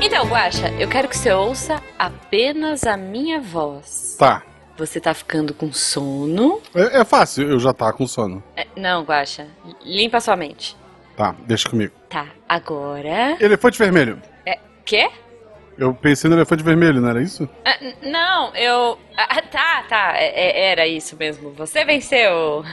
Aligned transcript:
Então, 0.00 0.26
Guaxa, 0.26 0.68
eu 0.78 0.88
quero 0.88 1.08
que 1.08 1.16
você 1.16 1.32
ouça 1.32 1.82
apenas 1.98 2.84
a 2.84 2.96
minha 2.96 3.40
voz. 3.40 4.16
Tá. 4.18 4.42
Você 4.76 5.00
tá 5.00 5.12
ficando 5.12 5.52
com 5.52 5.72
sono? 5.72 6.60
É, 6.74 7.00
é 7.00 7.04
fácil, 7.04 7.50
eu 7.50 7.58
já 7.58 7.72
tava 7.72 7.92
com 7.92 8.06
sono. 8.06 8.42
É, 8.56 8.66
não, 8.76 9.02
Guaxa, 9.02 9.48
limpa 9.84 10.20
sua 10.20 10.36
mente. 10.36 10.76
Tá, 11.16 11.34
deixa 11.46 11.68
comigo. 11.68 11.92
Tá, 12.08 12.26
agora. 12.48 13.36
Elefante 13.40 13.76
vermelho. 13.76 14.22
É, 14.46 14.56
quê? 14.84 15.10
Eu 15.76 15.92
pensei 15.94 16.30
no 16.30 16.36
elefante 16.36 16.62
vermelho, 16.62 17.00
não 17.00 17.08
era 17.08 17.20
isso? 17.22 17.48
Ah, 17.64 17.76
não, 18.02 18.54
eu. 18.54 18.98
Ah, 19.16 19.42
tá, 19.42 19.82
tá, 19.88 20.12
é- 20.16 20.32
é- 20.66 20.70
era 20.72 20.86
isso 20.86 21.16
mesmo. 21.16 21.50
Você 21.52 21.84
venceu. 21.84 22.64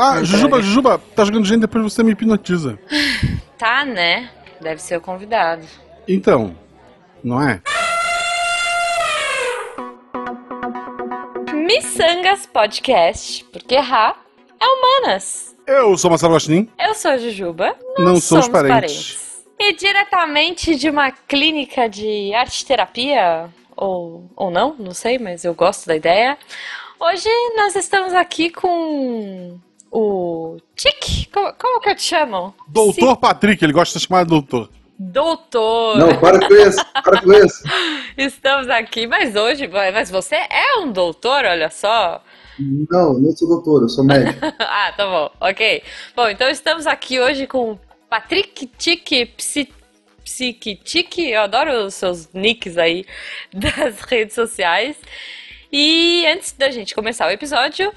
Ah, 0.00 0.22
Jujuba. 0.22 0.62
Jujuba, 0.62 1.02
tá 1.16 1.24
jogando 1.24 1.44
gente, 1.44 1.62
depois 1.62 1.82
você 1.82 2.04
me 2.04 2.12
hipnotiza. 2.12 2.78
Tá, 3.58 3.84
né? 3.84 4.30
Deve 4.60 4.80
ser 4.80 4.96
o 4.96 5.00
convidado. 5.00 5.66
Então, 6.06 6.56
não 7.24 7.42
é? 7.42 7.60
Missangas 11.52 12.46
Podcast, 12.46 13.44
porque 13.52 13.74
errar 13.74 14.16
é 14.60 14.64
humanas. 14.64 15.56
Eu 15.66 15.98
sou 15.98 16.08
Marcelo 16.08 16.34
Gostin. 16.34 16.70
Eu 16.78 16.94
sou 16.94 17.10
a 17.10 17.18
Jujuba. 17.18 17.76
Não 17.98 18.20
somos 18.20 18.46
parentes. 18.46 19.44
E 19.58 19.72
diretamente 19.72 20.76
de 20.76 20.88
uma 20.88 21.10
clínica 21.10 21.88
de 21.88 22.32
arte 22.32 22.64
terapia, 22.64 23.50
ou, 23.76 24.30
ou 24.36 24.52
não, 24.52 24.76
não 24.78 24.94
sei, 24.94 25.18
mas 25.18 25.44
eu 25.44 25.52
gosto 25.52 25.88
da 25.88 25.96
ideia. 25.96 26.38
Hoje 27.00 27.28
nós 27.56 27.74
estamos 27.74 28.14
aqui 28.14 28.50
com 28.50 29.58
o 29.90 30.58
Tic. 30.74 31.30
Como, 31.32 31.52
como 31.54 31.80
que 31.80 31.90
eu 31.90 31.96
te 31.96 32.02
chamo? 32.02 32.54
Doutor 32.68 33.16
Patrick, 33.16 33.62
ele 33.64 33.72
gosta 33.72 33.94
de 33.94 34.00
ser 34.00 34.08
chamado 34.08 34.28
doutor. 34.28 34.70
Doutor. 34.98 35.98
Não, 35.98 36.18
para 36.18 36.46
com 36.46 36.54
isso, 36.54 36.84
para 37.04 37.22
com 37.22 37.32
isso. 37.32 37.62
Estamos 38.18 38.68
aqui, 38.68 39.06
mas 39.06 39.36
hoje, 39.36 39.68
mas 39.68 40.10
você 40.10 40.34
é 40.34 40.78
um 40.80 40.90
doutor, 40.90 41.44
olha 41.44 41.70
só. 41.70 42.20
Não, 42.90 43.14
não 43.14 43.30
sou 43.30 43.48
doutor, 43.48 43.82
eu 43.82 43.88
sou 43.88 44.04
médico. 44.04 44.40
ah, 44.58 44.92
tá 44.96 45.06
bom, 45.06 45.30
ok. 45.40 45.82
Bom, 46.16 46.28
então 46.28 46.48
estamos 46.48 46.86
aqui 46.86 47.20
hoje 47.20 47.46
com 47.46 47.72
o 47.72 47.80
Patrick 48.10 48.66
Tique 48.76 49.26
Psi, 49.26 49.68
Psique 50.24 50.74
Tique. 50.74 51.30
Eu 51.30 51.42
adoro 51.42 51.86
os 51.86 51.94
seus 51.94 52.28
nicks 52.34 52.76
aí 52.76 53.04
das 53.54 54.00
redes 54.00 54.34
sociais. 54.34 54.96
E 55.72 56.26
antes 56.26 56.52
da 56.52 56.70
gente 56.70 56.94
começar 56.94 57.28
o 57.28 57.30
episódio, 57.30 57.92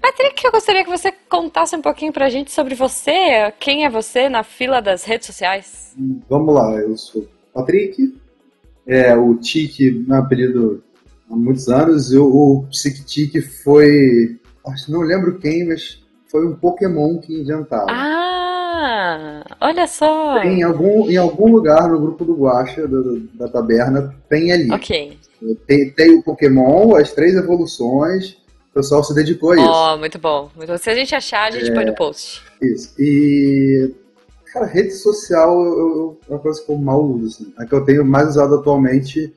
Patrick, 0.00 0.44
eu 0.44 0.50
gostaria 0.52 0.82
que 0.84 0.90
você 0.90 1.12
contasse 1.28 1.76
um 1.76 1.82
pouquinho 1.82 2.12
pra 2.12 2.28
gente 2.28 2.50
sobre 2.50 2.74
você. 2.74 3.52
Quem 3.60 3.84
é 3.84 3.90
você 3.90 4.28
na 4.28 4.42
fila 4.42 4.80
das 4.80 5.04
redes 5.04 5.26
sociais? 5.26 5.94
Vamos 6.28 6.54
lá, 6.54 6.72
eu 6.76 6.96
sou 6.96 7.26
Patrick, 7.52 8.14
é, 8.86 9.14
o 9.16 9.34
Tique, 9.36 9.90
meu 10.06 10.16
apelido 10.18 10.82
há 11.30 11.36
muitos 11.36 11.68
anos, 11.68 12.12
eu, 12.12 12.24
o 12.26 12.64
Psiquitique 12.70 13.40
foi, 13.42 14.38
acho 14.68 14.86
que 14.86 14.92
não 14.92 15.00
lembro 15.00 15.38
quem, 15.38 15.66
mas 15.66 16.00
foi 16.30 16.46
um 16.46 16.54
Pokémon 16.54 17.18
que 17.18 17.34
inventaram. 17.40 17.86
Ah, 17.90 19.44
olha 19.60 19.86
só. 19.86 20.38
Em 20.42 20.62
algum, 20.62 21.10
em 21.10 21.16
algum 21.16 21.52
lugar 21.52 21.88
no 21.88 22.00
grupo 22.00 22.24
do 22.24 22.34
Guacha, 22.36 22.86
do- 22.88 23.20
da 23.34 23.48
taberna, 23.48 24.14
tem 24.28 24.50
ali. 24.52 24.70
Ok. 24.72 25.18
Tem, 25.66 25.90
tem 25.90 26.18
o 26.18 26.22
Pokémon, 26.22 26.94
as 26.96 27.12
três 27.12 27.34
evoluções, 27.34 28.36
o 28.70 28.74
pessoal 28.74 29.02
se 29.04 29.14
dedicou 29.14 29.52
a 29.52 29.56
isso. 29.56 29.64
Ó, 29.66 29.96
muito 29.96 30.18
bom. 30.18 30.50
Muito 30.56 30.70
bom. 30.70 30.78
Se 30.78 30.90
a 30.90 30.94
gente 30.94 31.14
achar, 31.14 31.48
a 31.48 31.50
gente 31.50 31.72
põe 31.72 31.84
no 31.84 31.94
post. 31.94 32.42
Isso. 32.62 32.94
E. 32.98 33.94
Cara, 34.52 34.66
rede 34.66 34.92
social 34.92 35.60
eu, 35.62 35.78
eu- 35.78 36.20
é 36.28 36.32
uma 36.32 36.38
coisa 36.40 36.60
que 36.64 36.70
eu 36.70 36.76
mal 36.76 37.02
uso. 37.04 37.26
Assim. 37.42 37.54
A 37.56 37.64
que 37.64 37.72
eu 37.72 37.84
tenho 37.84 38.04
mais 38.04 38.30
usado 38.30 38.54
atualmente 38.56 39.32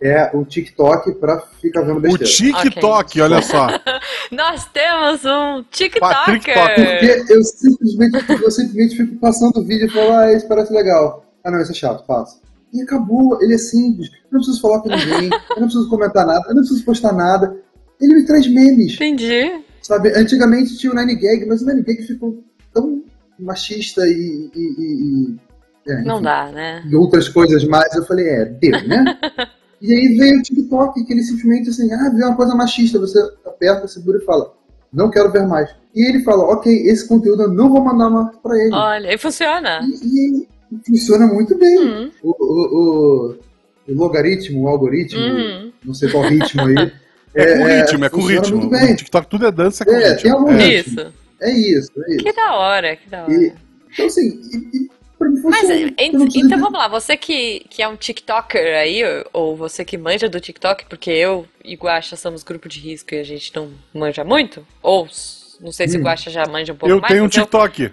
é 0.00 0.30
o 0.34 0.44
TikTok 0.44 1.12
pra 1.16 1.40
ficar 1.60 1.82
vendo 1.82 1.98
O 1.98 2.00
besteira. 2.00 2.62
TikTok, 2.62 3.20
olha 3.20 3.42
só. 3.42 3.66
Nós 4.32 4.64
temos 4.66 5.22
um 5.24 5.62
TikToker. 5.70 6.40
Toker. 6.40 6.98
Porque 6.98 7.32
eu 7.32 7.42
simplesmente, 7.44 8.42
eu 8.42 8.50
simplesmente 8.50 8.96
fico 8.96 9.16
passando 9.16 9.58
o 9.58 9.64
vídeo 9.64 9.86
e 9.86 9.90
falo, 9.90 10.12
ah, 10.12 10.32
isso 10.32 10.46
parece 10.48 10.72
legal. 10.72 11.24
Ah, 11.44 11.50
não, 11.50 11.60
isso 11.60 11.72
é 11.72 11.74
chato, 11.74 12.06
passa. 12.06 12.38
E 12.72 12.80
acabou, 12.82 13.42
ele 13.42 13.54
é 13.54 13.58
simples. 13.58 14.08
Eu 14.08 14.16
não 14.32 14.38
preciso 14.40 14.60
falar 14.60 14.80
com 14.80 14.88
ninguém, 14.88 15.30
eu 15.30 15.56
não 15.60 15.64
preciso 15.68 15.88
comentar 15.90 16.24
nada, 16.26 16.44
eu 16.48 16.54
não 16.54 16.62
preciso 16.62 16.84
postar 16.84 17.12
nada. 17.12 17.56
Ele 18.00 18.14
me 18.14 18.24
traz 18.26 18.46
memes. 18.46 18.94
Entendi. 18.94 19.60
Sabe, 19.82 20.12
antigamente 20.14 20.76
tinha 20.76 20.92
o 20.92 20.94
Nine 20.96 21.14
Gag, 21.16 21.46
mas 21.46 21.62
o 21.62 21.66
Nine 21.66 21.82
Gag 21.82 22.02
ficou 22.02 22.42
tão 22.72 23.02
machista 23.38 24.06
e. 24.06 24.50
e- 24.54 24.74
e- 24.78 25.34
e- 25.34 25.36
é, 25.90 26.02
Não 26.02 26.16
enfim. 26.16 26.24
dá, 26.24 26.50
né? 26.52 26.84
e 26.86 26.94
outras 26.94 27.28
coisas 27.30 27.64
mais, 27.64 27.94
eu 27.94 28.04
falei, 28.04 28.26
é, 28.28 28.44
deu, 28.44 28.72
né? 28.86 29.04
e 29.80 29.90
aí 29.94 30.18
veio 30.18 30.38
o 30.38 30.42
TikTok, 30.42 31.02
que 31.04 31.12
ele 31.12 31.22
simplesmente 31.22 31.70
assim, 31.70 31.90
ah, 31.94 32.10
vê 32.14 32.24
uma 32.24 32.36
coisa 32.36 32.54
machista, 32.54 32.98
você 32.98 33.18
aperta, 33.46 33.88
segura 33.88 34.18
e 34.18 34.24
fala, 34.24 34.52
não 34.92 35.10
quero 35.10 35.32
ver 35.32 35.46
mais. 35.46 35.70
E 35.94 36.06
ele 36.06 36.22
fala, 36.24 36.44
ok, 36.44 36.70
esse 36.88 37.08
conteúdo 37.08 37.44
eu 37.44 37.48
não 37.50 37.70
vou 37.70 37.82
mandar 37.82 38.10
mais 38.10 38.36
pra 38.36 38.54
ele. 38.58 38.74
Olha, 38.74 39.14
e 39.14 39.16
funciona. 39.16 39.80
E, 40.02 40.42
e 40.70 40.78
funciona 40.86 41.26
muito 41.26 41.56
bem. 41.56 41.78
Hum, 41.78 42.10
O, 42.22 42.30
o- 42.38 43.30
o- 43.32 43.38
o 43.88 43.94
logaritmo, 43.94 44.64
o 44.64 44.68
algoritmo, 44.68 45.22
hum. 45.22 45.72
não 45.82 45.94
sei 45.94 46.10
qual 46.10 46.24
ritmo 46.24 46.62
aí. 46.66 46.74
É 47.34 47.56
com 47.58 47.64
ritmo, 47.64 48.04
é 48.04 48.08
com 48.08 48.20
ritmo. 48.22 48.56
Muito 48.58 48.70
bem. 48.70 48.92
O 48.92 48.96
TikTok 48.96 49.26
tudo 49.28 49.46
é 49.46 49.52
dança, 49.52 49.84
é 49.84 49.86
com 49.86 49.92
É, 49.92 50.00
tem 50.00 50.10
ritmo. 50.14 50.36
algum 50.36 50.52
É. 50.52 50.56
ritmo. 50.66 51.00
Isso. 51.00 51.12
É 51.40 51.50
isso, 51.52 51.92
é 52.04 52.14
isso. 52.14 52.24
Que 52.24 52.32
da 52.32 52.54
hora, 52.56 52.96
que 52.96 53.08
da 53.08 53.22
hora. 53.22 53.32
E, 53.32 53.52
então, 53.92 54.06
assim, 54.06 54.26
e, 54.52 54.56
e 54.76 54.90
pra 55.18 55.28
mim 55.28 55.40
Mas, 55.44 55.70
Eu 55.70 55.88
então 55.98 56.58
vamos 56.58 56.72
lá, 56.78 56.88
você 56.88 57.16
que, 57.16 57.64
que 57.70 57.80
é 57.82 57.86
um 57.88 57.96
TikToker 57.96 58.76
aí, 58.76 59.02
ou- 59.32 59.56
você 59.56 59.84
que 59.84 59.96
manja 59.96 60.28
do 60.28 60.40
TikTok, 60.40 60.86
porque 60.86 61.10
eu 61.10 61.46
e 61.64 61.74
Guaxa 61.76 62.16
somos 62.16 62.42
grupo 62.42 62.68
de 62.68 62.80
risco 62.80 63.14
e 63.14 63.18
a 63.20 63.24
gente 63.24 63.54
não 63.54 63.70
manja 63.94 64.24
muito, 64.24 64.66
ou 64.82 65.06
não 65.60 65.70
sei 65.70 65.86
se 65.88 65.96
o 65.96 66.00
Hum. 66.00 66.04
Guaxa 66.04 66.28
já 66.30 66.44
manja 66.46 66.72
um 66.72 66.76
pouco 66.76 66.92
Eu 66.92 67.00
mais. 67.00 67.12
tenho 67.12 67.24
um 67.24 67.26
então- 67.26 67.42
TikTok. 67.44 67.92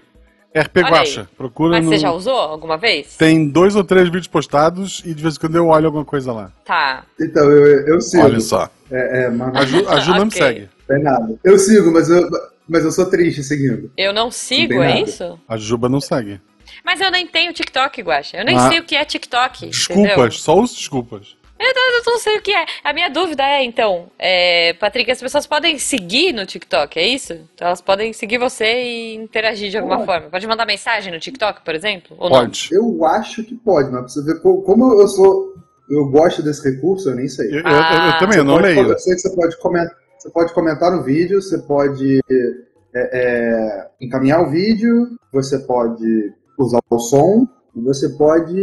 RP 0.58 0.78
Olha 0.78 0.86
aí. 0.86 0.92
Guacha. 0.94 1.30
Procura 1.38 1.72
Mas 1.72 1.84
no... 1.86 1.92
você 1.92 1.98
já 1.98 2.12
usou 2.14 2.34
alguma 2.40 2.78
vez? 2.78 3.18
Tem 3.18 3.46
dois 3.50 3.76
ou 3.76 3.84
três 3.84 4.06
vídeos 4.06 4.28
postados 4.28 5.04
e 5.06 5.14
de 5.14 5.22
vez 5.22 5.36
em 5.36 5.40
quando 5.40 5.56
eu 5.58 5.68
olho 5.68 5.86
alguma 5.88 6.06
coisa 6.06 6.32
lá. 6.32 6.50
Tá. 6.64 7.04
Então, 7.20 7.44
eu, 7.52 7.86
eu 7.88 8.00
sigo. 8.02 8.24
Olha 8.24 8.40
só. 8.40 8.70
É, 8.92 9.24
é, 9.26 9.30
mas 9.30 9.52
não 9.54 9.60
A 9.62 9.66
Ju, 9.66 9.90
a 9.90 10.00
Ju 10.00 10.12
não 10.14 10.26
me 10.26 10.32
segue. 10.32 10.70
tem 10.88 11.02
nada. 11.02 11.36
Eu 11.44 11.58
sigo, 11.58 11.92
mas 11.92 12.10
eu, 12.10 12.30
mas 12.68 12.84
eu 12.84 12.92
sou 12.92 13.06
triste 13.10 13.44
seguindo. 13.44 13.92
Eu 13.98 14.14
não 14.14 14.30
sigo, 14.30 14.70
tem 14.74 14.84
é 14.84 14.88
nada. 14.96 15.00
isso? 15.02 15.40
A 15.48 15.58
Juba 15.58 15.90
não 15.90 16.00
segue. 16.00 16.40
Mas 16.84 17.02
eu 17.02 17.10
nem 17.10 17.26
tenho 17.26 17.52
TikTok, 17.54 18.02
Guaxa. 18.02 18.38
Eu 18.38 18.46
nem 18.46 18.58
Ah. 18.58 18.70
sei 18.70 18.80
o 18.80 18.84
que 18.84 18.96
é 18.96 19.04
TikTok. 19.06 19.68
Desculpas, 19.68 20.06
entendeu? 20.12 20.32
só 20.32 20.60
os 20.60 20.74
desculpas. 20.76 21.36
Eu 21.58 22.12
não 22.12 22.20
sei 22.20 22.38
o 22.38 22.42
que 22.42 22.52
é. 22.52 22.66
A 22.84 22.92
minha 22.92 23.10
dúvida 23.10 23.42
é, 23.42 23.64
então, 23.64 24.08
é, 24.20 24.74
Patrick, 24.74 25.10
as 25.10 25.22
pessoas 25.22 25.48
podem 25.48 25.80
seguir 25.80 26.34
no 26.34 26.46
TikTok, 26.46 27.00
é 27.00 27.08
isso? 27.08 27.32
Então 27.56 27.68
elas 27.68 27.80
podem 27.82 28.12
seguir 28.12 28.38
você 28.38 28.66
e 28.84 29.16
interagir 29.16 29.70
de 29.72 29.78
alguma 29.78 29.96
Pode. 29.98 30.06
forma. 30.06 30.30
Pode 30.30 30.46
mandar 30.48 30.66
mensagem 30.66 31.14
no 31.14 31.20
TikTok, 31.20 31.62
por 31.64 31.74
exemplo? 31.74 32.16
Ou 32.20 32.30
não? 32.30 32.40
Pode. 32.40 32.68
Eu 32.72 33.06
acho 33.06 33.42
que 33.44 33.56
pode, 33.56 33.90
mas 33.90 34.02
pra 34.02 34.08
você 34.10 34.24
ver 34.24 34.42
co- 34.42 34.62
como 34.64 35.00
eu 35.02 35.08
sou. 35.08 35.56
Eu 35.90 36.06
gosto 36.10 36.42
desse 36.42 36.68
recurso, 36.70 37.10
eu 37.10 37.16
nem 37.16 37.28
sei. 37.28 37.48
Eu, 37.50 37.60
eu- 37.60 37.64
Ah. 37.66 38.14
eu 38.16 38.20
também, 38.20 38.38
eu 38.40 38.44
não 38.44 38.56
Pode- 38.56 38.68
leio. 38.74 38.88
Você 38.98 39.36
pode 39.36 39.58
comentar. 39.60 39.96
Você 40.18 40.30
pode 40.32 40.54
comentar 40.54 40.92
no 40.92 41.04
vídeo, 41.04 41.42
você 41.42 41.58
pode 41.60 42.20
é, 42.30 42.60
é, 42.96 43.88
encaminhar 44.02 44.42
o 44.42 44.50
vídeo, 44.50 45.08
você 45.32 45.60
pode 45.60 46.34
usar 46.58 46.80
o 46.90 46.98
som, 47.00 47.46
e 47.76 47.82
você 47.82 48.08
pode 48.10 48.56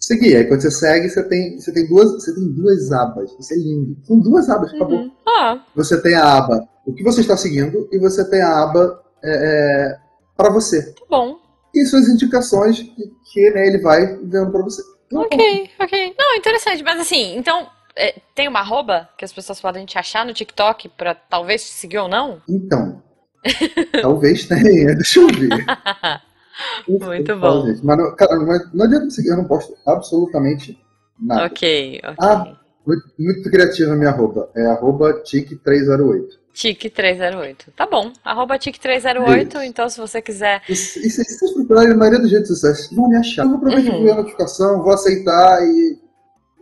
seguir. 0.00 0.36
Aí 0.36 0.44
quando 0.44 0.60
você 0.60 0.70
segue, 0.70 1.08
você 1.08 1.22
tem, 1.22 1.58
você 1.58 1.72
tem, 1.72 1.86
duas, 1.86 2.10
você 2.14 2.34
tem 2.34 2.48
duas 2.52 2.90
abas. 2.92 3.30
Isso 3.38 3.54
é 3.54 3.56
lindo. 3.56 3.96
São 4.02 4.18
duas 4.18 4.48
abas, 4.50 4.74
acabou. 4.74 4.98
Uhum. 4.98 5.10
Ah, 5.26 5.64
Você 5.76 6.00
tem 6.02 6.14
a 6.14 6.36
aba 6.38 6.60
o 6.86 6.92
que 6.92 7.02
você 7.04 7.20
está 7.22 7.36
seguindo 7.36 7.88
e 7.92 7.98
você 7.98 8.28
tem 8.28 8.42
a 8.42 8.62
aba 8.64 9.00
é, 9.24 9.96
para 10.36 10.50
você. 10.50 10.82
tá 10.92 11.02
bom. 11.08 11.36
E 11.74 11.84
suas 11.86 12.08
indicações 12.08 12.80
que, 12.80 13.10
que, 13.32 13.50
né, 13.50 13.66
ele 13.68 13.78
vai 13.78 14.16
vendo 14.22 14.50
para 14.52 14.62
você. 14.62 14.82
Ok, 15.14 15.70
ok. 15.78 16.14
Não, 16.18 16.36
interessante. 16.36 16.82
Mas 16.82 17.00
assim, 17.00 17.36
então, 17.36 17.68
é, 17.96 18.16
tem 18.34 18.48
uma 18.48 18.60
arroba 18.60 19.08
que 19.16 19.24
as 19.24 19.32
pessoas 19.32 19.60
podem 19.60 19.86
te 19.86 19.98
achar 19.98 20.26
no 20.26 20.32
TikTok 20.34 20.88
pra 20.90 21.14
talvez 21.14 21.62
te 21.64 21.72
seguir 21.72 21.98
ou 21.98 22.08
não? 22.08 22.42
Então, 22.48 23.02
talvez 24.02 24.46
tenha, 24.46 24.94
deixa 24.96 25.20
eu 25.20 25.28
ver. 25.28 25.50
Muito 26.88 27.36
bom. 27.36 27.66
Mas, 27.82 27.98
não, 27.98 28.14
cara, 28.16 28.36
não, 28.36 28.46
não 28.72 28.84
adianta 28.84 29.06
me 29.06 29.10
seguir, 29.10 29.30
eu 29.30 29.36
não 29.36 29.44
posto 29.44 29.76
absolutamente 29.86 30.78
nada. 31.18 31.46
ok, 31.46 32.00
ok. 32.04 32.16
Ah. 32.20 32.56
Muito, 32.86 33.02
muito 33.18 33.50
criativa 33.50 33.94
a 33.94 33.96
minha 33.96 34.10
arroba. 34.10 34.50
É 34.54 34.66
arroba 34.66 35.22
tic308. 35.22 36.43
Tic308. 36.54 37.72
Tá 37.76 37.86
bom. 37.86 38.12
Arroba 38.24 38.58
Tic308. 38.58 39.48
Isso. 39.48 39.62
Então, 39.62 39.88
se 39.88 39.98
você 39.98 40.22
quiser. 40.22 40.62
E 40.68 40.74
se 40.76 41.06
e 41.06 41.10
se 41.10 41.24
vocês 41.24 41.52
procurarem 41.52 41.90
na 41.90 41.96
maioria 41.96 42.20
dos 42.20 42.30
redes 42.32 42.48
sociais, 42.48 42.78
vocês 42.78 42.92
vão 42.96 43.08
me 43.08 43.16
achar. 43.16 43.42
Eu 43.44 43.50
vou 43.50 43.58
provavelmente 43.60 43.96
Uhum. 44.06 44.12
a 44.12 44.16
notificação, 44.16 44.82
vou 44.82 44.92
aceitar 44.92 45.62
e 45.62 45.98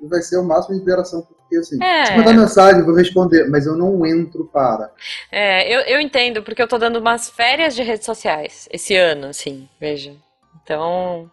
vai 0.08 0.20
ser 0.22 0.38
o 0.38 0.44
máximo 0.44 0.74
de 0.76 0.82
interação. 0.82 1.22
Porque 1.22 1.56
assim, 1.56 1.82
É. 1.82 2.06
se 2.06 2.16
mandar 2.16 2.32
mensagem, 2.34 2.80
eu 2.80 2.86
vou 2.86 2.94
responder, 2.94 3.48
mas 3.48 3.66
eu 3.66 3.76
não 3.76 4.04
entro 4.06 4.46
para. 4.46 4.90
É, 5.30 5.68
eu, 5.74 5.80
eu 5.82 6.00
entendo, 6.00 6.42
porque 6.42 6.62
eu 6.62 6.68
tô 6.68 6.78
dando 6.78 6.98
umas 6.98 7.28
férias 7.28 7.74
de 7.74 7.82
redes 7.82 8.06
sociais 8.06 8.66
esse 8.72 8.96
ano, 8.96 9.26
assim, 9.26 9.68
veja. 9.78 10.14
Então, 10.62 11.30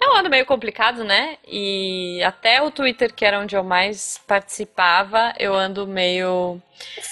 É 0.00 0.08
um 0.08 0.14
ano 0.16 0.30
meio 0.30 0.46
complicado, 0.46 1.02
né? 1.02 1.36
E 1.44 2.22
até 2.22 2.62
o 2.62 2.70
Twitter, 2.70 3.12
que 3.12 3.24
era 3.24 3.40
onde 3.40 3.56
eu 3.56 3.64
mais 3.64 4.16
participava, 4.28 5.32
eu 5.40 5.52
ando 5.52 5.88
meio. 5.88 6.62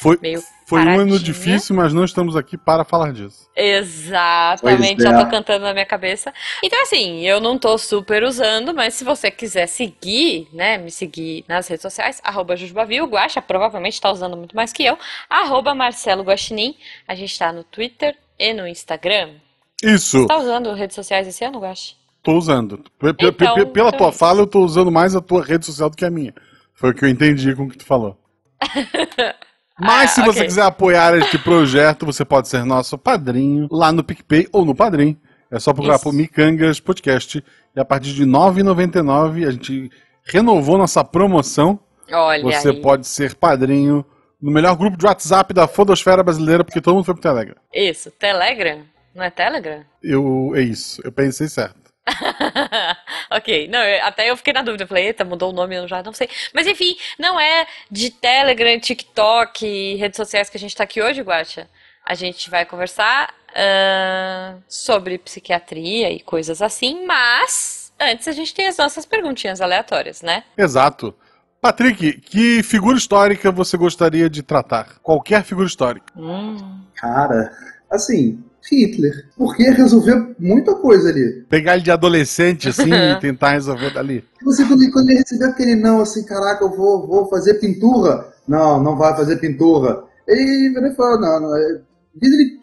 Foi, 0.00 0.16
meio 0.22 0.40
foi 0.68 0.80
um 0.80 0.82
ano 0.82 0.96
paradinha. 0.96 1.18
difícil, 1.20 1.76
mas 1.76 1.92
não 1.94 2.04
estamos 2.04 2.34
aqui 2.36 2.56
para 2.58 2.84
falar 2.84 3.12
disso. 3.12 3.48
Exatamente, 3.56 4.96
Pois 4.96 5.06
é. 5.06 5.10
já 5.10 5.24
tô 5.24 5.30
cantando 5.30 5.64
na 5.64 5.72
minha 5.72 5.86
cabeça. 5.86 6.32
Então, 6.62 6.80
assim, 6.82 7.20
eu 7.26 7.40
não 7.40 7.58
tô 7.58 7.78
super 7.78 8.22
usando, 8.24 8.74
mas 8.74 8.94
se 8.94 9.04
você 9.04 9.30
quiser 9.30 9.66
seguir, 9.66 10.48
né, 10.52 10.76
me 10.78 10.90
seguir 10.90 11.44
nas 11.48 11.68
redes 11.68 11.82
sociais, 11.82 12.20
arroba 12.24 12.56
Jujubavio, 12.56 13.04
o 13.04 13.08
Guaxa 13.08 13.40
provavelmente 13.40 14.00
tá 14.00 14.10
usando 14.10 14.36
muito 14.36 14.56
mais 14.56 14.72
que 14.72 14.84
eu, 14.84 14.98
arroba 15.30 15.74
Marcelo 15.74 16.22
Guaxinim, 16.24 16.76
a 17.06 17.14
gente 17.14 17.38
tá 17.38 17.52
no 17.52 17.62
Twitter 17.64 18.16
e 18.38 18.52
no 18.52 18.66
Instagram. 18.66 19.34
Isso, 19.82 20.20
Você 20.22 20.26
tá 20.26 20.38
usando 20.38 20.72
redes 20.72 20.94
sociais 20.94 21.26
esse 21.28 21.44
ano, 21.44 21.60
Guaxa? 21.60 21.94
tô 22.22 22.32
usando. 22.36 22.78
P- 22.98 23.12
p- 23.14 23.26
Então, 23.28 23.54
pela 23.54 23.88
então 23.88 23.92
tua 23.92 24.06
é 24.08 24.10
isso. 24.10 24.18
fala, 24.18 24.40
eu 24.40 24.46
tô 24.48 24.64
usando 24.64 24.90
mais 24.90 25.14
a 25.14 25.20
tua 25.20 25.44
rede 25.44 25.64
social 25.64 25.88
do 25.88 25.96
que 25.96 26.04
a 26.04 26.10
minha. 26.10 26.34
Foi 26.74 26.90
o 26.90 26.94
que 26.94 27.04
eu 27.04 27.08
entendi 27.08 27.54
com 27.54 27.64
o 27.64 27.68
que 27.70 27.78
tu 27.78 27.84
falou. 27.86 28.18
Mas 29.78 30.11
Ah, 30.12 30.14
se 30.14 30.20
você 30.23 30.38
ok. 30.40 30.44
quiser 30.49 30.62
apoiar 30.62 31.17
este 31.19 31.38
projeto, 31.38 32.06
você 32.06 32.25
pode 32.25 32.49
ser 32.49 32.64
nosso 32.64 32.96
padrinho 32.96 33.69
lá 33.70 33.93
no 33.93 34.02
PicPay 34.02 34.49
ou 34.52 34.64
no 34.64 34.75
Padrim. 34.75 35.19
É 35.50 35.58
só 35.58 35.73
procurar 35.73 35.96
Isso. 35.96 36.05
por 36.05 36.12
Micangas 36.14 36.81
Podcast. 36.81 37.44
E 37.75 37.81
a 37.81 37.84
partir 37.84 38.12
de 38.14 38.23
R$ 38.25 38.31
9,99 38.31 39.46
a 39.46 39.50
gente 39.50 39.90
renovou 40.25 40.78
nossa 40.78 41.05
promoção. 41.05 41.78
Olha 42.11 42.43
Você 42.43 42.70
aí. 42.70 42.81
pode 42.81 43.06
ser 43.06 43.34
padrinho 43.34 44.05
no 44.40 44.50
melhor 44.50 44.76
grupo 44.76 44.96
de 44.96 45.05
WhatsApp 45.06 45.52
da 45.52 45.67
Fodosfera 45.69 46.23
Brasileira, 46.23 46.64
porque 46.64 46.81
todo 46.81 46.94
mundo 46.94 47.05
foi 47.05 47.14
pro 47.14 47.23
Telegram. 47.23 47.56
Isso, 47.75 48.11
Telegram? 48.12 48.81
Não 49.14 49.23
é 49.25 49.31
Telegram? 49.31 49.82
Eu, 50.02 50.52
é 50.55 50.61
isso, 50.62 51.00
eu 51.05 51.11
pensei 51.12 51.49
certo. 51.49 51.76
ok, 53.31 53.69
não, 53.69 53.81
eu- 53.82 54.05
até 54.05 54.31
eu 54.31 54.37
fiquei 54.37 54.52
na 54.52 54.62
dúvida, 54.62 54.84
eu 54.84 54.88
falei, 54.88 55.06
eita, 55.06 55.25
mudou 55.25 55.50
o 55.50 55.52
nome, 55.55 55.76
eu 55.76 55.87
já 55.88 56.02
não 56.02 56.12
sei. 56.12 56.28
Mas 56.55 56.67
enfim, 56.67 56.96
não 57.19 57.38
é 57.40 57.67
de 57.90 58.11
Telegram, 58.11 58.78
TikTok, 58.78 59.94
redes 59.96 60.17
sociais 60.17 60.49
que 60.50 60.56
a 60.56 60.61
gente 60.61 60.75
tá 60.76 60.84
aqui 60.84 61.02
hoje, 61.02 61.23
Guaxa. 61.23 61.69
A 62.05 62.14
gente 62.14 62.49
vai 62.50 62.64
conversar 62.64 63.34
ahn, 63.55 64.58
sobre 64.69 65.19
psiquiatria 65.19 66.11
e 66.11 66.20
coisas 66.20 66.62
assim, 66.62 67.05
mas 67.06 67.93
antes 68.00 68.28
a 68.28 68.32
gente 68.32 68.55
tem 68.55 68.67
as 68.69 68.76
nossas 68.76 69.05
perguntinhas 69.06 69.61
aleatórias, 69.61 70.23
né? 70.23 70.44
Exato. 70.56 71.14
Patrick, 71.61 72.20
que 72.20 72.62
figura 72.62 72.96
histórica 72.96 73.50
você 73.50 73.76
gostaria 73.76 74.31
de 74.31 74.43
tratar? 74.43 74.99
Qualquer 75.02 75.43
figura 75.43 75.67
histórica. 75.67 76.12
Hum. 76.17 76.81
Cara, 76.94 77.50
assim, 77.90 78.44
Hitler. 78.70 79.28
Porque 79.36 79.62
resolveu 79.70 80.34
muita 80.38 80.74
coisa 80.74 81.08
ali. 81.08 81.44
Pegar 81.48 81.74
ele 81.74 81.82
de 81.82 81.90
adolescente, 81.90 82.68
assim, 82.68 82.90
e 82.92 83.18
tentar 83.20 83.50
resolver 83.52 83.90
dali. 83.92 84.24
Você, 84.42 84.64
quando, 84.64 84.90
quando 84.92 85.10
ele 85.10 85.18
recebeu 85.20 85.48
aquele 85.48 85.74
não, 85.76 86.00
assim, 86.00 86.24
caraca, 86.24 86.64
eu 86.64 86.70
vou, 86.76 87.06
vou 87.06 87.28
fazer 87.28 87.54
pintura. 87.54 88.32
Não, 88.46 88.82
não 88.82 88.96
vai 88.96 89.14
fazer 89.16 89.36
pintura. 89.36 90.02
Ele 90.26 90.94
falou, 90.96 91.20
não, 91.20 91.40
não. 91.40 91.56
é- 91.56 91.80
Em 92.16 92.18
vez 92.20 92.32
de 92.34 92.42
ele 92.42 92.60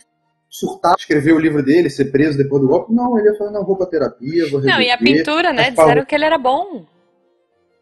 surtar, 0.50 0.94
escrever 0.97 1.33
o 1.33 1.39
livro 1.39 1.63
dele, 1.63 1.89
ser 1.89 2.05
preso 2.05 2.38
depois 2.38 2.61
do 2.61 2.67
golpe, 2.67 2.94
não, 2.94 3.17
ele 3.17 3.29
ia 3.29 3.38
falar, 3.38 3.51
não, 3.51 3.65
vou 3.65 3.75
pra 3.75 3.85
terapia, 3.88 4.50
vou 4.51 4.61
Não, 4.61 4.67
e 4.81 4.89
a 4.91 4.95
resolver. 4.95 5.03
pintura, 5.03 5.51
né? 5.53 5.63
raspava- 5.63 5.88
Disseram 5.89 6.05
que 6.05 6.15
ele 6.15 6.25
era 6.25 6.38
bom. 6.38 6.85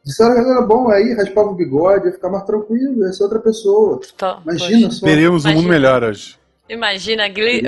Disseram 0.06 0.33
que 0.33 0.39
ele 0.41 0.50
era 0.50 0.62
bom, 0.62 0.89
aí 0.89 1.13
raspava 1.13 1.50
o 1.50 1.53
bigode, 1.56 2.07
ia 2.07 2.12
ficar 2.13 2.29
mais 2.29 2.44
tranquilo, 2.45 3.03
ia 3.06 3.13
ser 3.13 3.23
outra 3.23 3.39
pessoa. 3.39 4.00
Tô- 4.18 4.39
Imagina 4.45 4.88
poxa. 4.88 5.00
só. 5.00 5.06
Teremos 5.06 5.45
um 5.45 5.53
mundo 5.53 5.68
melhor 5.69 6.03
hoje. 6.03 6.38
Imagina 6.73 7.27
Gli-. 7.27 7.62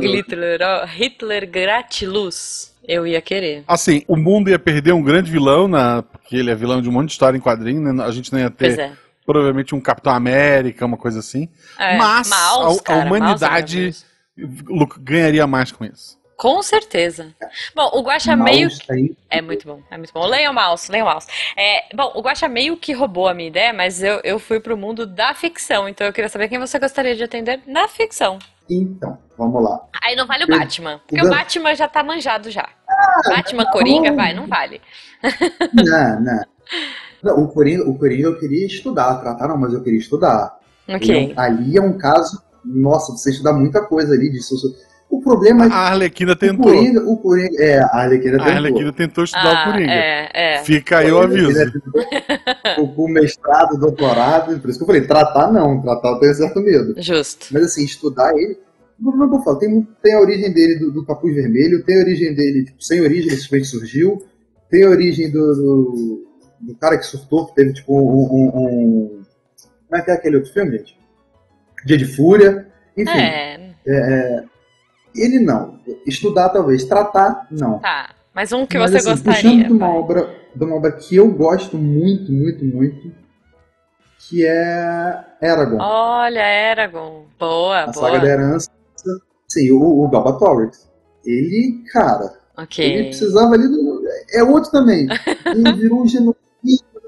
Hitler, 0.00 0.60
Hitler 0.86 1.48
gratiluz. 1.50 2.72
Eu 2.86 3.06
ia 3.06 3.20
querer. 3.22 3.64
Assim, 3.66 4.02
o 4.06 4.14
mundo 4.16 4.50
ia 4.50 4.58
perder 4.58 4.92
um 4.92 5.02
grande 5.02 5.30
vilão, 5.30 5.66
na, 5.66 6.02
porque 6.02 6.36
ele 6.36 6.50
é 6.50 6.54
vilão 6.54 6.82
de 6.82 6.88
um 6.88 6.92
monte 6.92 7.06
de 7.06 7.12
história 7.12 7.36
em 7.36 7.40
quadrinho, 7.40 7.80
né? 7.80 8.04
A 8.04 8.10
gente 8.10 8.30
não 8.30 8.38
ia 8.38 8.50
ter 8.50 8.78
é. 8.78 8.92
provavelmente 9.24 9.74
um 9.74 9.80
Capitão 9.80 10.12
América, 10.12 10.84
uma 10.84 10.98
coisa 10.98 11.20
assim. 11.20 11.48
É, 11.78 11.96
Mas 11.96 12.28
Maus, 12.28 12.76
a- 12.76 12.80
a 12.80 12.82
cara, 12.82 13.00
é 13.00 13.06
humanidade-. 13.06 13.96
Lu- 14.68 14.86
Ganharia 15.00 15.46
mais 15.46 15.72
com 15.72 15.84
isso. 15.84 16.18
Com 16.36 16.62
certeza. 16.62 17.34
Bom, 17.74 17.90
o 17.94 18.02
Guaxa 18.02 18.34
meio. 18.36 18.68
aí. 18.90 19.14
É 19.30 19.40
muito 19.40 19.66
bom, 19.66 19.80
é 19.90 19.96
muito 19.96 20.12
bom. 20.12 20.26
Leiam 20.26 20.52
o 20.52 20.54
mouse, 20.54 20.90
leiam 20.90 21.06
o 21.06 21.10
mouse. 21.10 21.26
É, 21.56 21.94
bom, 21.94 22.12
o 22.14 22.20
Guaxa 22.20 22.48
meio 22.48 22.76
que 22.76 22.92
roubou 22.92 23.28
a 23.28 23.34
minha 23.34 23.48
ideia, 23.48 23.72
mas 23.72 24.02
eu, 24.02 24.20
eu 24.24 24.38
fui 24.38 24.60
pro 24.60 24.76
mundo 24.76 25.06
da 25.06 25.34
ficção, 25.34 25.88
então 25.88 26.06
eu 26.06 26.12
queria 26.12 26.28
saber 26.28 26.48
quem 26.48 26.58
você 26.58 26.78
gostaria 26.78 27.14
de 27.14 27.22
atender 27.22 27.60
na 27.66 27.86
ficção. 27.88 28.38
Então, 28.68 29.18
vamos 29.36 29.62
lá. 29.62 29.80
Aí 30.02 30.16
não 30.16 30.26
vale 30.26 30.44
o 30.44 30.48
Batman, 30.48 31.00
porque 31.06 31.24
o 31.24 31.30
Batman 31.30 31.74
já 31.74 31.86
tá 31.86 32.02
manjado 32.02 32.50
já. 32.50 32.68
Batman, 33.28 33.66
Coringa, 33.66 34.12
vai, 34.12 34.32
não 34.34 34.46
vale. 34.46 34.80
Não, 35.72 36.20
não. 36.20 36.44
Não, 37.22 37.42
o 37.42 37.48
Coringa, 37.48 37.88
o 37.88 37.98
Coringa 37.98 38.24
eu 38.24 38.38
queria 38.38 38.66
estudar, 38.66 39.14
tratar 39.22 39.48
não, 39.48 39.56
mas 39.56 39.72
eu 39.72 39.82
queria 39.82 39.98
estudar. 39.98 40.58
Ok. 40.86 41.08
Ele 41.08 41.32
é 41.32 41.40
ali 41.40 41.78
é 41.78 41.80
um 41.80 41.96
caso, 41.96 42.42
nossa, 42.62 43.12
você 43.12 43.30
estudar 43.30 43.54
muita 43.54 43.80
coisa 43.86 44.12
ali 44.12 44.30
disso. 44.30 44.54
O 45.10 45.20
problema 45.22 45.64
é 45.64 45.68
que 45.68 45.74
A 45.74 45.78
Arlequina 45.78 46.32
o 46.32 46.36
tentou. 46.36 46.64
Coringa, 46.64 47.00
o 47.02 47.16
Coringa, 47.18 47.62
é, 47.62 47.78
a 47.78 47.86
Arlequina 47.92 48.36
A 48.36 48.38
tentou. 48.38 48.52
Arlequina 48.56 48.92
tentou 48.92 49.24
estudar 49.24 49.56
Ah, 49.64 49.68
o 49.68 49.72
Coringa. 49.72 49.92
é, 49.92 50.30
é. 50.34 50.58
Fica 50.64 50.98
aí 50.98 51.12
o 51.12 51.18
aviso. 51.18 51.72
O, 52.78 53.04
o 53.04 53.08
mestrado, 53.08 53.78
doutorado, 53.78 54.58
por 54.60 54.68
isso 54.70 54.78
que 54.78 54.82
eu 54.82 54.86
falei, 54.86 55.06
tratar 55.06 55.52
não, 55.52 55.80
tratar 55.80 56.08
eu 56.10 56.18
tenho 56.20 56.34
certo 56.34 56.60
medo. 56.60 56.94
Justo. 57.00 57.46
Mas 57.52 57.64
assim, 57.64 57.84
estudar 57.84 58.36
ele, 58.36 58.58
não, 58.98 59.16
não 59.16 59.30
vou 59.30 59.42
falar, 59.42 59.58
tem, 59.58 59.86
tem 60.02 60.14
a 60.14 60.20
origem 60.20 60.52
dele 60.52 60.78
do, 60.80 60.90
do 60.90 61.06
capuz 61.06 61.34
vermelho, 61.34 61.84
tem 61.84 61.96
a 61.96 62.00
origem 62.00 62.34
dele, 62.34 62.64
tipo, 62.64 62.82
sem 62.82 63.00
origem, 63.00 63.28
ele 63.28 63.36
simplesmente 63.36 63.68
surgiu, 63.70 64.24
tem 64.70 64.84
a 64.84 64.88
origem 64.90 65.30
do, 65.30 65.54
do, 65.54 66.24
do 66.60 66.74
cara 66.76 66.98
que 66.98 67.06
surtou, 67.06 67.46
que 67.46 67.54
teve 67.54 67.72
tipo 67.74 67.96
um, 67.96 68.02
um, 68.02 68.46
um- 68.56 69.22
Como 69.88 70.00
é 70.00 70.04
que 70.04 70.10
é 70.10 70.14
aquele 70.14 70.36
outro 70.36 70.52
filme, 70.52 70.78
gente? 70.78 70.98
Dia 71.86 71.98
de 71.98 72.04
Fúria, 72.06 72.66
enfim. 72.96 73.10
É, 73.86 74.42
Ele 75.14 75.38
não. 75.38 75.78
Estudar, 76.06 76.48
talvez. 76.48 76.84
Tratar, 76.84 77.46
não. 77.50 77.78
tá. 77.78 78.10
Mas 78.34 78.52
um 78.52 78.66
que 78.66 78.76
Mas, 78.76 78.90
você 78.90 78.96
assim, 78.96 79.10
gostaria. 79.10 79.42
Puxando 79.42 79.66
de 79.66 79.72
uma, 79.72 79.88
obra, 79.94 80.34
de 80.54 80.64
uma 80.64 80.76
obra 80.76 80.92
que 80.92 81.14
eu 81.14 81.30
gosto 81.30 81.78
muito, 81.78 82.32
muito, 82.32 82.64
muito, 82.64 83.12
que 84.18 84.44
é 84.44 85.24
Eragon. 85.40 85.78
Olha, 85.80 86.40
Eragon. 86.40 87.26
Boa, 87.38 87.82
a 87.82 87.86
boa. 87.86 87.94
saga 87.94 88.18
da 88.18 88.26
herança. 88.26 88.68
Sim, 89.48 89.70
o, 89.70 90.04
o 90.04 90.08
Galbatorix. 90.08 90.90
Ele, 91.24 91.84
cara, 91.92 92.24
ele 92.24 92.64
Ok. 92.64 93.04
precisava 93.04 93.54
ali 93.54 93.68
do. 93.68 94.02
É 94.32 94.42
outro 94.42 94.70
também. 94.72 95.06
Ele 95.46 95.72
virou 95.78 96.02
um 96.02 96.08
genocida, 96.08 96.38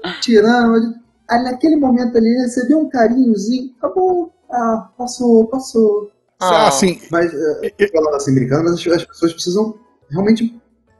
um 0.05 0.19
tirano. 0.21 0.77
Ele, 0.77 0.93
aí 1.29 1.43
naquele 1.43 1.75
momento 1.75 2.17
ali, 2.17 2.27
ele 2.27 2.43
recebeu 2.43 2.79
um 2.79 2.89
carinhozinho. 2.89 3.73
Acabou. 3.77 4.31
Ah, 4.49 4.89
passou, 4.97 5.45
passou. 5.47 6.09
Ah. 6.39 6.67
Assim, 6.67 7.01
Mas, 7.11 7.31
é, 7.33 7.87
falando 7.87 8.15
assim, 8.15 8.33
brincando, 8.35 8.65
mas 8.69 8.73
as, 8.85 8.87
as 8.93 9.05
pessoas 9.05 9.33
precisam 9.33 9.79
realmente 10.11 10.55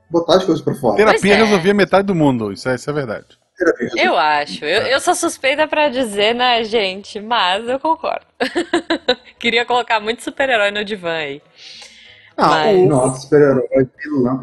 botar 0.10 0.38
as 0.38 0.46
coisas 0.46 0.63
pra 0.63 0.74
fora. 0.74 0.98
terapia 0.98 1.34
é. 1.34 1.38
resolvia 1.38 1.74
metade 1.74 2.08
do 2.08 2.15
mundo. 2.15 2.51
Isso 2.51 2.67
é, 2.70 2.75
isso 2.75 2.89
é 2.89 2.94
verdade. 2.94 3.38
Eu 3.96 4.15
acho. 4.15 4.63
Eu, 4.63 4.84
eu 4.84 5.00
sou 5.00 5.15
suspeita 5.15 5.67
pra 5.67 5.89
dizer, 5.89 6.36
né, 6.36 6.63
gente? 6.63 7.20
Mas 7.20 7.67
eu 7.67 7.79
concordo. 7.79 8.25
Queria 9.39 9.65
colocar 9.65 10.00
muito 10.00 10.24
super-herói 10.24 10.70
no 10.70 10.86
divã 10.86 11.13
aí. 11.13 11.41
Ah, 12.36 12.48
Mas- 12.50 12.77
o 12.77 12.86
Nossa, 12.88 13.22
super-herói. 13.22 13.67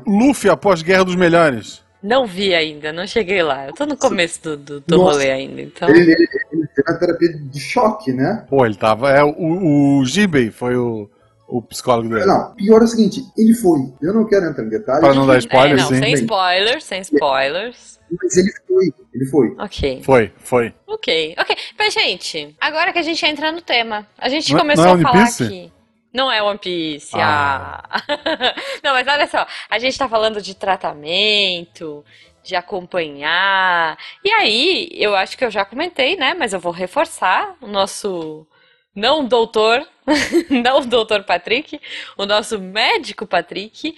Luffy 0.07 0.51
após 0.51 0.83
Guerra 0.83 1.05
dos 1.05 1.15
Melhores. 1.15 1.84
Não 2.05 2.27
vi 2.27 2.55
ainda, 2.55 2.93
não 2.93 3.07
cheguei 3.07 3.43
lá. 3.43 3.67
Eu 3.67 3.73
tô 3.73 3.87
no 3.87 3.97
começo 3.97 4.39
do, 4.43 4.57
do, 4.59 4.81
do 4.81 4.97
Nossa. 4.99 5.13
rolê 5.13 5.31
ainda, 5.31 5.63
então. 5.63 5.89
Ele, 5.89 6.03
ele, 6.13 6.29
ele 6.53 6.67
teve 6.67 6.91
a 6.93 6.99
terapia 6.99 7.33
de 7.33 7.59
choque, 7.59 8.13
né? 8.13 8.45
Pô, 8.47 8.67
ele 8.67 8.75
tava. 8.75 9.11
É, 9.11 9.25
o, 9.25 9.31
o 9.31 10.05
foi 10.53 10.77
o, 10.77 11.09
o 11.49 11.63
psicólogo 11.63 12.11
dele. 12.11 12.27
Não, 12.27 12.55
pior 12.57 12.83
é 12.83 12.85
o 12.85 12.87
seguinte, 12.87 13.23
ele 13.39 13.55
foi. 13.55 13.81
Eu 14.03 14.13
não 14.13 14.27
quero 14.27 14.45
entrar 14.45 14.65
em 14.65 14.69
detalhes, 14.69 15.01
Pra 15.01 15.15
não 15.15 15.27
dar 15.27 15.37
É, 15.37 15.39
spoiler, 15.39 15.77
não, 15.79 15.89
sim. 15.89 15.99
sem 15.99 16.13
spoilers, 16.13 16.85
sem 16.85 17.01
spoilers. 17.01 17.99
mas 18.23 18.37
ele 18.37 18.53
foi. 18.69 18.93
Ele 19.15 19.27
foi. 19.27 19.55
Ok. 19.59 20.03
Foi, 20.05 20.33
foi. 20.37 20.75
Ok, 20.87 21.35
ok. 21.39 21.57
Mas, 21.79 21.95
gente, 21.95 22.55
agora 22.61 22.93
que 22.93 22.99
a 22.99 23.03
gente 23.03 23.25
entra 23.25 23.51
no 23.51 23.63
tema, 23.63 24.07
a 24.19 24.29
gente 24.29 24.53
Não 24.53 24.59
é- 24.59 24.61
começou 24.61 24.85
não 24.85 24.93
é 24.93 25.01
a 25.01 25.03
falar 25.03 25.25
aqui. 25.25 25.73
Não 26.14 26.30
é 26.30 26.40
One 26.42 26.59
Piece. 26.59 27.11
Ah. 27.14 27.83
Ah. 27.90 28.02
Não, 28.85 28.92
mas 28.92 29.06
olha 29.09 29.26
só, 29.26 29.44
a 29.68 29.78
gente 29.80 29.99
tá 29.99 30.09
falando 30.09 30.40
de 30.40 30.54
tratamento, 30.54 32.04
de 32.42 32.54
acompanhar. 32.54 33.99
E 34.25 34.30
aí, 34.30 34.88
eu 34.92 35.16
acho 35.16 35.37
que 35.37 35.44
eu 35.44 35.50
já 35.50 35.64
comentei, 35.64 36.14
né? 36.16 36.33
Mas 36.35 36.52
eu 36.52 36.61
vou 36.61 36.71
reforçar 36.73 37.56
o 37.61 37.66
nosso 37.66 38.47
não 38.94 39.25
doutor, 39.25 39.85
não 40.50 40.78
o 40.80 40.87
doutor 40.87 41.25
Patrick, 41.25 41.80
o 42.16 42.25
nosso 42.25 42.61
médico 42.61 43.26
Patrick 43.26 43.97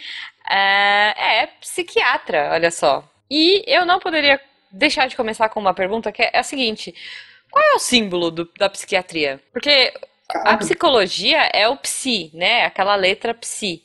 é, 0.49 1.43
é 1.43 1.47
psiquiatra, 1.61 2.49
olha 2.53 2.71
só. 2.71 3.05
E 3.31 3.63
eu 3.67 3.85
não 3.85 3.99
poderia 3.99 4.41
deixar 4.73 5.07
de 5.07 5.17
começar 5.17 5.49
com 5.51 5.61
uma 5.61 5.75
pergunta 5.75 6.11
que 6.11 6.23
é 6.23 6.39
a 6.39 6.43
seguinte: 6.43 6.95
qual 7.51 7.63
é 7.73 7.75
o 7.77 7.79
símbolo 7.79 8.31
do- 8.31 8.51
da 8.59 8.71
psiquiatria? 8.71 9.39
Porque 9.53 9.93
a 10.29 10.57
psicologia 10.57 11.39
é 11.53 11.69
o 11.69 11.77
psi, 11.77 12.31
né? 12.35 12.65
Aquela 12.65 12.97
letra 12.97 13.35
psi. 13.35 13.83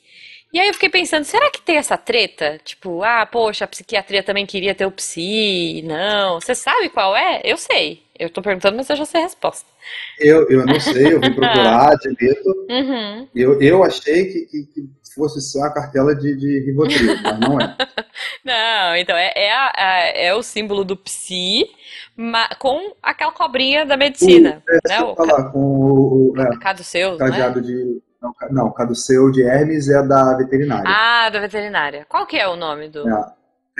E 0.52 0.60
aí 0.60 0.68
eu 0.68 0.74
fiquei 0.74 0.90
pensando, 0.90 1.24
será 1.24 1.50
que 1.50 1.62
tem 1.62 1.76
essa 1.76 1.96
treta? 1.96 2.60
Tipo, 2.62 3.02
ah, 3.02 3.24
poxa, 3.24 3.64
a 3.64 3.68
psiquiatria 3.68 4.22
também 4.22 4.44
queria 4.44 4.74
ter 4.74 4.84
o 4.84 4.90
psi, 4.90 5.82
não. 5.82 6.40
Você 6.40 6.54
sabe 6.54 6.90
qual 6.90 7.16
é? 7.16 7.40
Eu 7.42 7.56
sei. 7.56 8.02
Eu 8.18 8.28
tô 8.28 8.42
perguntando, 8.42 8.76
mas 8.76 8.88
eu 8.90 8.96
já 8.96 9.06
sei 9.06 9.20
a 9.20 9.24
resposta. 9.24 9.66
Eu, 10.18 10.46
eu 10.48 10.66
não 10.66 10.78
sei, 10.78 11.14
eu 11.14 11.20
vim 11.20 11.32
procurar, 11.34 11.92
admito. 11.92 12.66
Uhum. 12.68 13.28
Eu, 13.34 13.60
eu 13.62 13.82
achei 13.82 14.26
que, 14.26 14.46
que, 14.46 14.62
que 14.66 14.88
fosse 15.14 15.40
só 15.40 15.62
a 15.64 15.72
cartela 15.72 16.14
de, 16.14 16.36
de 16.36 16.60
Rivotril, 16.66 17.16
mas 17.22 17.40
não 17.40 17.60
é. 17.60 17.76
Não, 18.44 18.96
então 18.96 19.16
é, 19.16 19.32
é, 19.34 19.52
a- 19.52 19.72
a- 19.76 20.06
é 20.16 20.34
o 20.34 20.42
símbolo 20.42 20.84
do 20.84 20.96
psi 20.96 21.66
com 22.58 22.92
aquela 23.02 23.32
cobrinha 23.32 23.84
da 23.86 23.96
medicina, 23.96 24.62
O, 24.68 24.70
é, 24.72 24.78
né? 24.88 25.00
O 25.02 25.14
falar 25.16 25.50
com 25.50 25.58
o, 25.58 26.32
o 26.32 26.40
é, 26.40 26.44
ca- 26.50 26.58
caduceus, 26.58 27.18
né? 27.18 27.30
cadeado 27.30 27.60
de. 27.62 28.02
Não, 28.20 28.32
não, 28.50 28.72
caduceu 28.72 29.30
de 29.32 29.42
Hermes 29.42 29.88
é 29.88 30.00
da 30.06 30.36
veterinária. 30.36 30.84
Ah, 30.86 31.28
da 31.28 31.40
veterinária. 31.40 32.06
Qual 32.08 32.24
que 32.24 32.36
é 32.36 32.46
o 32.46 32.54
nome 32.54 32.88
do... 32.88 33.08
É, 33.08 33.24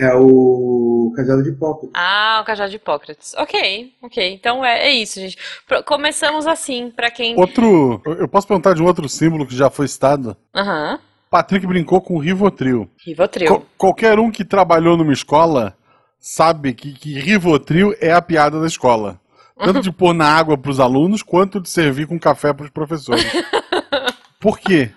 é 0.01 0.15
o 0.17 1.13
cadeado 1.15 1.45
de 1.45 1.51
Hipócrates. 1.51 1.91
Ah, 1.95 2.41
o 2.43 2.45
cajado 2.45 2.71
de 2.71 2.77
Hipócrates. 2.77 3.35
Ok, 3.35 3.95
ok. 4.03 4.33
Então 4.35 4.65
é, 4.65 4.89
é 4.89 4.91
isso, 4.91 5.21
gente. 5.21 5.39
Pro- 5.65 5.85
Começamos 5.85 6.49
assim, 6.49 6.91
pra 6.91 7.09
quem... 7.09 7.39
Outro. 7.39 8.03
Eu 8.05 8.15
eu 8.23 8.29
posso 8.29 8.49
perguntar 8.49 8.75
de 8.75 8.83
um 8.83 8.87
outro 8.87 9.09
símbolo 9.09 9.47
que 9.47 9.55
já 9.55 9.71
foi 9.71 9.87
citado? 9.87 10.37
Aham. 10.53 10.99
Patrick 11.33 11.67
brincou 11.67 11.99
com 12.03 12.15
o 12.17 12.19
Rivotril. 12.19 12.91
Rivotril. 13.07 13.49
Co- 13.49 13.67
qualquer 13.79 14.19
um 14.19 14.31
que 14.31 14.45
trabalhou 14.45 14.99
numa 14.99 15.15
escola 15.15 15.75
sabe 16.21 16.75
que, 16.75 16.93
que 16.93 17.19
Rivotril 17.19 17.95
é 18.03 18.13
a 18.13 18.21
piada 18.21 18.61
da 18.61 18.67
escola. 18.67 19.19
Tanto 19.59 19.81
de 19.81 19.91
pôr 19.91 20.13
na 20.13 20.27
água 20.27 20.59
pros 20.59 20.79
alunos, 20.79 21.23
quanto 21.23 21.59
de 21.59 21.71
servir 21.71 22.07
com 22.07 22.19
café 22.21 22.53
pros 22.53 22.69
professores. 22.69 23.25
Por 24.39 24.59
quê? 24.59 24.91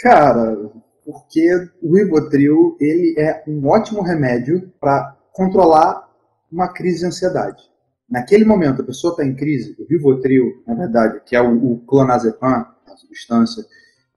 Cara, 0.00 0.54
porque 1.02 1.48
o 1.82 1.96
Rivotril 1.96 2.76
ele 2.78 3.14
é 3.18 3.42
um 3.48 3.66
ótimo 3.68 4.02
remédio 4.02 4.70
para 4.78 5.16
controlar 5.32 6.06
uma 6.52 6.68
crise 6.68 7.00
de 7.00 7.06
ansiedade. 7.06 7.62
Naquele 8.10 8.44
momento, 8.44 8.82
a 8.82 8.84
pessoa 8.84 9.12
está 9.12 9.24
em 9.24 9.34
crise, 9.34 9.74
o 9.78 9.86
Rivotril, 9.88 10.44
na 10.66 10.74
verdade, 10.74 11.20
que 11.24 11.34
é 11.34 11.40
o, 11.40 11.72
o 11.72 11.78
clonazepam, 11.86 12.66
a 12.86 12.96
substância, 12.96 13.64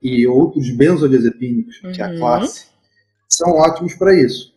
e 0.02 0.26
outros 0.28 0.70
benzodiazepínicos, 0.76 1.80
que 1.94 2.02
é 2.02 2.06
a 2.06 2.10
Uhum. 2.10 2.18
classe, 2.20 2.66
são 3.30 3.52
ótimos 3.54 3.94
para 3.96 4.16
isso. 4.16 4.52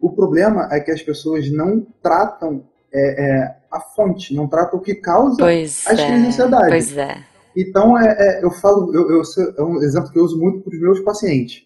O 0.00 0.12
problema 0.12 0.68
é 0.72 0.80
que 0.80 0.90
as 0.90 1.02
pessoas 1.02 1.50
não 1.50 1.86
tratam 2.02 2.64
é, 2.92 3.22
é, 3.42 3.56
a 3.70 3.80
fonte, 3.80 4.34
não 4.34 4.48
tratam 4.48 4.78
o 4.78 4.82
que 4.82 4.94
causa 4.94 5.36
Pois 5.38 5.86
as 5.86 5.94
crises 6.00 6.06
de 6.06 6.12
é. 6.12 6.26
ansiedade. 6.28 6.68
Pois 6.68 6.96
é. 6.96 7.24
Então, 7.56 7.98
é, 7.98 8.16
é, 8.18 8.44
eu 8.44 8.50
falo, 8.50 8.94
eu, 8.94 9.10
eu- 9.10 9.22
é 9.58 9.62
um 9.62 9.82
exemplo 9.82 10.10
que 10.10 10.18
eu 10.18 10.24
uso 10.24 10.38
muito 10.38 10.60
para 10.62 10.74
os 10.74 10.80
meus 10.80 11.00
pacientes. 11.00 11.64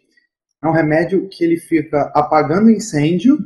É 0.63 0.67
um 0.67 0.73
remédio 0.73 1.29
que 1.29 1.45
ele 1.45 1.57
fica 1.59 2.11
apagando 2.15 2.71
incêndio 2.71 3.39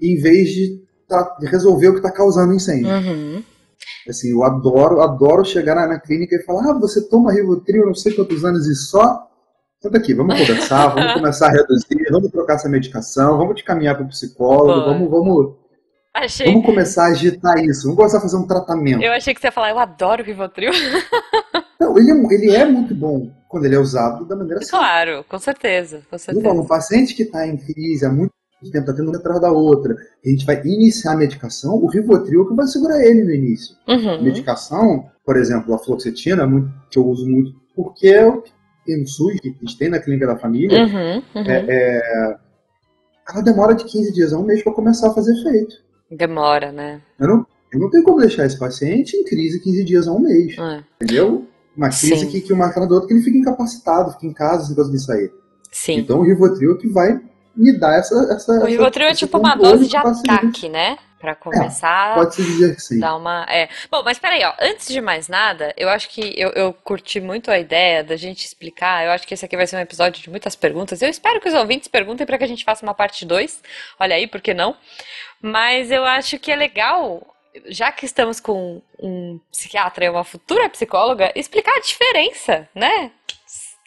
em 0.00 0.16
vez 0.20 0.48
de, 0.50 0.82
tra- 1.08 1.36
de 1.40 1.46
resolver 1.46 1.88
o 1.88 1.92
que 1.92 1.98
está 1.98 2.10
causando 2.12 2.52
incêndio. 2.54 2.88
Uhum. 2.88 3.42
Assim, 4.08 4.30
eu 4.30 4.44
adoro, 4.44 5.00
adoro 5.00 5.44
chegar 5.44 5.74
na, 5.74 5.86
na 5.86 5.98
clínica 6.00 6.36
e 6.36 6.42
falar: 6.42 6.70
ah, 6.70 6.78
você 6.78 7.08
toma 7.08 7.32
Rivotril 7.32 7.86
não 7.86 7.94
sei 7.94 8.12
quantos 8.12 8.44
anos 8.44 8.66
e 8.66 8.74
só. 8.74 9.28
Senta 9.80 9.98
aqui, 9.98 10.14
vamos 10.14 10.38
conversar, 10.38 10.88
vamos 10.88 11.12
começar 11.14 11.48
a 11.48 11.50
reduzir, 11.50 12.06
vamos 12.10 12.30
trocar 12.30 12.54
essa 12.54 12.68
medicação, 12.68 13.36
vamos 13.36 13.56
te 13.56 13.64
caminhar 13.64 13.94
para 13.94 14.04
o 14.04 14.08
psicólogo, 14.08 14.80
Boa. 14.80 14.84
vamos, 14.86 15.10
vamos, 15.10 15.56
Achei. 16.14 16.46
vamos 16.46 16.64
começar 16.64 17.04
a 17.04 17.08
agitar 17.08 17.58
isso, 17.58 17.82
vamos 17.82 17.96
começar 17.96 18.18
a 18.18 18.20
fazer 18.22 18.36
um 18.36 18.46
tratamento. 18.46 19.02
Eu 19.02 19.12
achei 19.12 19.34
que 19.34 19.40
você 19.40 19.48
ia 19.48 19.52
falar, 19.52 19.70
eu 19.70 19.78
adoro 19.78 20.22
o 20.22 20.24
Rivotril. 20.26 20.70
Não, 21.80 21.98
ele, 21.98 22.10
é, 22.10 22.34
ele 22.34 22.56
é 22.56 22.64
muito 22.64 22.94
bom 22.94 23.30
quando 23.48 23.66
ele 23.66 23.74
é 23.74 23.78
usado 23.78 24.24
da 24.24 24.34
maneira 24.36 24.60
certa. 24.62 24.76
Claro, 24.78 25.24
com 25.28 25.38
certeza, 25.38 25.98
com 26.08 26.16
Eu 26.16 26.18
certeza. 26.18 26.46
falo, 26.48 26.62
um 26.62 26.66
paciente 26.66 27.14
que 27.14 27.24
está 27.24 27.46
em 27.46 27.56
crise 27.56 28.06
há 28.06 28.10
muito 28.10 28.32
tempo, 28.70 28.78
está 28.84 28.92
tendo 28.94 29.08
uma 29.10 29.18
atrás 29.18 29.40
da 29.40 29.50
outra, 29.52 29.94
a 30.24 30.28
gente 30.28 30.46
vai 30.46 30.60
iniciar 30.64 31.12
a 31.12 31.16
medicação, 31.16 31.74
o 31.74 31.86
Rivotril 31.86 32.46
que 32.48 32.54
vai 32.54 32.66
segurar 32.66 33.04
ele 33.04 33.24
no 33.24 33.30
início. 33.32 33.74
Uhum. 33.88 34.22
medicação, 34.22 35.06
por 35.24 35.36
exemplo, 35.36 35.74
a 35.74 35.78
fluoxetina, 35.78 36.46
muito- 36.46 36.70
que 36.90 36.98
eu 36.98 37.06
uso 37.06 37.26
muito, 37.28 37.52
porque 37.74 38.08
é 38.08 38.26
o 38.26 38.42
SUS, 39.06 39.40
que 39.40 39.48
a 39.48 39.52
gente 39.52 39.78
tem 39.78 39.88
na 39.88 39.98
clínica 39.98 40.26
da 40.26 40.36
família, 40.36 40.82
Uhum, 40.84 41.16
uhum. 41.16 41.22
é, 41.46 42.36
ela 43.30 43.42
demora 43.42 43.74
de 43.74 43.84
15 43.84 44.12
dias 44.12 44.32
a 44.32 44.38
um 44.38 44.44
mês 44.44 44.62
para 44.62 44.72
começar 44.72 45.08
a 45.08 45.14
fazer 45.14 45.32
efeito. 45.40 45.76
Demora, 46.10 46.70
né? 46.70 47.00
Eu 47.18 47.26
não, 47.28 47.46
eu 47.72 47.80
não 47.80 47.90
tenho 47.90 48.04
como 48.04 48.20
deixar 48.20 48.44
esse 48.46 48.58
paciente 48.58 49.16
em 49.16 49.24
crise 49.24 49.60
15 49.60 49.84
dias 49.84 50.06
a 50.06 50.12
um 50.12 50.20
mês, 50.20 50.56
É. 50.58 50.84
entendeu? 51.02 51.46
Uma 51.76 51.88
crise 51.88 52.18
Sim. 52.18 52.28
que, 52.28 52.40
que 52.42 52.52
da 52.86 52.94
outra, 52.94 53.08
que 53.08 53.14
ele 53.14 53.22
fica 53.22 53.36
incapacitado, 53.38 54.12
fica 54.12 54.26
em 54.26 54.32
casa 54.32 54.66
sem 54.66 54.76
conseguir 54.76 55.00
sair. 55.00 55.32
Sim. 55.72 55.98
Então 55.98 56.20
o 56.20 56.22
Rivotril 56.22 56.76
que 56.78 56.86
vai 56.88 57.20
me 57.56 57.78
dar 57.78 57.98
essa. 57.98 58.14
essa 58.32 58.52
O 58.52 58.66
Rivotril 58.66 59.06
é 59.06 59.14
tipo 59.14 59.38
uma 59.38 59.54
dose 59.54 59.86
de 59.86 59.96
ataque, 59.96 60.68
né? 60.68 60.98
Pra 61.20 61.34
começar 61.34 62.16
Pode 62.16 62.34
se 62.34 62.42
dizer 62.42 62.74
que 62.74 62.82
sim. 62.82 63.00
Dá 63.00 63.16
uma. 63.16 63.46
É. 63.48 63.70
Bom, 63.90 64.02
mas 64.04 64.18
peraí, 64.18 64.44
ó. 64.44 64.52
Antes 64.60 64.88
de 64.88 65.00
mais 65.00 65.26
nada, 65.26 65.72
eu 65.74 65.88
acho 65.88 66.10
que 66.10 66.38
eu, 66.38 66.50
eu 66.50 66.74
curti 66.74 67.18
muito 67.18 67.50
a 67.50 67.58
ideia 67.58 68.04
da 68.04 68.14
gente 68.14 68.44
explicar. 68.44 69.06
Eu 69.06 69.10
acho 69.10 69.26
que 69.26 69.32
esse 69.32 69.44
aqui 69.44 69.56
vai 69.56 69.66
ser 69.66 69.76
um 69.76 69.80
episódio 69.80 70.22
de 70.22 70.28
muitas 70.28 70.54
perguntas. 70.54 71.00
Eu 71.00 71.08
espero 71.08 71.40
que 71.40 71.48
os 71.48 71.54
ouvintes 71.54 71.88
perguntem 71.88 72.26
para 72.26 72.36
que 72.36 72.44
a 72.44 72.46
gente 72.46 72.64
faça 72.64 72.84
uma 72.84 72.92
parte 72.92 73.24
2. 73.24 73.62
Olha 73.98 74.16
aí, 74.16 74.26
por 74.26 74.42
que 74.42 74.52
não? 74.52 74.76
Mas 75.40 75.90
eu 75.90 76.04
acho 76.04 76.38
que 76.38 76.52
é 76.52 76.56
legal, 76.56 77.26
já 77.68 77.90
que 77.90 78.04
estamos 78.04 78.38
com 78.38 78.82
um 78.98 79.40
psiquiatra 79.50 80.04
e 80.04 80.10
uma 80.10 80.24
futura 80.24 80.68
psicóloga, 80.68 81.32
explicar 81.34 81.72
a 81.74 81.80
diferença, 81.80 82.68
né? 82.74 83.10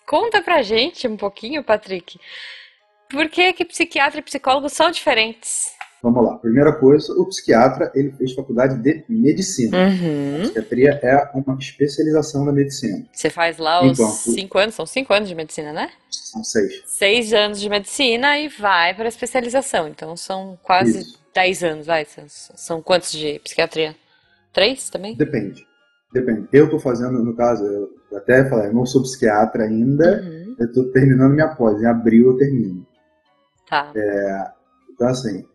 Conta 0.08 0.42
pra 0.42 0.64
gente 0.64 1.08
um 1.08 1.18
pouquinho, 1.18 1.64
Patrick. 1.64 2.20
Por 3.10 3.30
que 3.30 3.54
que 3.54 3.66
psiquiatra 3.66 4.20
e 4.20 4.24
psicólogo 4.24 4.70
são 4.70 4.92
diferentes? 4.92 5.72
Vamos 6.04 6.24
lá. 6.24 6.38
Primeira 6.38 6.74
coisa, 6.74 7.12
o 7.14 7.26
psiquiatra 7.28 7.92
ele 7.96 8.12
fez 8.12 8.34
faculdade 8.34 8.78
de 8.82 9.04
medicina. 9.10 9.78
Uhum. 9.88 10.42
Psiquiatria 10.44 11.00
é 11.02 11.32
uma 11.34 11.58
especialização 11.58 12.46
da 12.46 12.52
medicina. 12.52 13.04
Você 13.12 13.30
faz 13.30 13.58
lá 13.58 13.84
os 13.84 13.98
Então, 14.00 14.10
cinco 14.12 14.58
anos, 14.60 14.76
são 14.76 14.86
cinco 14.86 15.12
anos 15.14 15.28
de 15.28 15.34
medicina, 15.36 15.74
né? 15.74 15.90
São 16.12 16.44
seis. 16.44 16.84
Seis 16.86 17.34
anos 17.34 17.60
de 17.60 17.68
medicina 17.68 18.38
e 18.40 18.48
vai 18.48 18.94
para 18.94 19.08
especialização. 19.08 19.88
Então 19.88 20.16
são 20.16 20.58
quase 20.62 21.00
Isso. 21.00 21.20
dez 21.34 21.64
anos, 21.64 21.88
vai. 21.88 22.06
São, 22.06 22.26
são 22.28 22.82
quantos 22.82 23.12
de 23.12 23.40
psiquiatria? 23.40 23.96
Três 24.54 24.90
também? 24.90 25.16
Depende. 25.16 25.66
Depende. 26.14 26.48
Eu 26.54 26.66
estou 26.66 26.80
fazendo, 26.80 27.24
no 27.24 27.36
caso, 27.36 27.64
eu 27.66 28.18
até 28.18 28.48
falei, 28.48 28.68
eu 28.68 28.74
não 28.74 28.86
sou 28.86 29.02
psiquiatra 29.02 29.64
ainda, 29.66 30.22
Uhum. 30.24 30.56
eu 30.60 30.66
estou 30.68 30.92
terminando 30.92 31.34
minha 31.34 31.50
pós. 31.56 31.82
Em 31.82 31.86
abril 31.86 32.32
eu 32.32 32.38
termino. 32.38 32.87
Tá. 33.70 33.92
Então, 34.90 35.08
assim, 35.08 35.46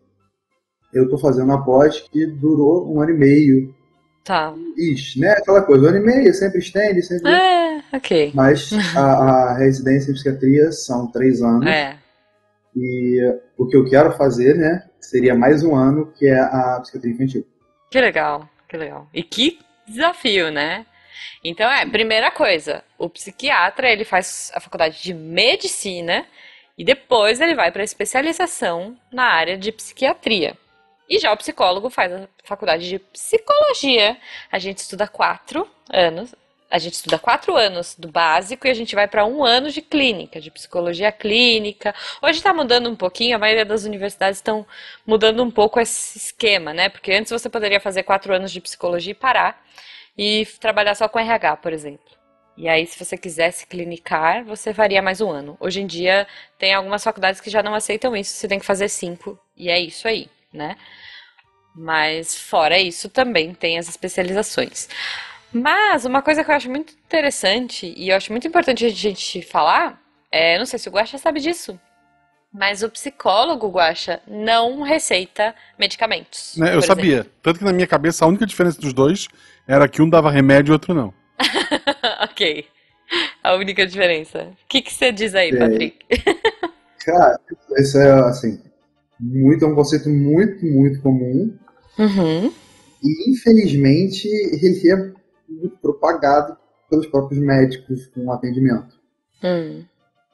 eu 0.93 1.05
estou 1.05 1.17
fazendo 1.17 1.45
uma 1.45 1.65
pós 1.65 1.99
que 1.99 2.25
durou 2.25 2.93
um 2.93 3.01
ano 3.01 3.11
e 3.11 3.17
meio. 3.17 3.75
Tá. 4.23 4.53
Ixi, 4.77 5.19
né? 5.19 5.31
Aquela 5.31 5.63
coisa, 5.63 5.85
um 5.85 5.87
ano 5.89 5.97
e 5.97 6.05
meio, 6.05 6.33
sempre 6.33 6.59
estende, 6.59 7.01
sempre. 7.01 7.31
É, 7.31 7.83
ok. 7.91 8.31
Mas 8.33 8.71
a, 8.95 9.01
a 9.01 9.57
residência 9.57 10.11
em 10.11 10.13
psiquiatria 10.13 10.71
são 10.71 11.11
três 11.11 11.41
anos. 11.41 11.67
É. 11.67 11.97
E 12.75 13.19
o 13.57 13.67
que 13.67 13.75
eu 13.75 13.85
quero 13.85 14.13
fazer, 14.13 14.55
né, 14.55 14.87
seria 14.99 15.35
mais 15.35 15.63
um 15.63 15.75
ano, 15.75 16.11
que 16.17 16.25
é 16.25 16.39
a 16.39 16.79
psiquiatria 16.81 17.13
infantil. 17.13 17.47
Que 17.91 17.99
legal, 17.99 18.49
que 18.67 18.77
legal. 18.77 19.07
E 19.13 19.21
que 19.21 19.59
desafio, 19.87 20.51
né? 20.51 20.85
Então 21.43 21.69
é, 21.69 21.85
primeira 21.85 22.31
coisa, 22.31 22.83
o 22.97 23.09
psiquiatra 23.09 23.91
ele 23.91 24.05
faz 24.05 24.51
a 24.55 24.59
faculdade 24.59 25.03
de 25.03 25.13
medicina 25.13 26.25
e 26.77 26.83
depois 26.83 27.39
ele 27.39 27.55
vai 27.55 27.71
para 27.71 27.83
especialização 27.83 28.97
na 29.11 29.25
área 29.25 29.57
de 29.57 29.71
psiquiatria. 29.71 30.57
E 31.09 31.19
já 31.19 31.31
o 31.31 31.37
psicólogo 31.37 31.89
faz 31.89 32.11
a 32.11 32.27
faculdade 32.43 32.87
de 32.87 32.97
psicologia. 32.97 34.17
A 34.51 34.57
gente 34.57 34.79
estuda 34.79 35.07
quatro 35.07 35.69
anos. 35.91 36.33
A 36.71 36.79
gente 36.79 36.93
estuda 36.93 37.19
quatro 37.19 37.55
anos 37.55 37.95
do 37.95 38.07
básico 38.07 38.65
e 38.65 38.71
a 38.71 38.73
gente 38.73 38.95
vai 38.95 39.07
para 39.07 39.23
um 39.23 39.43
ano 39.43 39.69
de 39.69 39.79
clínica, 39.79 40.41
de 40.41 40.49
psicologia 40.49 41.11
clínica. 41.11 41.93
Hoje 42.19 42.39
está 42.39 42.51
mudando 42.51 42.89
um 42.89 42.95
pouquinho, 42.95 43.35
a 43.35 43.39
maioria 43.39 43.63
das 43.63 43.83
universidades 43.85 44.39
estão 44.39 44.65
mudando 45.05 45.43
um 45.43 45.51
pouco 45.51 45.79
esse 45.79 46.17
esquema, 46.17 46.73
né? 46.73 46.89
Porque 46.89 47.13
antes 47.13 47.31
você 47.31 47.47
poderia 47.47 47.79
fazer 47.79 48.01
quatro 48.01 48.33
anos 48.33 48.51
de 48.51 48.59
psicologia 48.59 49.11
e 49.11 49.15
parar 49.15 49.63
e 50.17 50.47
trabalhar 50.59 50.95
só 50.95 51.07
com 51.07 51.19
RH, 51.19 51.57
por 51.57 51.71
exemplo. 51.73 52.22
E 52.55 52.69
aí, 52.69 52.85
se 52.85 53.03
você 53.03 53.17
quisesse 53.17 53.65
clinicar, 53.65 54.43
você 54.45 54.73
faria 54.73 55.01
mais 55.01 55.21
um 55.21 55.29
ano. 55.29 55.57
Hoje 55.59 55.81
em 55.81 55.87
dia, 55.87 56.27
tem 56.57 56.73
algumas 56.73 57.03
faculdades 57.03 57.41
que 57.41 57.49
já 57.49 57.63
não 57.63 57.73
aceitam 57.73 58.15
isso, 58.15 58.35
você 58.35 58.47
tem 58.47 58.59
que 58.59 58.65
fazer 58.65 58.89
cinco, 58.89 59.39
e 59.57 59.69
é 59.69 59.79
isso 59.79 60.07
aí, 60.07 60.29
né? 60.53 60.75
Mas, 61.75 62.37
fora 62.37 62.77
isso, 62.77 63.09
também 63.09 63.53
tem 63.55 63.79
as 63.79 63.89
especializações. 63.89 64.87
Mas, 65.51 66.05
uma 66.05 66.21
coisa 66.21 66.43
que 66.43 66.51
eu 66.51 66.55
acho 66.55 66.69
muito 66.69 66.93
interessante, 66.93 67.91
e 67.97 68.09
eu 68.09 68.15
acho 68.15 68.31
muito 68.31 68.47
importante 68.47 68.85
a 68.85 68.89
gente 68.89 69.41
falar, 69.41 69.99
é, 70.31 70.59
não 70.59 70.65
sei 70.65 70.77
se 70.77 70.87
o 70.87 70.91
Guaxa 70.91 71.17
sabe 71.17 71.39
disso, 71.39 71.79
mas 72.53 72.83
o 72.83 72.89
psicólogo, 72.89 73.67
Guaxa, 73.67 74.21
não 74.27 74.83
receita 74.83 75.55
medicamentos. 75.77 76.55
Né, 76.55 76.69
eu 76.69 76.81
por 76.81 76.85
sabia. 76.85 77.25
Tanto 77.41 77.57
que 77.57 77.65
na 77.65 77.73
minha 77.73 77.87
cabeça 77.87 78.23
a 78.23 78.27
única 78.27 78.45
diferença 78.45 78.79
dos 78.79 78.93
dois 78.93 79.27
era 79.67 79.87
que 79.87 80.03
um 80.03 80.09
dava 80.09 80.29
remédio 80.29 80.69
e 80.69 80.73
o 80.73 80.73
outro 80.73 80.93
não. 80.93 81.11
ok. 82.23 82.65
A 83.43 83.55
única 83.55 83.85
diferença. 83.85 84.49
O 84.63 84.67
que, 84.67 84.81
que 84.81 84.93
você 84.93 85.11
diz 85.11 85.35
aí, 85.35 85.51
É. 85.51 85.57
Patrick? 85.57 86.05
Cara, 87.05 87.39
isso 87.77 87.97
é 87.99 88.11
assim, 88.29 88.61
muito, 89.19 89.65
é 89.65 89.67
um 89.67 89.75
conceito 89.75 90.09
muito, 90.09 90.65
muito 90.65 91.01
comum. 91.01 91.57
Uhum. 91.99 92.51
E 93.03 93.31
infelizmente 93.31 94.27
ele 94.27 94.89
é 94.89 95.13
muito 95.49 95.77
propagado 95.77 96.57
pelos 96.89 97.05
próprios 97.07 97.41
médicos 97.41 98.07
com 98.07 98.31
atendimento. 98.31 98.95
Hum. 99.43 99.83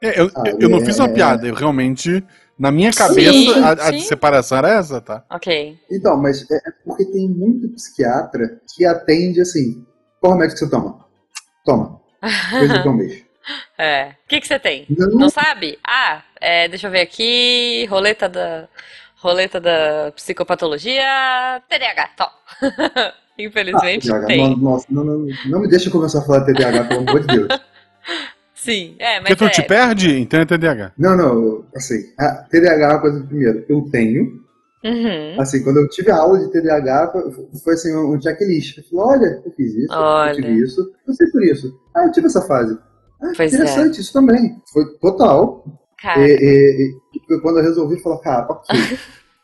É, 0.02 0.20
eu, 0.20 0.30
eu 0.60 0.70
não 0.70 0.80
fiz 0.80 0.98
uma 1.00 1.10
é- 1.10 1.14
piada, 1.14 1.46
eu 1.48 1.54
realmente, 1.54 2.24
na 2.58 2.72
minha 2.72 2.94
cabeça, 2.94 3.32
Sim, 3.32 3.60
a, 3.60 3.72
a 3.72 3.94
sim. 3.94 4.00
separação 4.00 4.58
era 4.60 4.70
essa, 4.80 5.02
tá? 5.02 5.26
Ok. 5.30 5.78
Então, 5.92 6.16
mas 6.18 6.50
é 6.50 6.56
é 6.56 6.72
porque 6.86 7.06
tem 7.06 7.28
muito 7.30 7.68
psiquiatra 7.70 8.62
que 8.76 8.86
atende 8.86 9.42
assim: 9.42 9.86
qual 10.20 10.34
remédio 10.34 10.54
que 10.56 10.60
você 10.60 10.70
toma? 10.70 11.06
Toma. 11.66 12.02
Beijo 12.52 12.90
um 12.90 12.94
mês. 12.94 13.24
É. 13.78 14.10
O 14.26 14.28
que, 14.28 14.42
que 14.42 14.48
você 14.48 14.60
tem? 14.60 14.86
Não, 14.90 15.08
Não 15.08 15.30
sabe? 15.30 15.80
Ah, 15.86 16.22
é, 16.40 16.68
deixa 16.68 16.88
eu 16.88 16.92
ver 16.92 17.02
aqui. 17.02 17.86
Roleta 17.90 18.28
da. 18.30 18.68
Roleta 19.16 19.60
da 19.60 20.12
psicopatologia. 20.16 21.62
TDAH, 21.68 22.10
tó. 22.16 22.32
Infelizmente 23.38 24.08
TDAH, 24.08 24.28
tem. 24.28 24.58
Nossa, 24.58 24.86
não, 24.90 25.04
não, 25.04 25.28
não 25.46 25.60
me 25.62 25.68
deixa 25.68 25.90
começar 25.90 26.20
a 26.20 26.22
falar 26.24 26.46
TDAH, 26.46 26.84
pelo 26.86 27.10
amor 27.10 27.22
de 27.22 27.28
Deus. 27.28 27.48
Sim, 28.54 28.96
é, 29.00 29.22
Porque 29.22 29.30
mas 29.30 29.38
tu 29.38 29.46
é. 29.46 29.50
te 29.50 29.62
perde, 29.64 30.20
então 30.20 30.42
é 30.42 30.46
TDAH. 30.46 30.92
Não, 30.98 31.16
não, 31.16 31.66
assim, 31.74 32.12
a 32.18 32.44
TDAH 32.44 32.86
é 32.86 32.88
uma 32.90 33.00
coisa, 33.00 33.24
primeiro, 33.24 33.66
eu 33.70 33.90
tenho, 33.90 34.44
Uhum. 34.84 35.42
assim, 35.42 35.64
quando 35.64 35.78
eu 35.78 35.90
tive 35.90 36.10
a 36.12 36.18
aula 36.18 36.40
de 36.40 36.52
TDAH, 36.52 37.12
foi, 37.12 37.32
foi 37.64 37.74
assim, 37.74 37.96
um 37.96 38.20
checklist. 38.22 38.78
Eu 38.78 38.84
falei, 38.86 39.18
olha, 39.20 39.42
eu 39.46 39.52
fiz 39.52 39.74
isso, 39.76 39.94
Olha. 39.94 40.30
eu 40.32 40.36
tive 40.36 40.54
isso, 40.64 40.92
eu 41.08 41.14
sei 41.14 41.28
por 41.32 41.44
isso. 41.44 41.80
Ah, 41.96 42.06
eu 42.06 42.12
tive 42.12 42.28
essa 42.28 42.42
fase. 42.42 42.78
Ah, 43.22 43.32
Pois 43.36 43.52
é. 43.54 43.56
interessante, 43.58 44.00
isso 44.00 44.14
também. 44.14 44.56
Foi 44.72 44.86
total. 45.00 45.66
Cara, 46.02 46.22
E, 46.22 46.32
e- 46.32 46.98
e 47.18 47.26
foi 47.28 47.42
quando 47.42 47.58
eu 47.58 47.64
resolvi 47.64 48.02
falar, 48.02 48.20
cara, 48.20 48.48
ok, 48.50 48.80